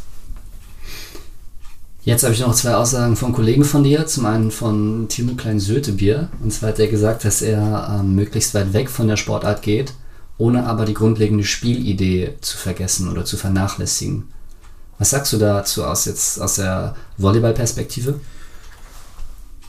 Jetzt 2.02 2.22
habe 2.22 2.32
ich 2.32 2.40
noch 2.40 2.54
zwei 2.54 2.74
Aussagen 2.74 3.14
von 3.14 3.32
Kollegen 3.32 3.64
von 3.64 3.84
dir. 3.84 4.06
Zum 4.06 4.24
einen 4.24 4.50
von 4.50 5.06
Timo 5.08 5.34
Klein-Sötebier. 5.34 6.30
Und 6.42 6.50
zwar 6.50 6.70
hat 6.70 6.78
er 6.78 6.88
gesagt, 6.88 7.24
dass 7.24 7.42
er 7.42 7.98
ähm, 8.00 8.14
möglichst 8.14 8.54
weit 8.54 8.72
weg 8.72 8.88
von 8.88 9.06
der 9.06 9.16
Sportart 9.16 9.60
geht, 9.60 9.92
ohne 10.38 10.66
aber 10.66 10.86
die 10.86 10.94
grundlegende 10.94 11.44
Spielidee 11.44 12.36
zu 12.40 12.56
vergessen 12.56 13.10
oder 13.10 13.26
zu 13.26 13.36
vernachlässigen. 13.36 14.28
Was 14.98 15.10
sagst 15.10 15.32
du 15.34 15.38
dazu 15.38 15.84
aus, 15.84 16.06
jetzt 16.06 16.40
aus 16.40 16.54
der 16.54 16.96
Volleyball-Perspektive? 17.18 18.18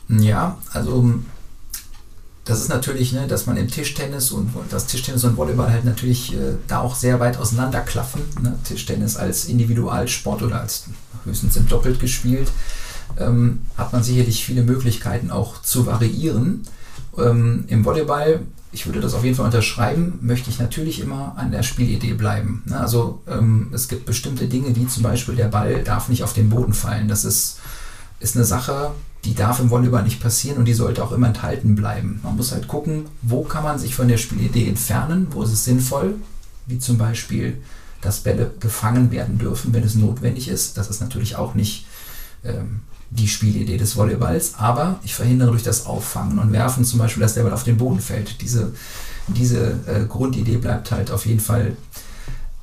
Ja, 0.08 0.58
also 0.72 1.14
das 2.46 2.60
ist 2.60 2.70
natürlich, 2.70 3.14
ne, 3.14 3.28
dass 3.28 3.46
man 3.46 3.58
im 3.58 3.68
Tischtennis 3.68 4.32
und 4.32 4.52
das 4.72 4.88
Tischtennis 4.88 5.24
und 5.24 5.38
Volleyball 5.38 5.72
halt 5.72 5.86
natürlich 5.86 6.34
äh, 6.34 6.56
da 6.68 6.80
auch 6.80 6.96
sehr 6.96 7.20
weit 7.20 7.38
auseinanderklaffen. 7.38 8.22
Ne? 8.42 8.58
Tischtennis 8.64 9.16
als 9.16 9.46
Individualsport 9.46 10.42
oder 10.42 10.62
als 10.62 10.86
höchstens 11.24 11.56
im 11.56 11.68
Doppelt 11.68 12.00
gespielt, 12.00 12.52
ähm, 13.20 13.62
hat 13.78 13.94
man 13.94 14.04
sicherlich 14.04 14.44
viele 14.44 14.64
Möglichkeiten 14.64 15.30
auch 15.30 15.62
zu 15.62 15.86
variieren. 15.86 16.64
Ähm, 17.16 17.66
Im 17.68 17.86
Volleyball, 17.86 18.42
ich 18.72 18.88
würde 18.88 19.02
das 19.02 19.14
auf 19.14 19.24
jeden 19.24 19.36
Fall 19.36 19.46
unterschreiben, 19.46 20.18
möchte 20.22 20.50
ich 20.50 20.58
natürlich 20.58 21.00
immer 21.00 21.36
an 21.38 21.52
der 21.52 21.62
Spielidee 21.62 22.14
bleiben. 22.14 22.64
Ne? 22.66 22.80
Also 22.80 23.22
ähm, 23.28 23.70
es 23.72 23.88
gibt 23.88 24.08
bestimmte 24.08 24.48
Dinge, 24.48 24.76
wie 24.76 24.88
zum 24.88 25.04
Beispiel 25.04 25.36
der 25.36 25.50
Ball 25.50 25.84
darf 25.84 26.10
nicht 26.10 26.24
auf 26.24 26.34
den 26.34 26.50
Boden 26.50 26.74
fallen. 26.74 27.08
Das 27.08 27.24
ist, 27.24 27.60
ist 28.20 28.36
eine 28.36 28.46
Sache, 28.46 28.94
die 29.26 29.36
darf 29.36 29.60
im 29.60 29.70
Volleyball 29.70 30.04
nicht 30.04 30.20
passieren 30.20 30.58
und 30.58 30.66
die 30.66 30.74
sollte 30.74 31.04
auch 31.04 31.12
immer 31.12 31.28
enthalten 31.28 31.76
bleiben. 31.76 32.20
Man 32.24 32.36
muss 32.38 32.52
halt 32.52 32.68
gucken, 32.68 33.06
wo 33.22 33.44
kann 33.44 33.64
man 33.64 33.78
sich 33.78 33.96
von 33.96 34.08
der 34.08 34.18
Spielidee 34.18 34.68
entfernen, 34.68 35.28
wo 35.32 35.44
ist 35.44 35.52
es 35.52 35.64
sinnvoll, 35.64 36.16
wie 36.66 36.80
zum 36.80 36.98
Beispiel, 36.98 37.62
dass 38.02 38.22
Bälle 38.22 38.52
gefangen 38.60 39.12
werden 39.12 39.38
dürfen, 39.38 39.74
wenn 39.74 39.84
es 39.84 39.96
notwendig 39.96 40.48
ist. 40.48 40.78
Das 40.78 40.90
ist 40.90 41.02
natürlich 41.02 41.36
auch 41.36 41.54
nicht 41.54 41.86
ähm, 42.44 42.82
die 43.12 43.28
Spielidee 43.28 43.78
des 43.78 43.96
Volleyballs, 43.96 44.56
aber 44.56 45.00
ich 45.04 45.14
verhindere 45.14 45.52
durch 45.52 45.64
das 45.64 45.86
Auffangen 45.86 46.40
und 46.40 46.52
Werfen 46.52 46.84
zum 46.84 46.98
Beispiel, 46.98 47.22
dass 47.22 47.36
der 47.36 47.44
Ball 47.44 47.54
auf 47.54 47.64
den 47.64 47.78
Boden 47.78 48.00
fällt. 48.00 48.42
Diese, 48.42 48.74
diese 49.28 49.80
äh, 49.86 50.06
Grundidee 50.08 50.58
bleibt 50.58 50.92
halt 50.92 51.12
auf 51.12 51.28
jeden 51.28 51.42
Fall 51.42 51.78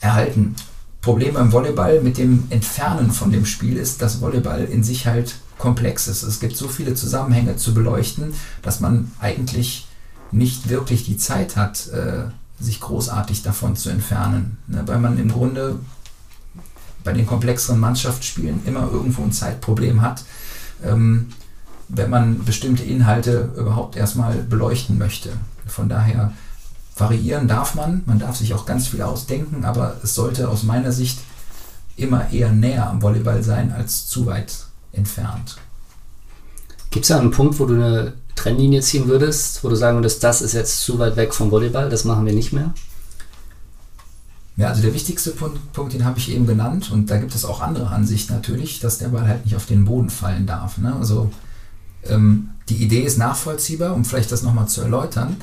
erhalten. 0.00 0.56
Problem 1.02 1.34
beim 1.34 1.52
Volleyball 1.52 2.00
mit 2.00 2.18
dem 2.18 2.44
Entfernen 2.50 3.12
von 3.12 3.30
dem 3.30 3.46
Spiel 3.46 3.76
ist, 3.76 4.02
dass 4.02 4.20
Volleyball 4.20 4.64
in 4.64 4.82
sich 4.82 5.06
halt 5.06 5.36
komplex 5.58 6.08
ist. 6.08 6.22
Es 6.22 6.40
gibt 6.40 6.56
so 6.56 6.68
viele 6.68 6.94
Zusammenhänge 6.94 7.56
zu 7.56 7.74
beleuchten, 7.74 8.32
dass 8.62 8.80
man 8.80 9.10
eigentlich 9.20 9.86
nicht 10.30 10.68
wirklich 10.68 11.04
die 11.04 11.16
Zeit 11.16 11.56
hat, 11.56 11.88
äh, 11.88 12.24
sich 12.60 12.80
großartig 12.80 13.42
davon 13.42 13.76
zu 13.76 13.90
entfernen. 13.90 14.58
Ne? 14.66 14.82
Weil 14.86 14.98
man 14.98 15.18
im 15.18 15.30
Grunde 15.30 15.78
bei 17.04 17.12
den 17.12 17.26
komplexeren 17.26 17.80
Mannschaftsspielen 17.80 18.60
immer 18.66 18.90
irgendwo 18.90 19.22
ein 19.22 19.32
Zeitproblem 19.32 20.02
hat, 20.02 20.24
ähm, 20.84 21.32
wenn 21.88 22.10
man 22.10 22.44
bestimmte 22.44 22.82
Inhalte 22.82 23.50
überhaupt 23.56 23.96
erstmal 23.96 24.36
beleuchten 24.36 24.98
möchte. 24.98 25.30
Von 25.66 25.88
daher 25.88 26.32
variieren 26.96 27.48
darf 27.48 27.74
man, 27.74 28.02
man 28.06 28.18
darf 28.18 28.36
sich 28.36 28.52
auch 28.54 28.66
ganz 28.66 28.88
viel 28.88 29.02
ausdenken, 29.02 29.64
aber 29.64 29.96
es 30.02 30.14
sollte 30.14 30.48
aus 30.48 30.64
meiner 30.64 30.92
Sicht 30.92 31.18
immer 31.96 32.30
eher 32.30 32.52
näher 32.52 32.88
am 32.88 33.00
Volleyball 33.00 33.42
sein 33.42 33.72
als 33.72 34.06
zu 34.06 34.26
weit 34.26 34.67
entfernt. 34.98 35.56
Gibt 36.90 37.04
es 37.04 37.08
da 37.08 37.18
einen 37.18 37.30
Punkt, 37.30 37.58
wo 37.58 37.66
du 37.66 37.74
eine 37.74 38.12
Trennlinie 38.34 38.80
ziehen 38.82 39.08
würdest, 39.08 39.64
wo 39.64 39.68
du 39.68 39.74
sagen 39.74 39.98
würdest, 39.98 40.22
das 40.22 40.42
ist 40.42 40.52
jetzt 40.52 40.82
zu 40.82 40.98
weit 40.98 41.16
weg 41.16 41.34
vom 41.34 41.50
Volleyball, 41.50 41.90
das 41.90 42.04
machen 42.04 42.24
wir 42.24 42.32
nicht 42.32 42.52
mehr? 42.52 42.72
Ja, 44.56 44.68
also 44.68 44.82
der 44.82 44.94
wichtigste 44.94 45.30
Punkt, 45.30 45.72
Punkt 45.72 45.92
den 45.92 46.04
habe 46.04 46.18
ich 46.18 46.32
eben 46.32 46.46
genannt 46.46 46.90
und 46.90 47.10
da 47.10 47.18
gibt 47.18 47.34
es 47.34 47.44
auch 47.44 47.60
andere 47.60 47.88
Ansichten 47.90 48.32
natürlich, 48.32 48.80
dass 48.80 48.98
der 48.98 49.08
Ball 49.08 49.28
halt 49.28 49.44
nicht 49.44 49.54
auf 49.54 49.66
den 49.66 49.84
Boden 49.84 50.10
fallen 50.10 50.46
darf. 50.46 50.78
Ne? 50.78 50.94
Also 50.96 51.30
ähm, 52.04 52.50
die 52.68 52.82
Idee 52.82 53.02
ist 53.02 53.18
nachvollziehbar, 53.18 53.94
um 53.94 54.04
vielleicht 54.04 54.32
das 54.32 54.42
nochmal 54.42 54.66
zu 54.66 54.80
erläutern. 54.80 55.36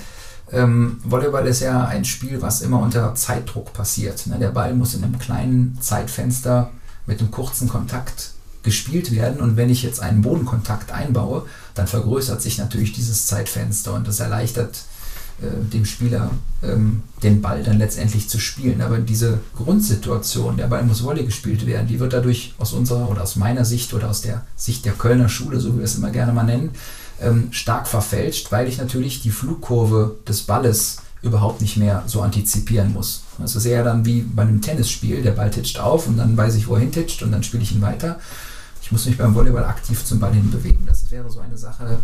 Ähm, 0.52 1.00
Volleyball 1.04 1.48
ist 1.48 1.62
ja 1.62 1.86
ein 1.86 2.06
Spiel, 2.06 2.42
was 2.42 2.62
immer 2.62 2.80
unter 2.80 3.16
Zeitdruck 3.16 3.72
passiert. 3.74 4.28
Ne? 4.28 4.38
Der 4.38 4.50
Ball 4.50 4.74
muss 4.74 4.94
in 4.94 5.04
einem 5.04 5.18
kleinen 5.18 5.78
Zeitfenster 5.80 6.72
mit 7.06 7.20
einem 7.20 7.32
kurzen 7.32 7.70
Kontakt 7.70 8.35
gespielt 8.66 9.16
werden. 9.16 9.40
Und 9.40 9.56
wenn 9.56 9.70
ich 9.70 9.84
jetzt 9.84 10.02
einen 10.02 10.22
Bodenkontakt 10.22 10.92
einbaue, 10.92 11.46
dann 11.76 11.88
vergrößert 11.88 12.42
sich 12.42 12.58
natürlich 12.58 12.92
dieses 12.92 13.28
Zeitfenster 13.28 13.94
und 13.94 14.06
das 14.06 14.20
erleichtert 14.20 14.84
äh, 15.42 15.64
dem 15.72 15.86
Spieler 15.86 16.32
ähm, 16.64 17.04
den 17.24 17.42
Ball 17.42 17.64
dann 17.64 17.78
letztendlich 17.78 18.28
zu 18.28 18.40
spielen. 18.40 18.82
Aber 18.82 18.98
diese 18.98 19.40
Grundsituation, 19.56 20.58
der 20.58 20.68
Ball 20.68 20.84
muss 20.84 21.04
Volley 21.04 21.26
gespielt 21.26 21.66
werden, 21.66 21.88
die 21.88 22.00
wird 22.00 22.14
dadurch 22.14 22.56
aus 22.58 22.74
unserer 22.74 23.10
oder 23.10 23.24
aus 23.24 23.38
meiner 23.38 23.64
Sicht 23.64 23.94
oder 23.94 24.10
aus 24.10 24.22
der 24.22 24.46
Sicht 24.58 24.84
der 24.84 24.94
Kölner 24.94 25.30
Schule, 25.30 25.60
so 25.60 25.74
wie 25.74 25.78
wir 25.78 25.86
es 25.86 25.96
immer 25.96 26.10
gerne 26.10 26.34
mal 26.34 26.44
nennen, 26.44 26.72
ähm, 27.22 27.48
stark 27.52 27.88
verfälscht, 27.88 28.52
weil 28.52 28.68
ich 28.68 28.78
natürlich 28.78 29.22
die 29.22 29.32
Flugkurve 29.32 30.18
des 30.28 30.42
Balles 30.42 30.98
überhaupt 31.22 31.62
nicht 31.62 31.78
mehr 31.78 32.04
so 32.08 32.22
antizipieren 32.22 32.94
muss. 32.94 33.24
Das 33.38 33.56
ist 33.56 33.66
eher 33.66 33.84
dann 33.84 34.06
wie 34.06 34.22
bei 34.22 34.44
einem 34.44 34.62
Tennisspiel, 34.62 35.22
der 35.22 35.32
Ball 35.32 35.50
titscht 35.50 35.80
auf 35.80 36.08
und 36.08 36.18
dann 36.18 36.38
weiß 36.38 36.56
ich, 36.56 36.68
wo 36.68 36.76
er 36.76 36.82
hintitscht 36.82 37.24
und 37.24 37.32
dann 37.32 37.44
spiele 37.44 37.64
ich 37.64 37.74
ihn 37.74 37.82
weiter 37.82 38.20
ich 38.86 38.92
muss 38.92 39.08
mich 39.08 39.18
beim 39.18 39.34
Volleyball 39.34 39.66
aktiv 39.66 40.06
zum 40.06 40.20
Ball 40.20 40.32
hin 40.32 40.52
bewegen. 40.52 40.84
Das 40.86 41.10
wäre 41.10 41.28
so 41.28 41.40
eine 41.40 41.58
Sache, 41.58 41.98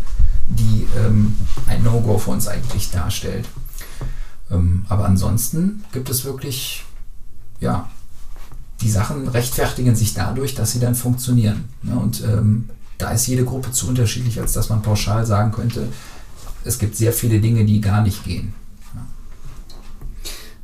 die 0.48 0.88
ähm, 0.98 1.36
ein 1.68 1.84
No-Go 1.84 2.18
für 2.18 2.32
uns 2.32 2.48
eigentlich 2.48 2.90
darstellt. 2.90 3.48
Ähm, 4.50 4.84
aber 4.88 5.04
ansonsten 5.04 5.84
gibt 5.92 6.10
es 6.10 6.24
wirklich, 6.24 6.84
ja, 7.60 7.88
die 8.80 8.90
Sachen 8.90 9.28
rechtfertigen 9.28 9.94
sich 9.94 10.14
dadurch, 10.14 10.56
dass 10.56 10.72
sie 10.72 10.80
dann 10.80 10.96
funktionieren. 10.96 11.68
Ne? 11.84 11.94
Und 11.94 12.24
ähm, 12.24 12.68
da 12.98 13.12
ist 13.12 13.28
jede 13.28 13.44
Gruppe 13.44 13.70
zu 13.70 13.86
unterschiedlich, 13.86 14.40
als 14.40 14.52
dass 14.52 14.68
man 14.68 14.82
pauschal 14.82 15.24
sagen 15.24 15.52
könnte, 15.52 15.86
es 16.64 16.80
gibt 16.80 16.96
sehr 16.96 17.12
viele 17.12 17.40
Dinge, 17.40 17.64
die 17.64 17.80
gar 17.80 18.02
nicht 18.02 18.24
gehen. 18.24 18.54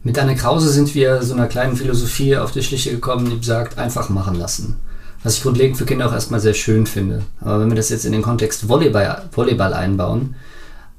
Mit 0.03 0.19
Anne 0.19 0.35
Krause 0.35 0.69
sind 0.71 0.97
wir 0.97 1.23
so 1.23 1.35
einer 1.35 1.47
kleinen 1.47 1.77
Philosophie 1.77 2.37
auf 2.37 2.51
die 2.51 2.64
Schliche 2.64 2.91
gekommen, 2.91 3.31
die 3.31 3.47
sagt, 3.47 3.79
einfach 3.79 4.09
machen 4.09 4.35
lassen 4.35 4.79
was 5.23 5.37
ich 5.37 5.43
grundlegend 5.43 5.77
für 5.77 5.85
Kinder 5.85 6.09
auch 6.09 6.12
erstmal 6.12 6.41
sehr 6.41 6.55
schön 6.55 6.87
finde. 6.87 7.23
Aber 7.41 7.61
wenn 7.61 7.71
wir 7.71 7.77
das 7.77 7.89
jetzt 7.89 8.05
in 8.05 8.12
den 8.12 8.23
Kontext 8.23 8.69
Volleyball, 8.69 9.29
Volleyball 9.33 9.75
einbauen, 9.75 10.37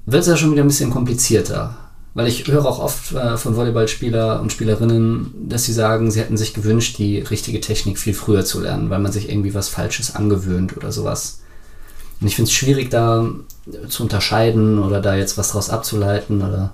wird 0.05 0.22
es 0.22 0.28
ja 0.28 0.38
schon 0.38 0.51
wieder 0.51 0.63
ein 0.63 0.67
bisschen 0.67 0.91
komplizierter. 0.91 1.78
Weil 2.15 2.28
ich 2.28 2.47
höre 2.47 2.65
auch 2.65 2.80
oft 2.80 3.13
äh, 3.13 3.38
von 3.38 3.55
Volleyballspieler 3.55 4.41
und 4.41 4.51
Spielerinnen, 4.51 5.47
dass 5.47 5.65
sie 5.65 5.74
sagen, 5.74 6.11
sie 6.11 6.20
hätten 6.20 6.38
sich 6.38 6.53
gewünscht, 6.53 6.97
die 6.97 7.20
richtige 7.20 7.61
Technik 7.61 7.99
viel 7.99 8.13
früher 8.13 8.43
zu 8.43 8.59
lernen, 8.59 8.89
weil 8.89 8.99
man 8.99 9.11
sich 9.11 9.30
irgendwie 9.30 9.53
was 9.53 9.70
Falsches 9.70 10.15
angewöhnt 10.15 10.76
oder 10.76 10.91
sowas. 10.91 11.41
Und 12.20 12.28
ich 12.28 12.36
finde 12.36 12.49
es 12.49 12.53
schwierig, 12.53 12.89
da 12.89 13.26
zu 13.88 14.03
unterscheiden 14.03 14.80
oder 14.80 15.01
da 15.01 15.15
jetzt 15.15 15.38
was 15.38 15.51
draus 15.51 15.70
abzuleiten. 15.70 16.41
Oder 16.41 16.74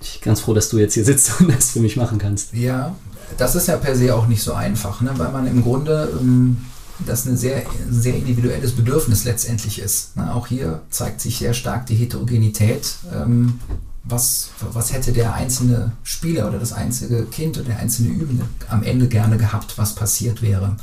ich 0.00 0.20
bin 0.20 0.30
ganz 0.30 0.40
froh, 0.40 0.54
dass 0.54 0.70
du 0.70 0.78
jetzt 0.78 0.94
hier 0.94 1.04
sitzt 1.04 1.32
und 1.40 1.54
das 1.54 1.72
für 1.72 1.80
mich 1.80 1.96
machen 1.96 2.18
kannst. 2.18 2.54
Ja, 2.54 2.94
das 3.38 3.54
ist 3.54 3.68
ja 3.68 3.76
per 3.76 3.96
se 3.96 4.14
auch 4.14 4.26
nicht 4.26 4.42
so 4.42 4.54
einfach, 4.54 5.00
ne? 5.00 5.10
weil 5.16 5.32
man 5.32 5.46
im 5.46 5.62
Grunde 5.62 6.08
ähm, 6.20 6.58
das 7.04 7.26
ein 7.26 7.36
sehr, 7.36 7.62
sehr 7.90 8.14
individuelles 8.14 8.72
Bedürfnis 8.72 9.24
letztendlich 9.24 9.80
ist. 9.80 10.16
Ne? 10.16 10.34
Auch 10.34 10.46
hier 10.46 10.82
zeigt 10.90 11.20
sich 11.20 11.38
sehr 11.38 11.54
stark 11.54 11.86
die 11.86 11.96
Heterogenität. 11.96 12.96
Ähm, 13.14 13.60
was, 14.08 14.50
was 14.72 14.92
hätte 14.92 15.12
der 15.12 15.34
einzelne 15.34 15.92
Spieler 16.04 16.48
oder 16.48 16.58
das 16.58 16.72
einzige 16.72 17.24
Kind 17.24 17.58
oder 17.58 17.66
der 17.66 17.78
einzelne 17.78 18.10
Übende 18.10 18.44
am 18.68 18.84
Ende 18.84 19.08
gerne 19.08 19.36
gehabt, 19.36 19.78
was 19.78 19.94
passiert 19.94 20.42
wäre? 20.42 20.76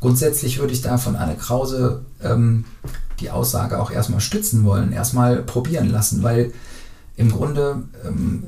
Grundsätzlich 0.00 0.58
würde 0.58 0.72
ich 0.72 0.82
da 0.82 0.98
von 0.98 1.14
Anne 1.14 1.36
Krause 1.36 2.02
ähm, 2.22 2.64
die 3.20 3.30
Aussage 3.30 3.80
auch 3.80 3.90
erstmal 3.90 4.20
stützen 4.20 4.64
wollen, 4.64 4.92
erstmal 4.92 5.42
probieren 5.42 5.90
lassen, 5.90 6.22
weil 6.22 6.52
im 7.16 7.30
Grunde 7.30 7.84
ähm, 8.04 8.44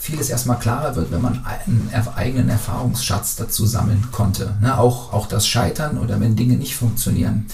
vieles 0.00 0.30
erstmal 0.30 0.58
klarer 0.58 0.96
wird, 0.96 1.12
wenn 1.12 1.20
man 1.20 1.44
einen 1.44 1.90
eigenen 2.16 2.48
Erfahrungsschatz 2.48 3.36
dazu 3.36 3.66
sammeln 3.66 4.08
konnte. 4.10 4.54
Ne? 4.62 4.78
Auch, 4.78 5.12
auch 5.12 5.26
das 5.26 5.46
Scheitern 5.46 5.98
oder 5.98 6.18
wenn 6.20 6.36
Dinge 6.36 6.56
nicht 6.56 6.74
funktionieren. 6.74 7.46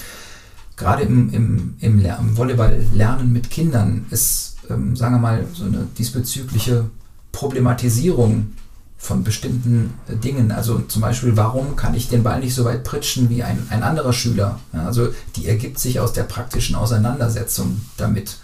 Gerade 0.76 1.02
im, 1.02 1.34
im, 1.34 1.74
im, 1.80 2.04
im 2.04 2.36
Volleyball-Lernen 2.36 3.32
mit 3.32 3.50
Kindern 3.50 4.06
ist, 4.10 4.58
ähm, 4.70 4.94
sagen 4.94 5.16
wir 5.16 5.20
mal, 5.20 5.44
so 5.52 5.64
eine 5.64 5.88
diesbezügliche 5.98 6.88
Problematisierung 7.32 8.52
von 8.96 9.24
bestimmten 9.24 9.94
äh, 10.08 10.14
Dingen. 10.14 10.52
Also 10.52 10.78
zum 10.78 11.02
Beispiel, 11.02 11.36
warum 11.36 11.74
kann 11.74 11.94
ich 11.94 12.08
den 12.08 12.22
Ball 12.22 12.38
nicht 12.38 12.54
so 12.54 12.64
weit 12.64 12.84
pritschen 12.84 13.28
wie 13.28 13.42
ein, 13.42 13.66
ein 13.70 13.82
anderer 13.82 14.12
Schüler? 14.12 14.60
Ja, 14.72 14.86
also 14.86 15.08
die 15.34 15.48
ergibt 15.48 15.80
sich 15.80 15.98
aus 15.98 16.12
der 16.12 16.22
praktischen 16.22 16.76
Auseinandersetzung 16.76 17.80
damit. 17.96 18.36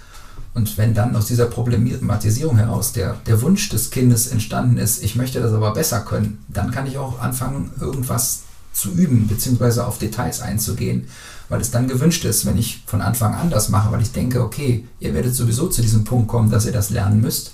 Und 0.54 0.76
wenn 0.76 0.92
dann 0.92 1.16
aus 1.16 1.26
dieser 1.26 1.46
Problematisierung 1.46 2.56
heraus 2.58 2.92
der, 2.92 3.16
der 3.26 3.40
Wunsch 3.40 3.70
des 3.70 3.90
Kindes 3.90 4.26
entstanden 4.26 4.76
ist, 4.76 5.02
ich 5.02 5.16
möchte 5.16 5.40
das 5.40 5.52
aber 5.52 5.72
besser 5.72 6.00
können, 6.00 6.44
dann 6.48 6.70
kann 6.70 6.86
ich 6.86 6.98
auch 6.98 7.20
anfangen, 7.20 7.70
irgendwas 7.80 8.42
zu 8.72 8.90
üben, 8.90 9.28
beziehungsweise 9.28 9.86
auf 9.86 9.98
Details 9.98 10.40
einzugehen, 10.40 11.08
weil 11.48 11.60
es 11.60 11.70
dann 11.70 11.88
gewünscht 11.88 12.24
ist, 12.24 12.46
wenn 12.46 12.58
ich 12.58 12.82
von 12.86 13.00
Anfang 13.00 13.34
an 13.34 13.50
das 13.50 13.68
mache, 13.68 13.92
weil 13.92 14.02
ich 14.02 14.12
denke, 14.12 14.42
okay, 14.42 14.86
ihr 15.00 15.14
werdet 15.14 15.34
sowieso 15.34 15.68
zu 15.68 15.82
diesem 15.82 16.04
Punkt 16.04 16.28
kommen, 16.28 16.50
dass 16.50 16.66
ihr 16.66 16.72
das 16.72 16.90
lernen 16.90 17.20
müsst, 17.20 17.52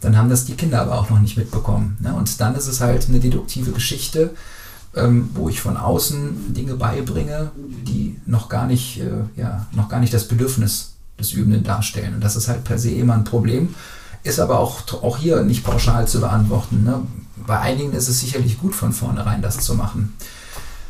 dann 0.00 0.16
haben 0.16 0.30
das 0.30 0.44
die 0.44 0.54
Kinder 0.54 0.80
aber 0.80 0.98
auch 0.98 1.10
noch 1.10 1.20
nicht 1.20 1.36
mitbekommen. 1.36 1.96
Ne? 2.00 2.14
Und 2.14 2.40
dann 2.40 2.54
ist 2.54 2.66
es 2.66 2.80
halt 2.80 3.08
eine 3.08 3.20
deduktive 3.20 3.72
Geschichte, 3.72 4.34
ähm, 4.94 5.30
wo 5.34 5.48
ich 5.48 5.60
von 5.60 5.76
außen 5.76 6.54
Dinge 6.54 6.74
beibringe, 6.74 7.52
die 7.56 8.16
noch 8.26 8.48
gar 8.48 8.66
nicht, 8.66 9.00
äh, 9.00 9.40
ja, 9.40 9.66
noch 9.72 9.88
gar 9.88 10.00
nicht 10.00 10.12
das 10.12 10.26
Bedürfnis 10.26 10.89
des 11.20 11.32
Übenden 11.32 11.62
darstellen. 11.62 12.14
Und 12.14 12.24
das 12.24 12.36
ist 12.36 12.48
halt 12.48 12.64
per 12.64 12.78
se 12.78 12.90
immer 12.90 13.14
ein 13.14 13.24
Problem, 13.24 13.74
ist 14.22 14.40
aber 14.40 14.58
auch, 14.58 14.80
auch 15.02 15.18
hier 15.18 15.42
nicht 15.42 15.64
pauschal 15.64 16.08
zu 16.08 16.20
beantworten. 16.20 16.84
Ne? 16.84 17.00
Bei 17.46 17.60
einigen 17.60 17.92
ist 17.92 18.08
es 18.08 18.20
sicherlich 18.20 18.58
gut, 18.58 18.74
von 18.74 18.92
vornherein 18.92 19.42
das 19.42 19.60
zu 19.60 19.74
machen. 19.74 20.14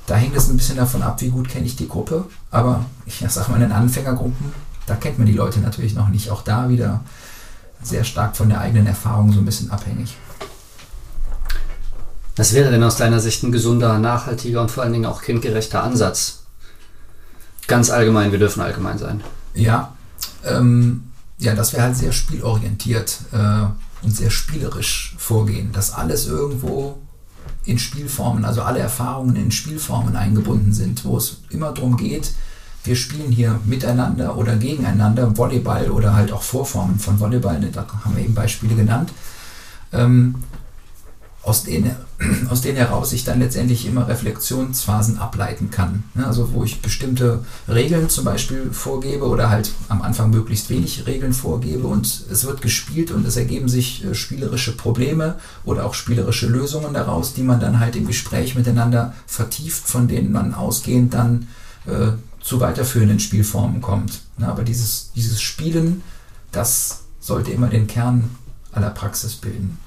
Da 0.07 0.17
hängt 0.17 0.37
es 0.37 0.49
ein 0.49 0.57
bisschen 0.57 0.77
davon 0.77 1.03
ab, 1.03 1.21
wie 1.21 1.29
gut 1.29 1.49
kenne 1.49 1.67
ich 1.67 1.77
die 1.77 1.89
Gruppe. 1.89 2.25
Aber 2.51 2.85
ich 3.07 3.25
sag 3.29 3.49
mal, 3.49 3.57
in 3.57 3.63
den 3.63 3.73
Anfängergruppen, 3.73 4.53
da 4.87 4.97
kennt 4.97 5.19
man 5.19 5.27
die 5.27 5.35
Leute 5.35 5.61
natürlich 5.61 5.95
noch 5.95 6.09
nicht. 6.09 6.31
Auch 6.31 6.43
da 6.43 6.69
wieder 6.69 7.05
sehr 7.83 8.05
stark 8.05 8.37
von 8.37 8.49
der 8.49 8.61
eigenen 8.61 8.87
Erfahrung 8.87 9.33
so 9.33 9.39
ein 9.39 9.45
bisschen 9.45 9.71
abhängig. 9.71 10.17
Was 12.37 12.55
wäre 12.55 12.71
denn 12.71 12.83
aus 12.83 12.97
deiner 12.97 13.21
Sicht 13.21 13.43
ein 13.43 13.53
gesunder, 13.53 13.99
nachhaltiger 13.99 14.63
und 14.63 14.71
vor 14.71 14.83
allen 14.83 14.93
Dingen 14.93 15.07
auch 15.07 15.23
kindgerechter 15.23 15.83
Ansatz? 15.83 16.43
Ganz 17.67 17.91
allgemein, 17.91 18.33
wir 18.33 18.39
dürfen 18.39 18.63
allgemein 18.63 18.99
sein. 18.99 19.21
Ja, 19.55 19.93
ähm, 20.45 21.05
ja, 21.39 21.55
dass 21.55 21.73
wir 21.73 21.83
halt 21.83 21.97
sehr 21.97 22.13
spielorientiert 22.13 23.21
äh, 23.33 23.65
und 24.03 24.15
sehr 24.15 24.31
spielerisch 24.31 25.15
vorgehen, 25.19 25.73
dass 25.73 25.93
alles 25.93 26.27
irgendwo 26.27 26.99
in 27.65 27.79
Spielformen, 27.79 28.45
also 28.45 28.63
alle 28.63 28.81
Erfahrungen 28.81 29.37
in 29.37 29.51
Spielformen 29.51 30.17
eingebunden 30.17 30.73
sind, 30.73 31.05
wo 31.05 31.17
es 31.17 31.39
immer 31.51 31.73
darum 31.73 31.97
geht, 31.97 32.33
wir 32.85 32.97
spielen 32.97 33.31
hier 33.31 33.61
miteinander 33.65 34.37
oder 34.37 34.57
gegeneinander 34.57 35.37
Volleyball 35.37 35.91
oder 35.91 36.15
halt 36.15 36.33
auch 36.33 36.43
Vorformen 36.43 36.99
von 36.99 37.21
Volleyball, 37.21 37.61
da 37.73 37.87
haben 38.05 38.17
wir 38.17 38.25
eben 38.25 38.35
Beispiele 38.35 38.75
genannt. 38.75 39.13
Ähm, 39.93 40.37
aus 41.43 41.65
denen, 41.65 41.95
aus 42.51 42.61
denen 42.61 42.77
heraus 42.77 43.13
ich 43.13 43.25
dann 43.25 43.41
letztendlich 43.41 43.87
immer 43.87 44.09
Reflexionsphasen 44.09 45.19
ableiten 45.19 45.71
kann. 45.71 46.05
Also 46.23 46.53
wo 46.53 46.65
ich 46.65 46.83
bestimmte 46.83 47.45
Regeln 47.69 48.09
zum 48.09 48.25
Beispiel 48.25 48.71
vorgebe 48.73 49.27
oder 49.27 49.51
halt 49.51 49.73
am 49.89 50.03
Anfang 50.03 50.31
möglichst 50.31 50.71
wenig 50.71 51.07
Regeln 51.07 51.33
vorgebe 51.33 51.87
und 51.87 52.07
es 52.31 52.45
wird 52.45 52.63
gespielt 52.63 53.11
und 53.11 53.27
es 53.27 53.37
ergeben 53.37 53.69
sich 53.69 54.05
äh, 54.05 54.15
spielerische 54.15 54.77
Probleme 54.77 55.37
oder 55.65 55.87
auch 55.87 55.95
spielerische 55.95 56.47
Lösungen 56.47 56.95
daraus, 56.95 57.35
die 57.35 57.43
man 57.43 57.61
dann 57.61 57.81
halt 57.81 57.97
im 57.97 58.07
Gespräch 58.07 58.55
miteinander 58.55 59.15
vertieft, 59.27 59.89
von 59.89 60.09
denen 60.09 60.33
man 60.33 60.55
ausgehend 60.55 61.15
dann 61.15 61.49
äh, 61.87 62.13
zu 62.43 62.61
weiterführenden 62.61 63.21
Spielformen 63.21 63.81
kommt. 63.81 64.21
Aber 64.41 64.63
dieses, 64.63 65.13
dieses 65.15 65.41
Spielen, 65.41 66.03
das 66.53 67.03
sollte 67.21 67.51
immer 67.51 67.69
den 67.69 67.87
Kern 67.87 68.31
aller 68.73 68.91
Praxis 68.91 69.35
bilden. 69.37 69.79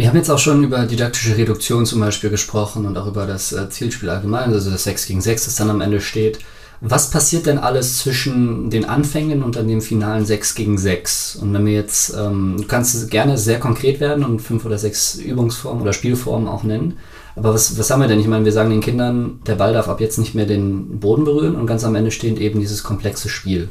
Wir 0.00 0.08
haben 0.08 0.16
jetzt 0.16 0.30
auch 0.30 0.38
schon 0.38 0.64
über 0.64 0.86
didaktische 0.86 1.36
Reduktion 1.36 1.84
zum 1.84 2.00
Beispiel 2.00 2.30
gesprochen 2.30 2.86
und 2.86 2.96
auch 2.96 3.06
über 3.06 3.26
das 3.26 3.52
äh, 3.52 3.68
Zielspiel 3.68 4.08
allgemein, 4.08 4.50
also 4.50 4.70
das 4.70 4.84
6 4.84 5.04
gegen 5.04 5.20
6, 5.20 5.44
das 5.44 5.56
dann 5.56 5.68
am 5.68 5.82
Ende 5.82 6.00
steht. 6.00 6.38
Was 6.80 7.10
passiert 7.10 7.44
denn 7.44 7.58
alles 7.58 7.98
zwischen 7.98 8.70
den 8.70 8.86
Anfängen 8.86 9.42
und 9.42 9.56
dann 9.56 9.68
dem 9.68 9.82
finalen 9.82 10.24
6 10.24 10.54
gegen 10.54 10.78
6? 10.78 11.36
Und 11.42 11.52
wenn 11.52 11.66
wir 11.66 11.74
jetzt, 11.74 12.14
ähm, 12.18 12.54
du 12.56 12.66
kannst 12.66 13.10
gerne 13.10 13.36
sehr 13.36 13.60
konkret 13.60 14.00
werden 14.00 14.24
und 14.24 14.40
fünf 14.40 14.64
oder 14.64 14.78
sechs 14.78 15.16
Übungsformen 15.16 15.82
oder 15.82 15.92
Spielformen 15.92 16.48
auch 16.48 16.62
nennen. 16.62 16.96
Aber 17.36 17.52
was, 17.52 17.78
was 17.78 17.90
haben 17.90 18.00
wir 18.00 18.08
denn? 18.08 18.20
Ich 18.20 18.26
meine, 18.26 18.46
wir 18.46 18.52
sagen 18.52 18.70
den 18.70 18.80
Kindern, 18.80 19.40
der 19.46 19.56
Ball 19.56 19.74
darf 19.74 19.88
ab 19.88 20.00
jetzt 20.00 20.16
nicht 20.16 20.34
mehr 20.34 20.46
den 20.46 20.98
Boden 20.98 21.26
berühren 21.26 21.56
und 21.56 21.66
ganz 21.66 21.84
am 21.84 21.94
Ende 21.94 22.10
steht 22.10 22.38
eben 22.38 22.58
dieses 22.58 22.82
komplexe 22.82 23.28
Spiel. 23.28 23.68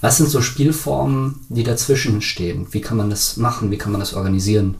Was 0.00 0.18
sind 0.18 0.28
so 0.28 0.42
Spielformen, 0.42 1.40
die 1.48 1.64
dazwischen 1.64 2.22
stehen? 2.22 2.68
Wie 2.70 2.80
kann 2.82 2.98
man 2.98 3.10
das 3.10 3.36
machen? 3.36 3.72
Wie 3.72 3.78
kann 3.78 3.90
man 3.90 4.00
das 4.00 4.14
organisieren? 4.14 4.76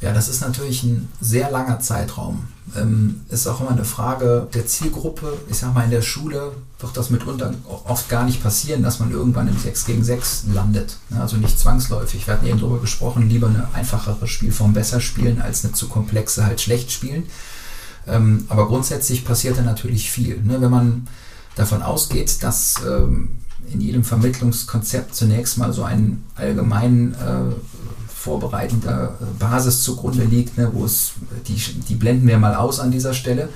Ja, 0.00 0.14
das 0.14 0.28
ist 0.28 0.40
natürlich 0.40 0.82
ein 0.82 1.08
sehr 1.20 1.50
langer 1.50 1.80
Zeitraum. 1.80 2.48
Ähm, 2.74 3.20
ist 3.28 3.46
auch 3.46 3.60
immer 3.60 3.72
eine 3.72 3.84
Frage 3.84 4.48
der 4.54 4.66
Zielgruppe. 4.66 5.36
Ich 5.50 5.58
sag 5.58 5.74
mal, 5.74 5.84
in 5.84 5.90
der 5.90 6.00
Schule 6.00 6.52
wird 6.78 6.96
das 6.96 7.10
mitunter 7.10 7.52
oft 7.84 8.08
gar 8.08 8.24
nicht 8.24 8.42
passieren, 8.42 8.82
dass 8.82 8.98
man 8.98 9.10
irgendwann 9.10 9.48
im 9.48 9.58
6 9.58 9.84
gegen 9.84 10.02
6 10.02 10.44
landet. 10.54 10.96
Also 11.18 11.36
nicht 11.36 11.58
zwangsläufig. 11.58 12.26
Wir 12.26 12.34
hatten 12.34 12.46
eben 12.46 12.58
darüber 12.58 12.80
gesprochen, 12.80 13.28
lieber 13.28 13.48
eine 13.48 13.68
einfachere 13.74 14.26
Spielform 14.26 14.72
besser 14.72 15.00
spielen, 15.00 15.42
als 15.42 15.64
eine 15.64 15.74
zu 15.74 15.88
komplexe 15.88 16.46
halt 16.46 16.62
schlecht 16.62 16.90
spielen. 16.90 17.24
Ähm, 18.06 18.46
aber 18.48 18.68
grundsätzlich 18.68 19.26
passiert 19.26 19.58
da 19.58 19.62
natürlich 19.62 20.10
viel. 20.10 20.40
Ne? 20.40 20.62
Wenn 20.62 20.70
man 20.70 21.08
davon 21.56 21.82
ausgeht, 21.82 22.42
dass 22.42 22.76
ähm, 22.86 23.28
in 23.70 23.80
jedem 23.80 24.04
Vermittlungskonzept 24.04 25.14
zunächst 25.14 25.58
mal 25.58 25.72
so 25.72 25.84
einen 25.84 26.24
allgemeinen 26.34 27.14
äh, 27.14 27.69
vorbereitender 28.20 29.14
äh, 29.20 29.24
Basis 29.38 29.82
zugrunde 29.82 30.24
liegt, 30.24 30.58
ne, 30.58 30.70
wo 30.74 30.84
es, 30.84 31.12
die, 31.48 31.54
die 31.88 31.94
blenden 31.94 32.28
wir 32.28 32.38
mal 32.38 32.54
aus 32.54 32.78
an 32.78 32.90
dieser 32.90 33.14
Stelle, 33.14 33.48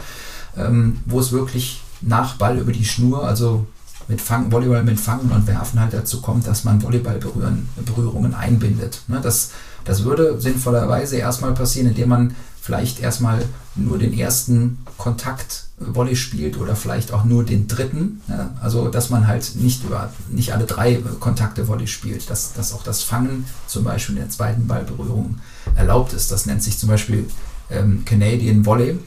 ähm, 0.57 1.01
wo 1.05 1.21
es 1.21 1.33
wirklich 1.33 1.83
nach 2.01 2.37
Ball 2.37 2.59
über 2.59 2.73
die 2.73 2.85
Schnur, 2.85 3.25
also 3.25 3.67
mit 4.09 4.21
Fang, 4.21 4.51
Volleyball 4.51 4.83
mit 4.83 4.99
Fangen 4.99 5.31
und 5.31 5.47
Werfen 5.47 5.81
halt 5.81 5.93
dazu 5.93 6.21
kommt, 6.21 6.47
dass 6.47 6.65
man 6.65 6.83
Volleyballberührungen 6.83 8.35
einbindet. 8.35 9.03
Ne, 9.07 9.21
das, 9.23 9.51
das 9.85 10.05
würde 10.05 10.41
sinnvollerweise 10.41 11.17
erstmal 11.17 11.53
passieren, 11.53 11.89
indem 11.89 12.09
man 12.09 12.35
vielleicht 12.61 13.01
erstmal 13.01 13.45
nur 13.77 13.99
den 13.99 14.15
ersten 14.15 14.79
Kontakt 14.97 15.65
Volley 15.79 16.17
spielt 16.17 16.57
oder 16.59 16.77
vielleicht 16.77 17.13
auch 17.13 17.25
nur 17.25 17.45
den 17.45 17.69
dritten. 17.69 18.23
Ja, 18.29 18.51
also 18.63 18.89
dass 18.89 19.11
man 19.11 19.27
halt 19.27 19.57
nicht 19.57 19.85
über 19.85 20.13
nicht 20.31 20.55
alle 20.55 20.65
drei 20.65 21.03
Kontakte 21.21 21.69
Volley 21.69 21.87
spielt, 21.87 22.31
dass, 22.31 22.53
dass 22.55 22.73
auch 22.73 22.83
das 22.83 23.03
Fangen 23.03 23.45
zum 23.67 23.85
Beispiel 23.85 24.15
in 24.15 24.23
der 24.23 24.31
zweiten 24.31 24.67
Ballberührung 24.67 25.39
erlaubt 25.75 26.13
ist. 26.13 26.31
Das 26.31 26.47
nennt 26.47 26.63
sich 26.63 26.79
zum 26.79 26.89
Beispiel 26.89 27.27
ähm, 27.71 28.05
Canadian 28.05 28.65
Volley 28.65 28.99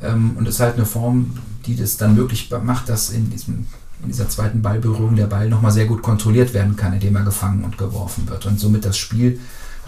ähm, 0.00 0.36
und 0.36 0.48
ist 0.48 0.60
halt 0.60 0.76
eine 0.76 0.86
Form, 0.86 1.36
die 1.66 1.76
das 1.76 1.96
dann 1.96 2.14
möglich 2.14 2.48
macht, 2.62 2.88
dass 2.88 3.10
in 3.10 3.28
diesem 3.30 3.66
in 4.00 4.08
dieser 4.08 4.28
zweiten 4.28 4.62
Ballberührung 4.62 5.16
der 5.16 5.26
Ball 5.26 5.48
nochmal 5.48 5.72
sehr 5.72 5.86
gut 5.86 6.02
kontrolliert 6.02 6.54
werden 6.54 6.76
kann, 6.76 6.92
indem 6.92 7.16
er 7.16 7.24
gefangen 7.24 7.64
und 7.64 7.78
geworfen 7.78 8.28
wird 8.28 8.46
und 8.46 8.60
somit 8.60 8.84
das 8.84 8.96
Spiel 8.96 9.40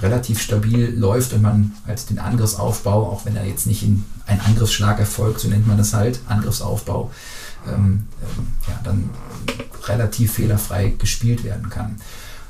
relativ 0.02 0.40
stabil 0.40 0.94
läuft 0.96 1.32
und 1.32 1.42
man 1.42 1.72
halt 1.86 2.08
den 2.10 2.18
Angriffsaufbau, 2.18 3.06
auch 3.10 3.24
wenn 3.26 3.36
er 3.36 3.44
jetzt 3.44 3.66
nicht 3.66 3.82
in 3.82 4.04
ein 4.26 4.40
Angriffsschlag 4.40 4.98
erfolgt, 4.98 5.40
so 5.40 5.48
nennt 5.48 5.66
man 5.66 5.78
das 5.78 5.94
halt, 5.94 6.20
Angriffsaufbau, 6.28 7.10
ähm, 7.66 8.06
ähm, 8.22 8.46
ja, 8.68 8.80
dann 8.84 9.10
relativ 9.84 10.34
fehlerfrei 10.34 10.94
gespielt 10.98 11.44
werden 11.44 11.68
kann. 11.68 11.96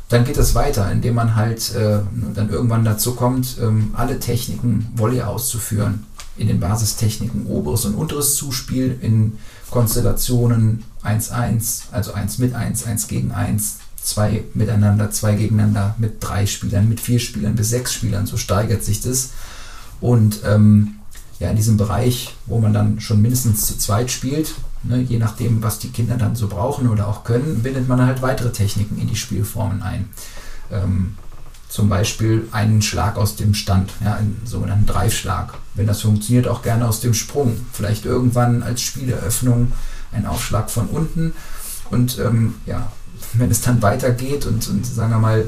Dann 0.09 0.25
geht 0.25 0.39
es 0.39 0.55
weiter, 0.55 0.91
indem 0.91 1.15
man 1.15 1.37
halt 1.37 1.75
äh, 1.75 2.01
dann 2.35 2.51
irgendwann 2.51 2.85
dazu 2.85 3.15
kommt, 3.15 3.59
ähm, 3.61 3.95
alle 3.97 4.19
Techniken 4.19 4.89
Volley 4.97 5.23
auszuführen. 5.23 6.07
In 6.37 6.49
den 6.49 6.59
Basistechniken 6.59 7.47
oberes 7.47 7.85
und 7.85 7.95
unteres 7.95 8.35
Zuspiel, 8.35 8.99
in 9.01 9.39
Konstellationen 9.71 10.85
1-1, 11.05 11.93
also 11.93 12.13
1 12.13 12.39
mit 12.39 12.55
1, 12.55 12.87
1 12.87 13.09
gegen 13.09 13.33
1, 13.33 13.80
zwei 14.03 14.45
miteinander, 14.55 15.11
zwei 15.11 15.35
gegeneinander, 15.35 15.95
mit 15.99 16.17
drei 16.21 16.47
Spielern, 16.47 16.89
mit 16.89 17.01
vier 17.01 17.21
Spielern, 17.21 17.55
bis 17.55 17.71
sechs 17.71 17.93
Spielern. 17.93 18.27
So 18.27 18.37
steigert 18.37 18.83
sich 18.83 19.01
das. 19.01 19.31
Und 20.01 20.41
ähm, 20.45 20.97
ja, 21.39 21.51
in 21.51 21.57
diesem 21.57 21.77
Bereich, 21.77 22.35
wo 22.47 22.59
man 22.59 22.73
dann 22.73 23.01
schon 23.01 23.23
mindestens 23.23 23.67
zu 23.67 23.79
zweit 23.79 24.11
spielt, 24.11 24.55
ne, 24.83 25.01
je 25.01 25.19
nachdem, 25.19 25.63
was 25.63 25.79
die 25.79 25.91
Kinder 25.91 26.17
dann 26.17 26.37
so 26.37 26.49
brauchen 26.49 26.89
oder 26.89 27.09
auch 27.09 27.25
können, 27.25 27.63
bindet 27.63 27.89
man 27.89 28.05
halt 28.05 28.23
weitere 28.23 28.53
Techniken 28.53 28.99
in 28.99 29.09
die 29.09 29.17
Spielformen 29.17 29.83
ein. 29.83 30.09
Ähm, 30.71 31.17
zum 31.69 31.89
Beispiel 31.89 32.49
einen 32.51 32.83
Schlag 32.83 33.17
aus 33.17 33.37
dem 33.37 33.55
Stand, 33.55 33.93
ja, 34.05 34.15
einen 34.15 34.43
sogenannten 34.45 34.87
Dreifschlag. 34.87 35.55
Wenn 35.75 35.87
das 35.87 36.03
funktioniert, 36.03 36.49
auch 36.49 36.63
gerne 36.63 36.87
aus 36.87 37.01
dem 37.01 37.15
Sprung. 37.15 37.57
Vielleicht 37.73 38.05
irgendwann 38.05 38.63
als 38.63 38.81
Spieleröffnung 38.83 39.73
ein 40.13 40.27
Aufschlag 40.27 40.69
von 40.69 40.89
unten. 40.89 41.33
Und 41.91 42.19
ähm, 42.19 42.57
ja, 42.67 42.91
wenn 43.35 43.51
es 43.51 43.61
dann 43.61 43.83
weitergeht 43.83 44.47
und, 44.47 44.69
und 44.69 44.87
sagen 44.87 45.11
wir 45.11 45.19
mal, 45.19 45.45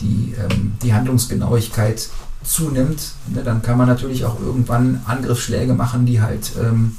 die, 0.00 0.34
ähm, 0.38 0.74
die 0.82 0.94
Handlungsgenauigkeit 0.94 2.08
zunimmt, 2.42 3.12
ne, 3.28 3.42
dann 3.42 3.62
kann 3.62 3.78
man 3.78 3.88
natürlich 3.88 4.24
auch 4.24 4.40
irgendwann 4.40 5.00
Angriffsschläge 5.06 5.74
machen, 5.74 6.06
die 6.06 6.20
halt 6.20 6.52
ähm, 6.60 6.96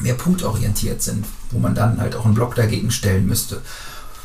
mehr 0.00 0.14
punktorientiert 0.14 1.02
sind, 1.02 1.24
wo 1.50 1.58
man 1.58 1.74
dann 1.74 2.00
halt 2.00 2.16
auch 2.16 2.24
einen 2.24 2.34
Block 2.34 2.54
dagegen 2.54 2.90
stellen 2.90 3.26
müsste. 3.26 3.60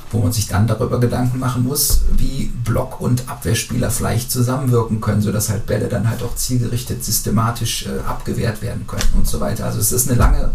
Wo 0.10 0.20
man 0.20 0.32
sich 0.32 0.48
dann 0.48 0.68
darüber 0.68 1.02
Gedanken 1.02 1.38
machen 1.38 1.66
muss, 1.66 2.04
wie 2.16 2.50
Block- 2.64 3.02
und 3.02 3.30
Abwehrspieler 3.30 3.92
vielleicht 3.92 4.32
zusammenwirken 4.32 5.02
können, 5.02 5.22
sodass 5.22 5.50
halt 5.50 5.66
Bälle 5.66 5.90
dann 5.90 6.10
halt 6.10 6.24
auch 6.24 6.34
zielgerichtet 6.34 7.04
systematisch 7.04 7.88
äh, 7.88 8.08
abgewehrt 8.08 8.62
werden 8.62 8.88
können 8.88 9.10
und 9.18 9.28
so 9.28 9.42
weiter. 9.42 9.66
Also 9.66 9.80
es 9.80 9.92
ist 9.92 10.10
eine 10.10 10.18
lange, 10.18 10.52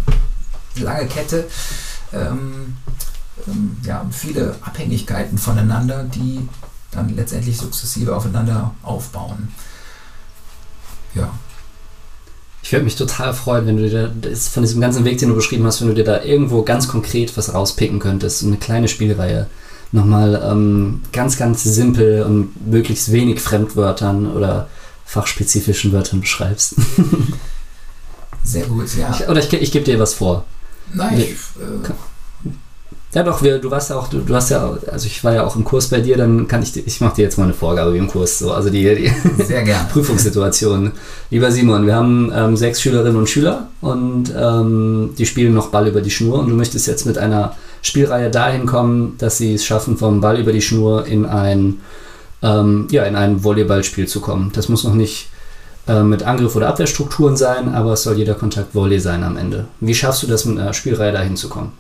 lange 0.77 1.07
Kette. 1.07 1.45
Ähm, 2.15 2.77
ähm, 3.47 3.77
ja, 3.85 4.05
viele 4.11 4.57
Abhängigkeiten 4.63 5.39
voneinander, 5.39 6.05
die 6.05 6.49
dann 6.91 7.15
letztendlich 7.17 7.57
sukzessive 7.57 8.15
aufeinander 8.15 8.75
aufbauen. 8.83 9.49
Ja. 11.15 11.31
Ich 12.63 12.71
würde 12.73 12.85
mich 12.85 12.97
total 12.97 13.35
freuen, 13.35 13.67
wenn 13.67 13.77
du 13.77 13.89
dir 13.89 14.09
das, 14.09 14.49
von 14.49 14.63
diesem 14.63 14.81
ganzen 14.81 15.05
Weg, 15.05 15.19
den 15.19 15.31
du 15.31 15.35
beschrieben 15.35 15.67
hast, 15.67 15.81
wenn 15.81 15.89
du 15.89 15.95
dir 15.95 16.05
da 16.05 16.23
irgendwo 16.23 16.63
ganz 16.63 16.87
konkret 16.87 17.37
was 17.37 17.53
rauspicken 17.53 17.99
könntest, 17.99 18.45
eine 18.45 18.57
kleine 18.57 18.89
Spielreihe. 18.89 19.49
Nochmal 19.91 20.43
ähm, 20.51 21.03
ganz, 21.13 21.37
ganz 21.37 21.65
simpel 21.65 22.23
und 22.23 22.71
möglichst 22.71 23.13
wenig 23.13 23.41
Fremdwörtern 23.41 24.31
oder 24.31 24.69
fachspezifischen 25.05 25.93
Wörtern 25.93 26.21
beschreibst. 26.21 26.77
Sehr 28.45 28.67
gut, 28.67 28.95
ja. 28.97 29.15
Ich, 29.15 29.29
oder 29.29 29.41
ich, 29.41 29.53
ich 29.53 29.73
gebe 29.73 29.85
dir 29.85 29.99
was 29.99 30.15
vor. 30.15 30.45
Nein, 30.95 31.19
ich, 31.19 31.31
äh, 31.31 31.93
ja 33.15 33.23
doch, 33.23 33.43
wir, 33.43 33.59
du 33.59 33.71
warst 33.71 33.91
ja 33.91 33.97
auch, 33.97 34.09
du, 34.09 34.21
du 34.21 34.35
hast 34.35 34.51
ja, 34.51 34.75
also 34.91 35.07
ich 35.07 35.23
war 35.23 35.35
ja 35.35 35.45
auch 35.45 35.55
im 35.55 35.65
Kurs 35.65 35.89
bei 35.89 36.01
dir, 36.01 36.17
dann 36.17 36.49
kann 36.49 36.63
ich, 36.63 36.75
ich 36.75 37.01
mache 37.03 37.17
dir 37.17 37.23
jetzt 37.23 37.37
mal 37.37 37.45
eine 37.45 37.53
Vorgabe 37.53 37.93
wie 37.93 37.99
im 37.99 38.09
Kurs, 38.09 38.39
so, 38.39 38.53
also 38.53 38.71
die, 38.71 38.83
die 38.83 39.43
Sehr 39.45 39.63
gerne. 39.63 39.87
Prüfungssituation. 39.93 40.93
Lieber 41.31 41.51
Simon, 41.51 41.87
wir 41.87 41.95
haben 41.95 42.33
ähm, 42.35 42.57
sechs 42.57 42.81
Schülerinnen 42.81 43.17
und 43.17 43.29
Schüler 43.29 43.69
und 43.83 44.33
ähm, 44.35 45.11
die 45.19 45.27
spielen 45.27 45.53
noch 45.53 45.69
Ball 45.69 45.89
über 45.89 46.01
die 46.01 46.11
Schnur 46.11 46.39
und 46.39 46.49
du 46.49 46.55
möchtest 46.55 46.87
jetzt 46.87 47.05
mit 47.05 47.19
einer 47.19 47.55
Spielreihe 47.83 48.31
dahin 48.31 48.65
kommen, 48.65 49.17
dass 49.19 49.37
sie 49.37 49.55
es 49.55 49.65
schaffen, 49.65 49.99
vom 49.99 50.23
Ball 50.23 50.39
über 50.39 50.53
die 50.53 50.63
Schnur 50.63 51.05
in 51.05 51.27
ein, 51.27 51.81
ähm, 52.43 52.87
ja, 52.91 53.05
in 53.05 53.17
ein 53.17 53.45
Volleyballspiel 53.45 54.09
zu 54.09 54.21
kommen. 54.21 54.53
Das 54.55 54.71
muss 54.71 54.85
noch 54.85 54.95
nicht 54.95 55.29
äh, 55.87 56.03
mit 56.03 56.23
Angriff- 56.23 56.57
oder 56.57 56.69
Abwehrstrukturen 56.69 57.37
sein, 57.37 57.75
aber 57.75 57.93
es 57.93 58.05
soll 58.05 58.17
jeder 58.17 58.35
Kontakt 58.35 58.75
Volley 58.75 59.01
sein 59.01 59.23
am 59.23 59.37
Ende. 59.37 59.67
Wie 59.81 59.95
schaffst 59.95 60.23
du 60.23 60.29
das 60.29 60.47
mit 60.47 60.59
einer 60.59 60.73
Spielreihe 60.73 61.13
dahin 61.13 61.37
zu 61.37 61.51
kommen? 61.51 61.73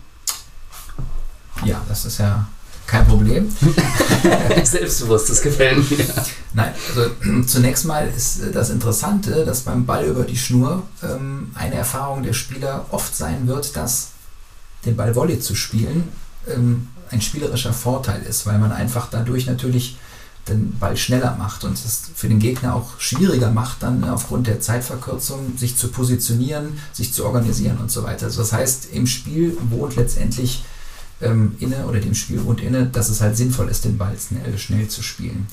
Ja, 1.65 1.81
das 1.89 2.05
ist 2.05 2.19
ja 2.19 2.47
kein 2.87 3.07
Problem. 3.07 3.49
Selbstbewusst, 4.65 5.31
das 5.31 5.41
gefällt 5.41 5.91
mir. 5.91 6.05
Nein, 6.53 6.73
also 6.89 7.11
zunächst 7.47 7.85
mal 7.85 8.09
ist 8.09 8.41
das 8.53 8.71
Interessante, 8.71 9.45
dass 9.45 9.61
beim 9.61 9.87
Ball 9.87 10.05
über 10.05 10.25
die 10.25 10.37
Schnur 10.37 10.83
ähm, 11.03 11.53
eine 11.55 11.77
Erfahrung 11.77 12.23
der 12.23 12.33
Spieler 12.33 12.87
oft 12.91 13.17
sein 13.17 13.47
wird, 13.47 13.77
dass 13.77 14.09
den 14.85 14.97
Ball 14.97 15.15
Volley 15.15 15.41
zu 15.41 15.55
spielen 15.55 16.09
ähm, 16.49 16.89
ein 17.11 17.21
spielerischer 17.21 17.73
Vorteil 17.73 18.23
ist, 18.23 18.47
weil 18.47 18.59
man 18.59 18.73
einfach 18.73 19.09
dadurch 19.11 19.47
natürlich 19.47 19.97
den 20.49 20.77
Ball 20.79 20.97
schneller 20.97 21.37
macht 21.39 21.63
und 21.63 21.75
es 21.75 22.11
für 22.15 22.29
den 22.29 22.41
Gegner 22.41 22.75
auch 22.75 22.99
schwieriger 22.99 23.51
macht, 23.51 23.83
dann 23.83 24.03
aufgrund 24.05 24.49
der 24.49 24.61
Zeitverkürzung 24.61 25.57
sich 25.57 25.77
zu 25.77 25.89
positionieren, 25.89 26.81
sich 26.93 27.15
zu 27.15 27.25
organisieren 27.25 27.79
und 27.79 27.93
so 27.93 28.03
weiter. 28.03 28.27
Also 28.27 28.41
das 28.41 28.53
heißt, 28.53 28.89
im 28.93 29.07
Spiel 29.07 29.57
wohnt 29.71 29.95
letztendlich 29.95 30.65
ähm, 31.23 31.55
inne 31.59 31.87
oder 31.87 32.01
dem 32.01 32.15
Spiel 32.15 32.45
wohnt 32.45 32.61
inne, 32.61 32.87
dass 32.87 33.09
es 33.09 33.21
halt 33.21 33.37
sinnvoll 33.37 33.69
ist, 33.69 33.85
den 33.85 33.99
Ball 33.99 34.15
schnell, 34.19 34.59
schnell 34.59 34.89
zu 34.89 35.03
spielen. 35.03 35.47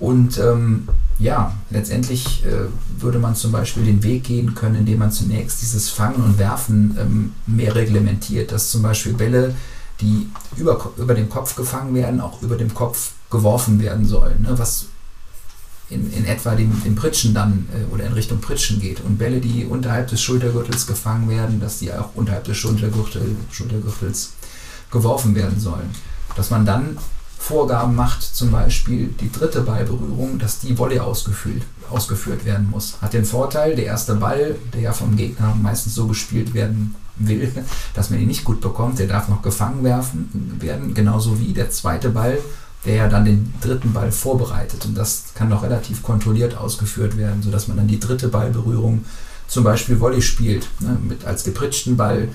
Und 0.00 0.38
ähm, 0.38 0.88
ja, 1.18 1.54
letztendlich 1.68 2.44
äh, 2.46 2.68
würde 2.98 3.18
man 3.18 3.34
zum 3.34 3.52
Beispiel 3.52 3.84
den 3.84 4.02
Weg 4.02 4.24
gehen 4.24 4.54
können, 4.54 4.76
indem 4.76 5.00
man 5.00 5.12
zunächst 5.12 5.60
dieses 5.60 5.90
Fangen 5.90 6.24
und 6.24 6.38
Werfen 6.38 6.96
ähm, 6.98 7.32
mehr 7.46 7.74
reglementiert, 7.74 8.50
dass 8.50 8.70
zum 8.70 8.80
Beispiel 8.80 9.12
Bälle, 9.12 9.54
die 10.00 10.28
über, 10.56 10.90
über 10.96 11.14
den 11.14 11.28
Kopf 11.28 11.54
gefangen 11.54 11.94
werden, 11.94 12.22
auch 12.22 12.40
über 12.40 12.56
dem 12.56 12.72
Kopf 12.72 13.12
geworfen 13.28 13.78
werden 13.78 14.06
sollen, 14.06 14.42
ne? 14.42 14.58
was 14.58 14.86
in, 15.90 16.10
in 16.12 16.24
etwa 16.24 16.54
dem, 16.54 16.82
dem 16.82 16.94
Pritschen 16.94 17.34
dann 17.34 17.68
äh, 17.74 17.92
oder 17.92 18.06
in 18.06 18.14
Richtung 18.14 18.40
Pritschen 18.40 18.80
geht. 18.80 19.00
Und 19.00 19.18
Bälle, 19.18 19.40
die 19.40 19.66
unterhalb 19.66 20.08
des 20.08 20.22
Schultergürtels 20.22 20.86
gefangen 20.86 21.28
werden, 21.28 21.60
dass 21.60 21.78
die 21.78 21.92
auch 21.92 22.14
unterhalb 22.14 22.44
des 22.44 22.56
Schultergürtel, 22.56 23.36
Schultergürtels 23.50 24.32
geworfen 24.90 25.34
werden 25.34 25.58
sollen. 25.58 25.90
Dass 26.36 26.50
man 26.50 26.64
dann 26.64 26.98
Vorgaben 27.38 27.94
macht, 27.96 28.22
zum 28.22 28.52
Beispiel 28.52 29.08
die 29.20 29.32
dritte 29.32 29.62
Ballberührung, 29.62 30.38
dass 30.38 30.60
die 30.60 30.76
Volley 30.76 31.00
ausgeführt, 31.00 31.62
ausgeführt 31.90 32.44
werden 32.44 32.68
muss. 32.70 33.00
Hat 33.00 33.14
den 33.14 33.24
Vorteil, 33.24 33.74
der 33.74 33.86
erste 33.86 34.14
Ball, 34.14 34.56
der 34.74 34.82
ja 34.82 34.92
vom 34.92 35.16
Gegner 35.16 35.56
meistens 35.60 35.94
so 35.94 36.06
gespielt 36.06 36.54
werden 36.54 36.94
will, 37.16 37.52
dass 37.94 38.10
man 38.10 38.20
ihn 38.20 38.28
nicht 38.28 38.44
gut 38.44 38.60
bekommt, 38.60 38.98
der 38.98 39.06
darf 39.06 39.28
noch 39.28 39.42
gefangen 39.42 39.82
werfen, 39.82 40.58
werden, 40.60 40.94
genauso 40.94 41.40
wie 41.40 41.52
der 41.52 41.70
zweite 41.70 42.10
Ball, 42.10 42.38
der 42.84 42.94
ja 42.94 43.08
dann 43.08 43.24
den 43.24 43.52
dritten 43.60 43.92
Ball 43.92 44.12
vorbereitet. 44.12 44.84
Und 44.84 44.96
das 44.96 45.24
kann 45.34 45.48
noch 45.48 45.62
relativ 45.62 46.02
kontrolliert 46.02 46.56
ausgeführt 46.56 47.16
werden, 47.16 47.42
sodass 47.42 47.68
man 47.68 47.76
dann 47.76 47.88
die 47.88 48.00
dritte 48.00 48.28
Ballberührung 48.28 49.04
zum 49.48 49.64
Beispiel 49.64 49.98
Volley 49.98 50.22
spielt, 50.22 50.68
ne, 50.78 50.96
mit 51.02 51.24
als 51.24 51.44
gepritschten 51.44 51.96
Ball 51.96 52.28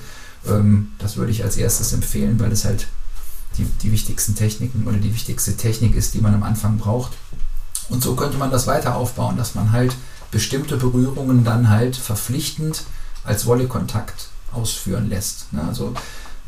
ähm, 0.48 0.88
das 0.98 1.16
würde 1.16 1.32
ich 1.32 1.44
als 1.44 1.56
erstes 1.56 1.92
empfehlen, 1.92 2.38
weil 2.40 2.52
es 2.52 2.64
halt 2.64 2.86
die, 3.58 3.64
die 3.82 3.92
wichtigsten 3.92 4.34
Techniken 4.34 4.86
oder 4.86 4.98
die 4.98 5.14
wichtigste 5.14 5.56
Technik 5.56 5.94
ist, 5.94 6.14
die 6.14 6.20
man 6.20 6.34
am 6.34 6.42
Anfang 6.42 6.78
braucht. 6.78 7.12
Und 7.88 8.02
so 8.02 8.14
könnte 8.16 8.36
man 8.36 8.50
das 8.50 8.66
weiter 8.66 8.96
aufbauen, 8.96 9.36
dass 9.36 9.54
man 9.54 9.72
halt 9.72 9.94
bestimmte 10.30 10.76
Berührungen 10.76 11.44
dann 11.44 11.68
halt 11.68 11.96
verpflichtend 11.96 12.84
als 13.24 13.44
Volleykontakt 13.44 14.28
ausführen 14.52 15.08
lässt. 15.08 15.52
Ne? 15.52 15.62
Also, 15.66 15.94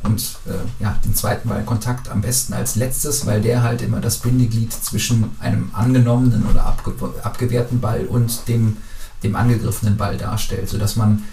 und 0.02 0.20
äh, 0.46 0.82
ja, 0.82 0.98
den 1.04 1.14
zweiten 1.14 1.48
Ballkontakt 1.48 2.08
am 2.08 2.20
besten 2.20 2.52
als 2.52 2.76
letztes, 2.76 3.26
weil 3.26 3.40
der 3.40 3.62
halt 3.62 3.82
immer 3.82 4.00
das 4.00 4.18
Bindeglied 4.18 4.72
zwischen 4.72 5.36
einem 5.40 5.70
angenommenen 5.72 6.46
oder 6.46 6.66
abge 6.66 6.92
abgewehrten 7.22 7.80
Ball 7.80 8.06
und 8.06 8.46
dem, 8.46 8.76
dem 9.22 9.34
angegriffenen 9.34 9.96
Ball 9.96 10.16
darstellt, 10.16 10.68
sodass 10.68 10.94
man 10.94 11.24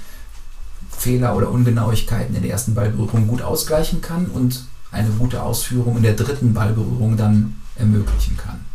Fehler 0.98 1.36
oder 1.36 1.52
Ungenauigkeiten 1.52 2.36
in 2.36 2.42
der 2.42 2.52
ersten 2.52 2.74
Ballberührung 2.74 3.28
gut 3.28 3.42
ausgleichen 3.42 4.02
kann 4.02 4.28
und 4.28 4.66
eine 4.92 5.10
gute 5.10 5.44
Ausführung 5.44 5.98
in 5.98 6.04
der 6.04 6.14
dritten 6.14 6.54
Ballberührung 6.54 7.18
dann 7.18 7.62
ermöglichen 7.76 8.38
kann. 8.38 8.66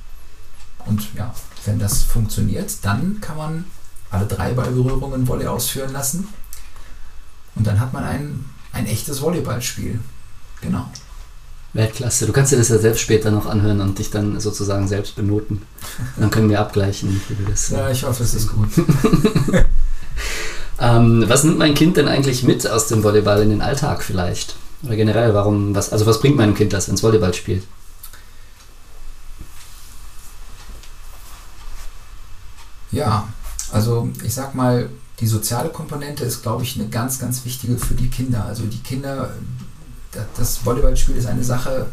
Und 0.87 1.15
ja, 1.15 1.33
wenn 1.65 1.79
das 1.79 2.03
funktioniert, 2.03 2.73
dann 2.83 3.21
kann 3.21 3.37
man 3.37 3.65
alle 4.11 4.27
drei 4.27 4.53
Ballberührungen 4.53 5.27
Volley 5.27 5.47
ausführen 5.47 5.93
lassen. 5.93 6.29
Und 7.55 7.67
dann 7.67 7.81
hat 7.81 7.93
man 7.93 8.05
ein, 8.05 8.45
ein 8.73 8.87
echtes 8.87 9.23
Volleyballspiel. 9.23 10.01
Genau. 10.61 10.91
Weltklasse. 11.73 12.27
Du 12.27 12.33
kannst 12.33 12.53
dir 12.53 12.57
das 12.57 12.69
ja 12.69 12.79
selbst 12.79 13.01
später 13.01 13.31
noch 13.31 13.47
anhören 13.47 13.81
und 13.81 13.99
dich 13.99 14.11
dann 14.11 14.41
sozusagen 14.41 14.89
selbst 14.89 15.15
benoten. 15.15 15.63
Dann 16.17 16.31
können 16.31 16.51
wir 16.51 16.61
abgleichen, 16.61 17.21
wie 17.29 17.35
du 17.35 17.45
das. 17.49 17.71
Ja, 17.71 17.89
ich 17.91 18.03
hoffe, 18.03 18.25
es 18.25 18.35
ist 18.35 18.49
gut. 18.49 18.69
Ähm, 20.81 21.25
was 21.29 21.45
nimmt 21.45 21.59
mein 21.59 21.75
Kind 21.75 21.99
denn 21.99 22.09
eigentlich 22.09 22.43
mit 22.43 22.67
aus 22.67 22.87
dem 22.87 23.05
Volleyball 23.05 23.43
in 23.43 23.51
den 23.51 23.61
Alltag 23.61 24.03
vielleicht? 24.03 24.57
Oder 24.83 24.97
generell, 24.97 25.35
warum, 25.35 25.75
was, 25.75 25.93
also 25.93 26.07
was 26.07 26.21
bringt 26.21 26.37
meinem 26.37 26.55
Kind 26.55 26.73
das, 26.73 26.89
wenn 26.89 26.95
es 26.95 27.03
Volleyball 27.03 27.35
spielt? 27.35 27.65
Ja, 32.91 33.29
also 33.73 34.09
ich 34.25 34.35
sag 34.35 34.55
mal, 34.55 34.89
die 35.21 35.27
soziale 35.27 35.69
Komponente 35.69 36.25
ist, 36.25 36.43
glaube 36.43 36.63
ich, 36.63 36.77
eine 36.77 36.89
ganz, 36.89 37.19
ganz 37.19 37.45
wichtige 37.45 37.77
für 37.77 37.95
die 37.95 38.09
Kinder. 38.09 38.47
Also 38.47 38.65
die 38.65 38.83
Kinder, 38.83 39.31
das 40.37 40.65
Volleyballspiel 40.65 41.17
ist 41.17 41.27
eine 41.27 41.45
Sache, 41.45 41.87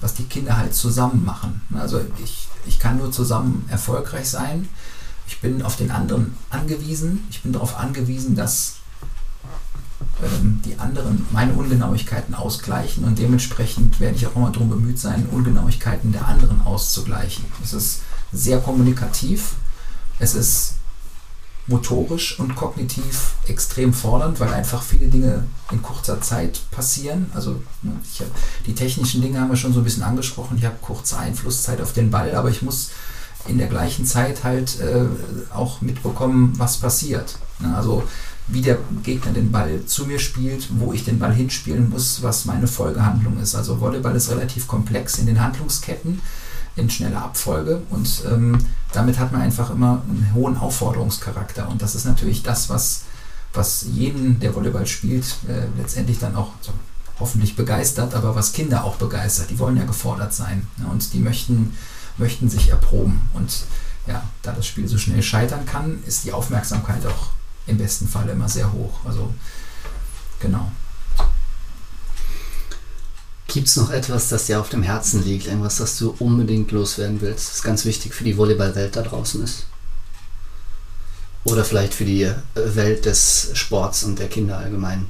was 0.00 0.14
die 0.14 0.24
Kinder 0.24 0.56
halt 0.56 0.74
zusammen 0.74 1.24
machen. 1.24 1.60
Also 1.74 2.00
ich, 2.22 2.46
ich 2.66 2.78
kann 2.78 2.98
nur 2.98 3.10
zusammen 3.10 3.66
erfolgreich 3.68 4.28
sein, 4.28 4.68
ich 5.28 5.40
bin 5.40 5.62
auf 5.62 5.76
den 5.76 5.90
anderen 5.90 6.34
angewiesen. 6.50 7.26
Ich 7.30 7.42
bin 7.42 7.52
darauf 7.52 7.78
angewiesen, 7.78 8.34
dass 8.34 8.76
ähm, 10.22 10.62
die 10.64 10.78
anderen 10.78 11.26
meine 11.30 11.52
Ungenauigkeiten 11.52 12.34
ausgleichen 12.34 13.04
und 13.04 13.18
dementsprechend 13.18 14.00
werde 14.00 14.16
ich 14.16 14.26
auch 14.26 14.34
immer 14.34 14.50
darum 14.50 14.70
bemüht 14.70 14.98
sein, 14.98 15.28
Ungenauigkeiten 15.30 16.12
der 16.12 16.26
anderen 16.26 16.62
auszugleichen. 16.62 17.44
Es 17.62 17.74
ist 17.74 18.00
sehr 18.32 18.58
kommunikativ. 18.58 19.54
Es 20.18 20.34
ist 20.34 20.74
motorisch 21.66 22.40
und 22.40 22.56
kognitiv 22.56 23.34
extrem 23.46 23.92
fordernd, 23.92 24.40
weil 24.40 24.52
einfach 24.54 24.82
viele 24.82 25.08
Dinge 25.08 25.44
in 25.70 25.82
kurzer 25.82 26.20
Zeit 26.22 26.62
passieren. 26.70 27.30
Also 27.34 27.62
ne, 27.82 27.92
hab, 28.20 28.26
die 28.66 28.74
technischen 28.74 29.20
Dinge 29.20 29.40
haben 29.40 29.50
wir 29.50 29.56
schon 29.56 29.74
so 29.74 29.80
ein 29.80 29.84
bisschen 29.84 30.02
angesprochen. 30.02 30.56
Ich 30.56 30.64
habe 30.64 30.76
kurze 30.80 31.18
Einflusszeit 31.18 31.82
auf 31.82 31.92
den 31.92 32.10
Ball, 32.10 32.34
aber 32.34 32.48
ich 32.48 32.62
muss 32.62 32.90
in 33.48 33.58
der 33.58 33.68
gleichen 33.68 34.04
Zeit 34.04 34.44
halt 34.44 34.78
äh, 34.80 35.06
auch 35.52 35.80
mitbekommen, 35.80 36.52
was 36.56 36.76
passiert. 36.76 37.38
Ne? 37.60 37.74
Also 37.76 38.04
wie 38.48 38.62
der 38.62 38.78
Gegner 39.02 39.32
den 39.32 39.52
Ball 39.52 39.84
zu 39.84 40.06
mir 40.06 40.18
spielt, 40.18 40.68
wo 40.78 40.92
ich 40.92 41.04
den 41.04 41.18
Ball 41.18 41.34
hinspielen 41.34 41.90
muss, 41.90 42.22
was 42.22 42.46
meine 42.46 42.66
Folgehandlung 42.66 43.38
ist. 43.40 43.54
Also 43.54 43.80
Volleyball 43.80 44.16
ist 44.16 44.30
relativ 44.30 44.66
komplex 44.66 45.18
in 45.18 45.26
den 45.26 45.40
Handlungsketten, 45.40 46.20
in 46.76 46.88
schneller 46.88 47.22
Abfolge 47.22 47.82
und 47.90 48.22
ähm, 48.30 48.58
damit 48.92 49.18
hat 49.18 49.32
man 49.32 49.42
einfach 49.42 49.70
immer 49.70 50.02
einen 50.08 50.32
hohen 50.34 50.56
Aufforderungscharakter 50.56 51.68
und 51.68 51.82
das 51.82 51.94
ist 51.94 52.06
natürlich 52.06 52.42
das, 52.42 52.70
was, 52.70 53.02
was 53.52 53.84
jeden, 53.92 54.40
der 54.40 54.54
Volleyball 54.54 54.86
spielt, 54.86 55.26
äh, 55.46 55.66
letztendlich 55.78 56.18
dann 56.18 56.34
auch 56.34 56.52
so 56.62 56.72
hoffentlich 57.20 57.56
begeistert, 57.56 58.14
aber 58.14 58.34
was 58.34 58.52
Kinder 58.52 58.84
auch 58.84 58.96
begeistert. 58.96 59.50
Die 59.50 59.58
wollen 59.58 59.76
ja 59.76 59.84
gefordert 59.84 60.32
sein 60.32 60.66
ne? 60.78 60.86
und 60.90 61.12
die 61.12 61.18
möchten 61.18 61.74
möchten 62.18 62.48
sich 62.48 62.68
erproben. 62.68 63.28
Und 63.32 63.64
ja, 64.06 64.22
da 64.42 64.52
das 64.52 64.66
Spiel 64.66 64.88
so 64.88 64.98
schnell 64.98 65.22
scheitern 65.22 65.66
kann, 65.66 66.02
ist 66.06 66.24
die 66.24 66.32
Aufmerksamkeit 66.32 67.04
auch 67.06 67.30
im 67.66 67.78
besten 67.78 68.08
Fall 68.08 68.28
immer 68.28 68.48
sehr 68.48 68.72
hoch. 68.72 69.00
Also 69.04 69.32
genau. 70.40 70.70
Gibt 73.46 73.68
es 73.68 73.76
noch 73.76 73.90
etwas, 73.90 74.28
das 74.28 74.46
dir 74.46 74.60
auf 74.60 74.68
dem 74.68 74.82
Herzen 74.82 75.24
liegt? 75.24 75.46
Irgendwas, 75.46 75.78
das 75.78 75.96
du 75.98 76.14
unbedingt 76.18 76.70
loswerden 76.70 77.20
willst, 77.20 77.50
das 77.50 77.62
ganz 77.62 77.84
wichtig 77.84 78.14
für 78.14 78.24
die 78.24 78.36
Volleyballwelt 78.36 78.94
da 78.94 79.02
draußen 79.02 79.42
ist? 79.42 79.66
Oder 81.44 81.64
vielleicht 81.64 81.94
für 81.94 82.04
die 82.04 82.24
äh, 82.24 82.34
Welt 82.54 83.06
des 83.06 83.50
Sports 83.54 84.04
und 84.04 84.18
der 84.18 84.28
Kinder 84.28 84.58
allgemein? 84.58 85.06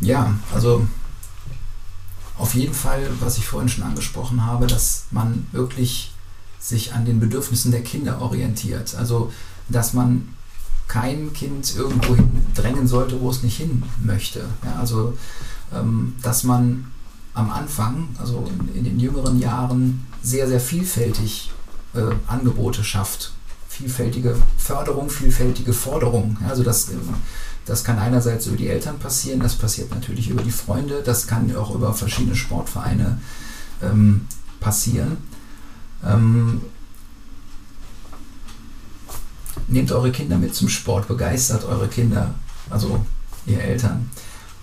Ja, 0.00 0.34
also 0.52 0.86
auf 2.40 2.54
jeden 2.54 2.74
Fall, 2.74 3.06
was 3.20 3.36
ich 3.38 3.46
vorhin 3.46 3.68
schon 3.68 3.84
angesprochen 3.84 4.46
habe, 4.46 4.66
dass 4.66 5.04
man 5.10 5.46
wirklich 5.52 6.12
sich 6.58 6.94
an 6.94 7.04
den 7.04 7.20
Bedürfnissen 7.20 7.70
der 7.70 7.82
Kinder 7.82 8.20
orientiert. 8.20 8.94
Also, 8.94 9.32
dass 9.68 9.92
man 9.92 10.28
kein 10.88 11.32
Kind 11.32 11.76
irgendwo 11.76 12.16
drängen 12.54 12.86
sollte, 12.88 13.20
wo 13.20 13.30
es 13.30 13.42
nicht 13.42 13.58
hin 13.58 13.82
möchte. 14.02 14.40
Ja, 14.64 14.80
also, 14.80 15.16
ähm, 15.72 16.14
dass 16.22 16.42
man 16.42 16.90
am 17.34 17.50
Anfang, 17.50 18.08
also 18.18 18.48
in, 18.48 18.78
in, 18.78 18.84
den 18.84 18.98
jüngeren 18.98 19.38
Jahren, 19.38 20.06
sehr, 20.22 20.48
sehr 20.48 20.60
vielfältig 20.60 21.52
äh, 21.94 22.00
Angebote 22.26 22.82
schafft. 22.82 23.32
Vielfältige 23.68 24.36
Förderung, 24.58 25.10
vielfältige 25.10 25.72
Forderung. 25.72 26.36
Ja, 26.40 26.48
also, 26.48 26.62
das, 26.62 26.88
äh, 26.88 26.94
das 27.70 27.84
kann 27.84 28.00
einerseits 28.00 28.46
über 28.46 28.56
die 28.56 28.68
Eltern 28.68 28.98
passieren, 28.98 29.38
das 29.38 29.54
passiert 29.54 29.94
natürlich 29.94 30.28
über 30.28 30.42
die 30.42 30.50
Freunde, 30.50 31.02
das 31.04 31.28
kann 31.28 31.54
auch 31.54 31.72
über 31.72 31.94
verschiedene 31.94 32.34
Sportvereine 32.34 33.20
ähm, 33.80 34.26
passieren. 34.58 35.18
Ähm, 36.04 36.62
nehmt 39.68 39.92
eure 39.92 40.10
Kinder 40.10 40.36
mit 40.36 40.52
zum 40.52 40.68
Sport, 40.68 41.06
begeistert 41.06 41.64
eure 41.64 41.86
Kinder, 41.86 42.34
also 42.70 43.06
ihr 43.46 43.60
Eltern. 43.62 44.10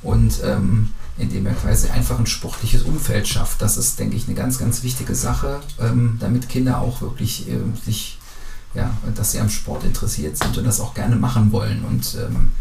Und 0.04 0.42
ähm, 0.44 0.90
indem 1.18 1.46
ihr 1.46 1.54
quasi 1.54 1.88
einfach 1.88 2.20
ein 2.20 2.28
sportliches 2.28 2.82
Umfeld 2.82 3.26
schafft. 3.26 3.62
Das 3.62 3.78
ist, 3.78 4.00
denke 4.00 4.18
ich, 4.18 4.28
eine 4.28 4.36
ganz, 4.36 4.60
ganz 4.60 4.84
wichtige 4.84 5.16
Sache, 5.16 5.62
ähm, 5.80 6.18
damit 6.20 6.50
Kinder 6.50 6.82
auch 6.82 7.00
wirklich 7.00 7.48
äh, 7.48 7.58
sich, 7.86 8.20
ja, 8.74 8.92
dass 9.16 9.32
sie 9.32 9.40
am 9.40 9.50
Sport 9.50 9.86
interessiert 9.86 10.38
sind 10.38 10.58
und 10.58 10.66
das 10.66 10.82
auch 10.82 10.94
gerne 10.94 11.16
machen 11.16 11.54
wollen. 11.54 11.86
Und 11.86 12.16
ähm, 12.16 12.52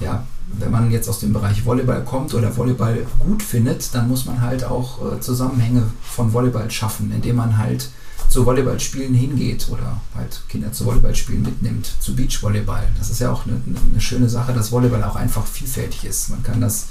ja, 0.00 0.24
wenn 0.58 0.70
man 0.70 0.90
jetzt 0.90 1.08
aus 1.08 1.20
dem 1.20 1.32
Bereich 1.32 1.64
Volleyball 1.64 2.04
kommt 2.04 2.32
oder 2.34 2.56
Volleyball 2.56 3.06
gut 3.18 3.42
findet, 3.42 3.94
dann 3.94 4.08
muss 4.08 4.24
man 4.24 4.40
halt 4.40 4.64
auch 4.64 5.12
äh, 5.12 5.20
Zusammenhänge 5.20 5.82
von 6.02 6.32
Volleyball 6.32 6.70
schaffen, 6.70 7.12
indem 7.12 7.36
man 7.36 7.58
halt 7.58 7.90
zu 8.28 8.44
Volleyballspielen 8.44 9.14
hingeht 9.14 9.68
oder 9.70 10.00
halt 10.14 10.42
Kinder 10.48 10.72
zu 10.72 10.84
Volleyballspielen 10.84 11.42
mitnimmt, 11.42 11.90
zu 12.00 12.14
Beachvolleyball. 12.14 12.88
Das 12.98 13.10
ist 13.10 13.20
ja 13.20 13.32
auch 13.32 13.46
eine, 13.46 13.60
eine 13.90 14.00
schöne 14.00 14.28
Sache, 14.28 14.52
dass 14.52 14.70
Volleyball 14.70 15.02
auch 15.04 15.16
einfach 15.16 15.46
vielfältig 15.46 16.04
ist. 16.04 16.30
Man 16.30 16.42
kann 16.42 16.60
das 16.60 16.88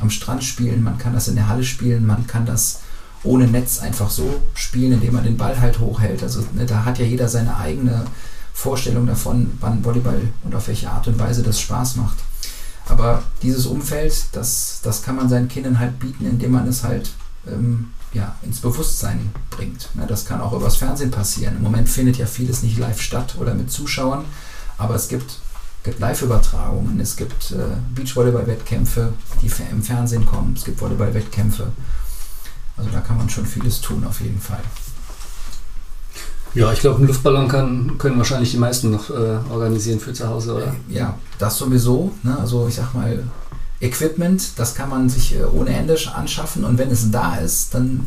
am 0.00 0.10
Strand 0.10 0.42
spielen, 0.42 0.82
man 0.82 0.98
kann 0.98 1.12
das 1.12 1.28
in 1.28 1.36
der 1.36 1.48
Halle 1.48 1.64
spielen, 1.64 2.06
man 2.06 2.26
kann 2.26 2.46
das 2.46 2.80
ohne 3.24 3.46
Netz 3.46 3.78
einfach 3.78 4.10
so 4.10 4.42
spielen, 4.54 4.92
indem 4.92 5.14
man 5.14 5.24
den 5.24 5.36
Ball 5.36 5.60
halt 5.60 5.78
hochhält. 5.78 6.22
Also 6.22 6.42
ne, 6.54 6.66
da 6.66 6.84
hat 6.84 6.98
ja 6.98 7.04
jeder 7.04 7.28
seine 7.28 7.56
eigene 7.56 8.04
Vorstellung 8.52 9.06
davon, 9.06 9.52
wann 9.60 9.84
Volleyball 9.84 10.28
und 10.44 10.54
auf 10.54 10.68
welche 10.68 10.90
Art 10.90 11.08
und 11.08 11.18
Weise 11.18 11.42
das 11.42 11.60
Spaß 11.60 11.96
macht. 11.96 12.18
Aber 12.88 13.22
dieses 13.42 13.66
Umfeld, 13.66 14.14
das, 14.32 14.80
das 14.82 15.02
kann 15.02 15.16
man 15.16 15.28
seinen 15.28 15.48
Kindern 15.48 15.78
halt 15.78 15.98
bieten, 15.98 16.26
indem 16.26 16.52
man 16.52 16.68
es 16.68 16.84
halt 16.84 17.10
ähm, 17.46 17.90
ja, 18.12 18.34
ins 18.42 18.60
Bewusstsein 18.60 19.30
bringt. 19.50 19.88
Ja, 19.96 20.06
das 20.06 20.26
kann 20.26 20.40
auch 20.40 20.52
übers 20.52 20.76
Fernsehen 20.76 21.10
passieren. 21.10 21.56
Im 21.56 21.62
Moment 21.62 21.88
findet 21.88 22.18
ja 22.18 22.26
vieles 22.26 22.62
nicht 22.62 22.78
live 22.78 23.00
statt 23.00 23.36
oder 23.38 23.54
mit 23.54 23.70
Zuschauern, 23.70 24.24
aber 24.78 24.94
es 24.94 25.08
gibt, 25.08 25.38
gibt 25.84 26.00
Live-Übertragungen, 26.00 27.00
es 27.00 27.16
gibt 27.16 27.52
äh, 27.52 27.76
Beachvolleyball-Wettkämpfe, 27.94 29.12
die 29.40 29.50
im 29.70 29.82
Fernsehen 29.82 30.26
kommen, 30.26 30.54
es 30.56 30.64
gibt 30.64 30.80
Volleyball-Wettkämpfe. 30.80 31.72
Also 32.76 32.90
da 32.90 33.00
kann 33.00 33.18
man 33.18 33.28
schon 33.28 33.46
vieles 33.46 33.80
tun 33.80 34.04
auf 34.04 34.20
jeden 34.20 34.40
Fall. 34.40 34.62
Ja, 36.54 36.72
ich 36.72 36.80
glaube, 36.80 36.98
einen 36.98 37.08
Luftballon 37.08 37.48
kann, 37.48 37.96
können 37.98 38.18
wahrscheinlich 38.18 38.50
die 38.50 38.58
meisten 38.58 38.90
noch 38.90 39.08
äh, 39.08 39.38
organisieren 39.50 40.00
für 40.00 40.12
zu 40.12 40.28
Hause, 40.28 40.54
oder? 40.54 40.74
Ja, 40.88 41.18
das 41.38 41.56
sowieso. 41.56 42.12
Ne? 42.22 42.38
Also 42.38 42.68
ich 42.68 42.74
sag 42.74 42.92
mal, 42.92 43.24
Equipment, 43.80 44.58
das 44.58 44.74
kann 44.74 44.90
man 44.90 45.08
sich 45.08 45.34
äh, 45.34 45.44
ohne 45.44 45.70
Ende 45.70 45.96
anschaffen 46.14 46.64
und 46.64 46.78
wenn 46.78 46.90
es 46.90 47.10
da 47.10 47.36
ist, 47.36 47.74
dann 47.74 48.06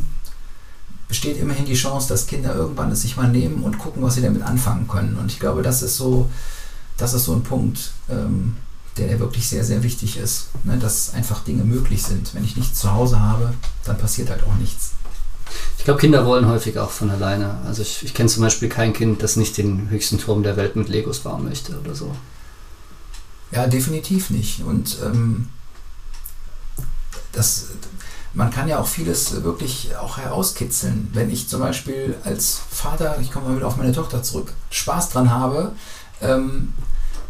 besteht 1.08 1.38
immerhin 1.38 1.66
die 1.66 1.74
Chance, 1.74 2.08
dass 2.08 2.26
Kinder 2.26 2.54
irgendwann 2.54 2.90
es 2.90 3.02
sich 3.02 3.16
mal 3.16 3.28
nehmen 3.28 3.62
und 3.62 3.78
gucken, 3.78 4.02
was 4.02 4.14
sie 4.14 4.22
damit 4.22 4.42
anfangen 4.42 4.88
können. 4.88 5.16
Und 5.16 5.30
ich 5.30 5.38
glaube, 5.38 5.62
das 5.62 5.82
ist 5.82 5.96
so, 5.96 6.28
das 6.96 7.14
ist 7.14 7.24
so 7.24 7.34
ein 7.34 7.42
Punkt, 7.42 7.92
ähm, 8.08 8.56
der, 8.96 9.08
der 9.08 9.20
wirklich 9.20 9.46
sehr, 9.46 9.64
sehr 9.64 9.82
wichtig 9.82 10.16
ist, 10.16 10.48
ne? 10.64 10.78
dass 10.78 11.14
einfach 11.14 11.44
Dinge 11.44 11.64
möglich 11.64 12.02
sind. 12.02 12.34
Wenn 12.34 12.44
ich 12.44 12.56
nichts 12.56 12.80
zu 12.80 12.92
Hause 12.92 13.20
habe, 13.20 13.52
dann 13.84 13.98
passiert 13.98 14.30
halt 14.30 14.42
auch 14.44 14.56
nichts. 14.56 14.92
Ich 15.78 15.84
glaube, 15.84 16.00
Kinder 16.00 16.26
wollen 16.26 16.48
häufig 16.48 16.78
auch 16.78 16.90
von 16.90 17.10
alleine. 17.10 17.58
Also 17.66 17.82
ich, 17.82 18.02
ich 18.02 18.14
kenne 18.14 18.28
zum 18.28 18.42
Beispiel 18.42 18.68
kein 18.68 18.92
Kind, 18.92 19.22
das 19.22 19.36
nicht 19.36 19.56
den 19.56 19.88
höchsten 19.90 20.18
Turm 20.18 20.42
der 20.42 20.56
Welt 20.56 20.76
mit 20.76 20.88
Legos 20.88 21.20
bauen 21.20 21.44
möchte 21.44 21.78
oder 21.78 21.94
so. 21.94 22.14
Ja, 23.52 23.66
definitiv 23.66 24.30
nicht. 24.30 24.62
Und 24.64 24.98
ähm, 25.04 25.48
das, 27.32 27.66
man 28.34 28.50
kann 28.50 28.68
ja 28.68 28.78
auch 28.78 28.86
vieles 28.86 29.42
wirklich 29.44 29.96
auch 29.96 30.18
herauskitzeln. 30.18 31.08
Wenn 31.12 31.30
ich 31.30 31.48
zum 31.48 31.60
Beispiel 31.60 32.16
als 32.24 32.60
Vater, 32.70 33.18
ich 33.20 33.30
komme 33.30 33.48
mal 33.48 33.56
wieder 33.56 33.68
auf 33.68 33.76
meine 33.76 33.92
Tochter 33.92 34.22
zurück, 34.22 34.52
Spaß 34.70 35.10
dran 35.10 35.30
habe, 35.30 35.72
ähm, 36.20 36.72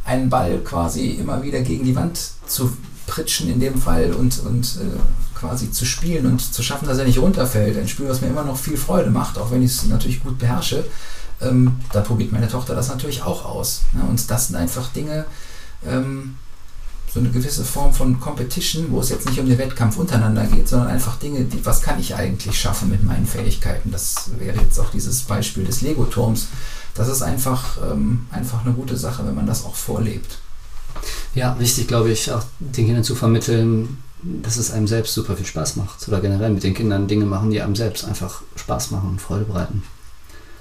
einen 0.05 0.31
Ball 0.31 0.59
quasi 0.61 1.11
immer 1.11 1.43
wieder 1.43 1.61
gegen 1.61 1.85
die 1.85 1.97
Wand 1.97 2.19
zu 2.47 2.77
pritschen 3.07 3.51
in 3.51 3.61
dem 3.61 3.81
Fall 3.81 4.13
und, 4.13 4.41
und 4.41 4.65
äh, 4.77 4.99
quasi 5.39 5.71
zu 5.71 5.85
spielen 5.85 6.27
und 6.27 6.41
zu 6.41 6.63
schaffen, 6.63 6.89
dass 6.89 6.99
er 6.99 7.05
nicht 7.05 7.19
runterfällt. 7.19 7.77
Ein 7.77 7.89
Spiel, 7.89 8.09
was 8.09 8.21
mir 8.21 8.29
immer 8.29 8.45
noch 8.45 8.57
viel 8.57 8.77
Freude 8.77 9.11
macht, 9.11 9.39
auch 9.39 9.51
wenn 9.51 9.63
ich 9.63 9.73
es 9.73 9.87
natürlich 9.87 10.23
gut 10.23 10.39
beherrsche. 10.39 10.85
Ähm, 11.41 11.77
da 11.93 12.01
probiert 12.01 12.33
meine 12.33 12.49
Tochter 12.49 12.75
das 12.75 12.89
natürlich 12.89 13.23
auch 13.23 13.45
aus. 13.45 13.83
Ne? 13.93 14.03
Und 14.09 14.31
das 14.31 14.49
sind 14.49 14.57
einfach 14.57 14.89
Dinge, 14.89 15.27
ähm, 15.87 16.37
so 17.13 17.21
eine 17.21 17.31
gewisse 17.31 17.65
Form 17.65 17.95
von 17.95 18.21
Competition, 18.21 18.91
wo 18.91 19.01
es 19.01 19.09
jetzt 19.09 19.27
nicht 19.27 19.39
um 19.41 19.49
den 19.49 19.59
Wettkampf 19.59 19.97
untereinander 19.97 20.45
geht, 20.47 20.69
sondern 20.69 20.89
einfach 20.89 21.17
Dinge, 21.17 21.45
die, 21.45 21.65
was 21.65 21.81
kann 21.81 21.99
ich 21.99 22.15
eigentlich 22.15 22.59
schaffen 22.59 22.91
mit 22.91 23.03
meinen 23.05 23.27
Fähigkeiten. 23.27 23.91
Das 23.91 24.31
wäre 24.39 24.59
jetzt 24.61 24.79
auch 24.79 24.91
dieses 24.91 25.23
Beispiel 25.23 25.65
des 25.65 25.81
Lego-Turms. 25.81 26.49
Das 26.95 27.09
ist 27.09 27.23
einfach, 27.23 27.79
ähm, 27.91 28.27
einfach 28.31 28.65
eine 28.65 28.75
gute 28.75 28.97
Sache, 28.97 29.27
wenn 29.27 29.35
man 29.35 29.47
das 29.47 29.65
auch 29.65 29.75
vorlebt. 29.75 30.39
Ja, 31.37 31.55
wichtig, 31.59 31.87
glaube 31.87 32.11
ich, 32.11 32.33
auch 32.33 32.43
den 32.59 32.87
Kindern 32.87 33.05
zu 33.05 33.15
vermitteln, 33.15 33.99
dass 34.23 34.57
es 34.57 34.71
einem 34.71 34.89
selbst 34.89 35.13
super 35.13 35.37
viel 35.37 35.45
Spaß 35.45 35.77
macht. 35.77 36.09
Oder 36.09 36.23
generell 36.23 36.49
mit 36.49 36.63
den 36.63 36.73
Kindern 36.73 37.09
Dinge 37.09 37.27
machen, 37.27 37.51
die 37.51 37.61
einem 37.61 37.77
selbst 37.77 38.07
einfach 38.07 38.41
Spaß 38.57 38.91
machen 38.91 39.11
und 39.11 39.21
Freude 39.21 39.45
bereiten. 39.45 39.83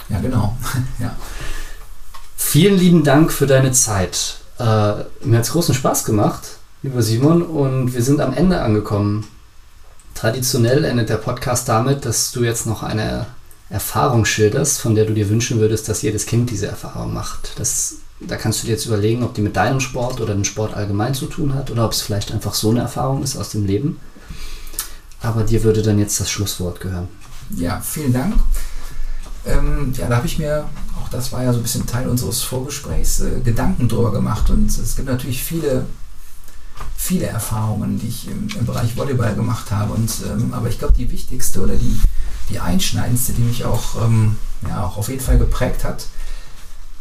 Ja, 0.10 0.20
genau. 0.20 0.58
ja. 1.00 1.16
Vielen 2.36 2.78
lieben 2.78 3.06
Dank 3.06 3.32
für 3.32 3.48
deine 3.48 3.72
Zeit. 3.72 4.40
Äh, 4.60 4.64
mir 5.24 5.38
hat 5.38 5.46
es 5.46 5.52
großen 5.54 5.74
Spaß 5.74 6.04
gemacht, 6.04 6.58
lieber 6.84 7.02
Simon, 7.02 7.42
und 7.42 7.94
wir 7.94 8.04
sind 8.04 8.20
am 8.20 8.34
Ende 8.34 8.62
angekommen. 8.62 9.26
Traditionell 10.14 10.84
endet 10.84 11.08
der 11.08 11.18
Podcast 11.18 11.70
damit, 11.70 12.04
dass 12.04 12.34
du 12.34 12.44
jetzt 12.44 12.66
noch 12.66 12.84
eine 12.84 13.28
Erfahrung 13.70 14.26
schilderst, 14.26 14.82
von 14.82 14.94
der 14.94 15.06
du 15.06 15.14
dir 15.14 15.30
wünschen 15.30 15.62
würdest, 15.62 15.88
dass 15.88 16.02
jedes 16.02 16.26
Kind 16.26 16.52
diese 16.52 16.68
Erfahrung 16.68 17.14
macht. 17.14 17.54
Das 17.58 17.96
da 18.20 18.38
kannst 18.38 18.62
du 18.62 18.68
dir 18.68 18.74
jetzt 18.74 18.86
überlegen, 18.86 19.24
ob 19.24 19.34
die 19.34 19.42
mit 19.42 19.56
deinem 19.56 19.80
Sport 19.80 20.22
oder 20.22 20.34
dem 20.34 20.46
Sport 20.46 20.74
allgemein 20.74 21.14
zu 21.14 21.26
tun 21.26 21.54
hat 21.54 21.70
oder 21.70 21.86
ob 21.86 21.92
es 21.92 22.02
vielleicht 22.02 22.32
einfach 22.32 22.54
so 22.54 22.70
eine 22.70 22.82
Erfahrung 22.82 23.24
ist 23.24 23.36
aus 23.36 23.50
dem 23.50 23.66
Leben. 23.66 24.00
Aber 25.22 25.44
dir 25.44 25.64
würde 25.64 25.82
dann 25.82 26.00
jetzt 26.00 26.20
das 26.20 26.30
Schlusswort 26.30 26.80
gehören. 26.80 27.08
Ja, 27.56 27.80
vielen 27.82 28.14
Dank. 28.14 28.36
Ähm, 29.46 29.94
ja, 29.98 30.08
da 30.08 30.18
habe 30.18 30.28
ich 30.28 30.40
mir, 30.40 30.66
auch 31.00 31.10
das 31.10 31.32
war 31.32 31.44
ja 31.44 31.52
so 31.52 31.60
ein 31.60 31.64
bisschen 31.64 31.86
Teil 31.86 32.08
unseres 32.08 32.42
Vorgesprächs, 32.42 33.20
äh, 33.20 33.40
Gedanken 33.44 33.88
drüber 33.88 34.12
gemacht. 34.12 34.50
Und 34.50 34.68
es 34.68 34.96
gibt 34.96 35.08
natürlich 35.08 35.44
viele, 35.44 35.86
viele 36.96 37.28
Erfahrungen, 37.28 38.00
die 38.00 38.08
ich 38.08 38.28
im, 38.28 38.48
im 38.58 38.66
Bereich 38.66 38.96
Volleyball 38.96 39.36
gemacht 39.36 39.72
habe. 39.72 39.94
Und, 39.94 40.12
ähm, 40.26 40.54
aber 40.54 40.70
ich 40.70 40.80
glaube, 40.80 40.94
die 40.94 41.12
wichtigste 41.12 41.62
oder 41.62 41.76
die, 41.76 42.00
die 42.50 42.60
einschneidendste, 42.60 43.34
die 43.34 43.42
mich 43.42 43.66
auch, 43.66 44.04
ähm, 44.04 44.38
ja, 44.68 44.84
auch 44.84 44.98
auf 44.98 45.10
jeden 45.10 45.22
Fall 45.22 45.38
geprägt 45.38 45.84
hat, 45.84 46.08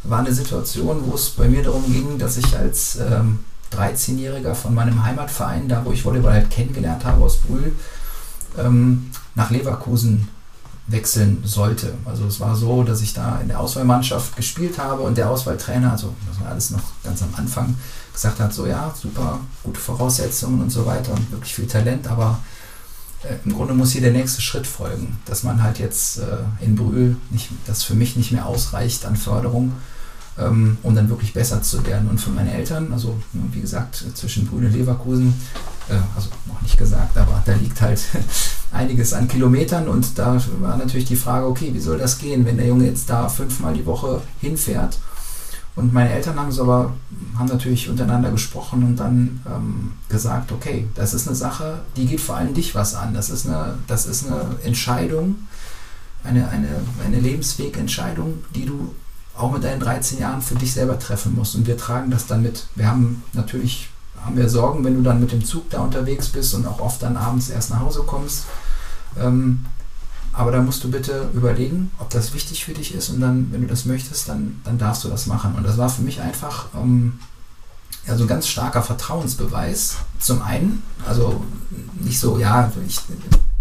war 0.05 0.21
eine 0.21 0.33
Situation, 0.33 1.03
wo 1.07 1.15
es 1.15 1.31
bei 1.31 1.49
mir 1.49 1.63
darum 1.63 1.85
ging, 1.91 2.19
dass 2.19 2.37
ich 2.37 2.57
als 2.57 2.97
ähm, 2.97 3.41
13-Jähriger 3.73 4.55
von 4.55 4.75
meinem 4.75 5.05
Heimatverein, 5.05 5.69
da 5.69 5.85
wo 5.85 5.93
ich 5.93 6.05
Volleyball 6.05 6.35
halt 6.35 6.51
kennengelernt 6.51 7.05
habe 7.05 7.23
aus 7.23 7.39
Brühl, 7.39 7.73
ähm, 8.59 9.11
nach 9.35 9.51
Leverkusen 9.51 10.29
wechseln 10.87 11.43
sollte. 11.45 11.95
Also 12.05 12.27
es 12.27 12.41
war 12.41 12.55
so, 12.55 12.83
dass 12.83 13.01
ich 13.01 13.15
da 13.15 13.41
in 13.41 13.49
der 13.49 13.59
Auswahlmannschaft 13.59 14.37
gespielt 14.37 14.79
habe 14.79 15.03
und 15.03 15.17
der 15.17 15.31
Auswahltrainer, 15.31 15.93
also 15.93 16.15
das 16.29 16.41
war 16.41 16.51
alles 16.51 16.71
noch 16.71 16.83
ganz 17.03 17.23
am 17.23 17.35
Anfang, 17.37 17.75
gesagt 18.13 18.39
hat, 18.39 18.53
so 18.53 18.67
ja, 18.67 18.95
super, 19.01 19.41
gute 19.63 19.81
Voraussetzungen 19.81 20.61
und 20.61 20.71
so 20.71 20.85
weiter 20.85 21.13
und 21.13 21.33
wirklich 21.33 21.55
viel 21.55 21.67
Talent, 21.67 22.07
aber 22.07 22.39
äh, 23.23 23.35
im 23.47 23.55
Grunde 23.55 23.73
muss 23.73 23.93
hier 23.93 24.03
der 24.03 24.13
nächste 24.13 24.43
Schritt 24.43 24.67
folgen, 24.67 25.19
dass 25.25 25.43
man 25.43 25.63
halt 25.63 25.79
jetzt 25.79 26.19
äh, 26.19 26.37
in 26.61 26.77
Brühl, 26.77 27.17
nicht, 27.31 27.49
das 27.67 27.83
für 27.83 27.95
mich 27.95 28.17
nicht 28.17 28.33
mehr 28.33 28.47
ausreicht 28.47 29.07
an 29.07 29.17
Förderung, 29.17 29.73
ähm, 30.39 30.78
um 30.82 30.95
dann 30.95 31.09
wirklich 31.09 31.32
besser 31.32 31.62
zu 31.62 31.85
werden. 31.87 32.09
Und 32.09 32.20
für 32.20 32.30
meine 32.30 32.53
Eltern, 32.53 32.93
also 32.93 33.16
wie 33.32 33.61
gesagt, 33.61 34.05
zwischen 34.14 34.47
Brühl 34.47 34.66
und 34.66 34.72
Leverkusen, 34.72 35.35
äh, 35.89 35.95
also 36.16 36.30
noch 36.47 36.61
nicht 36.62 36.76
gesagt, 36.76 37.16
aber 37.16 37.43
da 37.45 37.55
liegt 37.55 37.80
halt 37.80 38.01
einiges 38.72 39.12
an 39.12 39.28
Kilometern 39.28 39.89
und 39.89 40.18
da 40.18 40.41
war 40.61 40.76
natürlich 40.76 41.07
die 41.07 41.16
Frage, 41.16 41.47
okay, 41.47 41.70
wie 41.72 41.80
soll 41.80 41.99
das 41.99 42.18
gehen, 42.18 42.45
wenn 42.45 42.57
der 42.57 42.66
Junge 42.66 42.87
jetzt 42.87 43.09
da 43.09 43.28
fünfmal 43.28 43.74
die 43.74 43.87
Woche 43.87 44.22
hinfährt? 44.41 44.99
Und 45.76 45.93
meine 45.93 46.11
Eltern 46.11 46.39
haben 46.39 46.51
es 46.51 46.61
aber, 46.61 46.93
haben 47.37 47.49
natürlich 47.49 47.89
untereinander 47.89 48.30
gesprochen 48.30 48.85
und 48.85 48.97
dann 48.97 49.41
ähm, 49.45 49.93
gesagt, 50.09 50.53
okay, 50.53 50.87
das 50.95 51.14
ist 51.14 51.26
eine 51.26 51.37
Sache, 51.37 51.80
die 51.97 52.07
geht 52.07 52.20
vor 52.20 52.37
allem 52.37 52.55
dich 52.55 52.76
was 52.76 52.95
an. 52.95 53.12
Das 53.12 53.28
ist 53.28 53.47
eine, 53.47 53.74
das 53.89 54.07
ist 54.07 54.26
eine 54.26 54.57
Entscheidung, 54.62 55.35
eine, 56.22 56.49
eine, 56.49 56.68
eine 57.05 57.18
Lebenswegentscheidung, 57.18 58.45
die 58.55 58.66
du 58.66 58.95
auch 59.37 59.51
mit 59.51 59.64
deinen 59.64 59.80
13 59.80 60.18
Jahren 60.18 60.43
für 60.43 60.55
dich 60.55 60.72
selber 60.72 60.99
treffen 60.99 61.35
musst. 61.35 61.55
Und 61.55 61.66
wir 61.66 61.76
tragen 61.76 62.11
das 62.11 62.26
dann 62.26 62.43
mit. 62.43 62.66
Wir 62.74 62.89
haben 62.89 63.22
natürlich 63.32 63.89
haben 64.24 64.37
wir 64.37 64.49
Sorgen, 64.49 64.85
wenn 64.85 64.95
du 64.95 65.03
dann 65.03 65.20
mit 65.20 65.32
dem 65.32 65.45
Zug 65.45 65.68
da 65.70 65.80
unterwegs 65.80 66.28
bist 66.28 66.55
und 66.55 66.66
auch 66.66 66.80
oft 66.80 67.03
dann 67.03 67.16
abends 67.16 67.51
erst 67.51 67.70
nach 67.70 67.80
Hause 67.80 68.05
kommst. 68.07 68.45
Ähm, 69.20 69.66
aber 70.32 70.51
da 70.51 70.62
musst 70.62 70.82
du 70.82 70.91
bitte 70.91 71.28
überlegen, 71.32 71.91
ob 71.99 72.11
das 72.11 72.35
wichtig 72.35 72.64
für 72.64 72.72
dich 72.72 72.95
ist 72.95 73.11
und 73.11 73.20
dann, 73.20 73.53
wenn 73.53 73.61
du 73.61 73.66
das 73.68 73.85
möchtest, 73.85 74.28
dann, 74.28 74.61
dann 74.64 74.78
darfst 74.78 75.05
du 75.05 75.09
das 75.09 75.26
machen. 75.26 75.55
Und 75.55 75.64
das 75.64 75.78
war 75.78 75.89
für 75.89 76.03
mich 76.03 76.20
einfach 76.20 76.66
ähm, 76.74 77.20
ja, 78.07 78.16
so 78.16 78.24
ein 78.24 78.28
ganz 78.28 78.49
starker 78.49 78.82
Vertrauensbeweis. 78.82 79.97
Zum 80.18 80.43
einen, 80.43 80.82
also 81.07 81.45
nicht 82.01 82.18
so, 82.18 82.39
ja, 82.39 82.72
ich 82.89 83.01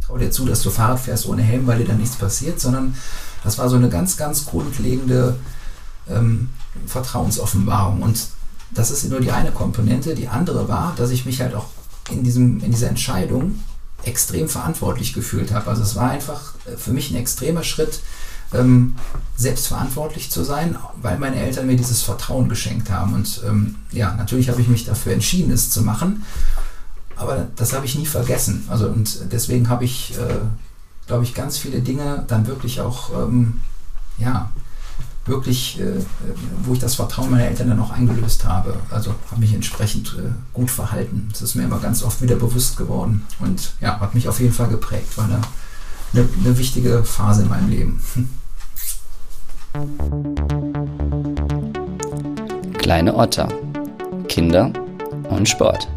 traue 0.01 0.19
dir 0.19 0.31
zu, 0.31 0.45
dass 0.45 0.63
du 0.63 0.71
Fahrrad 0.71 0.99
fährst 0.99 1.27
ohne 1.27 1.43
Helm, 1.43 1.67
weil 1.67 1.77
dir 1.77 1.87
dann 1.87 1.99
nichts 1.99 2.15
passiert, 2.15 2.59
sondern 2.59 2.95
das 3.43 3.57
war 3.57 3.69
so 3.69 3.75
eine 3.75 3.89
ganz, 3.89 4.17
ganz 4.17 4.45
grundlegende 4.45 5.37
ähm, 6.09 6.49
Vertrauensoffenbarung. 6.87 8.01
Und 8.01 8.27
das 8.71 8.91
ist 8.91 9.09
nur 9.09 9.19
die 9.19 9.31
eine 9.31 9.51
Komponente. 9.51 10.15
Die 10.15 10.27
andere 10.27 10.67
war, 10.67 10.93
dass 10.95 11.11
ich 11.11 11.25
mich 11.25 11.41
halt 11.41 11.55
auch 11.55 11.67
in, 12.09 12.23
diesem, 12.23 12.59
in 12.61 12.71
dieser 12.71 12.89
Entscheidung 12.89 13.59
extrem 14.03 14.49
verantwortlich 14.49 15.13
gefühlt 15.13 15.53
habe. 15.53 15.69
Also 15.69 15.83
es 15.83 15.95
war 15.95 16.09
einfach 16.09 16.53
äh, 16.65 16.77
für 16.77 16.91
mich 16.91 17.11
ein 17.11 17.15
extremer 17.15 17.63
Schritt, 17.63 18.01
ähm, 18.53 18.95
selbstverantwortlich 19.35 20.29
zu 20.29 20.43
sein, 20.43 20.77
weil 21.01 21.17
meine 21.17 21.37
Eltern 21.37 21.67
mir 21.67 21.75
dieses 21.75 22.01
Vertrauen 22.01 22.49
geschenkt 22.49 22.89
haben. 22.89 23.13
Und 23.13 23.41
ähm, 23.47 23.75
ja, 23.91 24.13
natürlich 24.15 24.49
habe 24.49 24.61
ich 24.61 24.67
mich 24.67 24.85
dafür 24.85 25.13
entschieden, 25.13 25.51
es 25.51 25.69
zu 25.69 25.81
machen. 25.81 26.23
Aber 27.15 27.47
das 27.55 27.73
habe 27.73 27.85
ich 27.85 27.95
nie 27.95 28.05
vergessen. 28.05 28.65
Also 28.69 28.87
und 28.87 29.31
deswegen 29.31 29.69
habe 29.69 29.85
ich, 29.85 30.17
äh, 30.17 30.39
glaube 31.07 31.23
ich, 31.23 31.33
ganz 31.33 31.57
viele 31.57 31.81
Dinge 31.81 32.25
dann 32.27 32.47
wirklich 32.47 32.81
auch 32.81 33.11
ähm, 33.11 33.61
ja, 34.17 34.51
wirklich, 35.25 35.79
äh, 35.79 36.03
wo 36.63 36.73
ich 36.73 36.79
das 36.79 36.95
Vertrauen 36.95 37.31
meiner 37.31 37.45
Eltern 37.45 37.69
dann 37.69 37.79
auch 37.79 37.91
eingelöst 37.91 38.45
habe. 38.45 38.75
Also 38.89 39.13
habe 39.31 39.39
mich 39.39 39.53
entsprechend 39.53 40.15
äh, 40.19 40.31
gut 40.53 40.69
verhalten. 40.69 41.29
Das 41.31 41.41
ist 41.41 41.55
mir 41.55 41.63
immer 41.63 41.79
ganz 41.79 42.03
oft 42.03 42.21
wieder 42.21 42.35
bewusst 42.35 42.77
geworden 42.77 43.25
und 43.39 43.73
ja, 43.79 43.99
hat 43.99 44.15
mich 44.15 44.27
auf 44.27 44.39
jeden 44.39 44.53
Fall 44.53 44.67
geprägt. 44.67 45.17
War 45.17 45.25
eine, 45.25 45.41
eine, 46.13 46.27
eine 46.43 46.57
wichtige 46.57 47.03
Phase 47.03 47.43
in 47.43 47.49
meinem 47.49 47.69
Leben. 47.69 48.01
Kleine 52.77 53.15
Otter, 53.15 53.47
Kinder 54.27 54.71
und 55.29 55.47
Sport. 55.47 55.87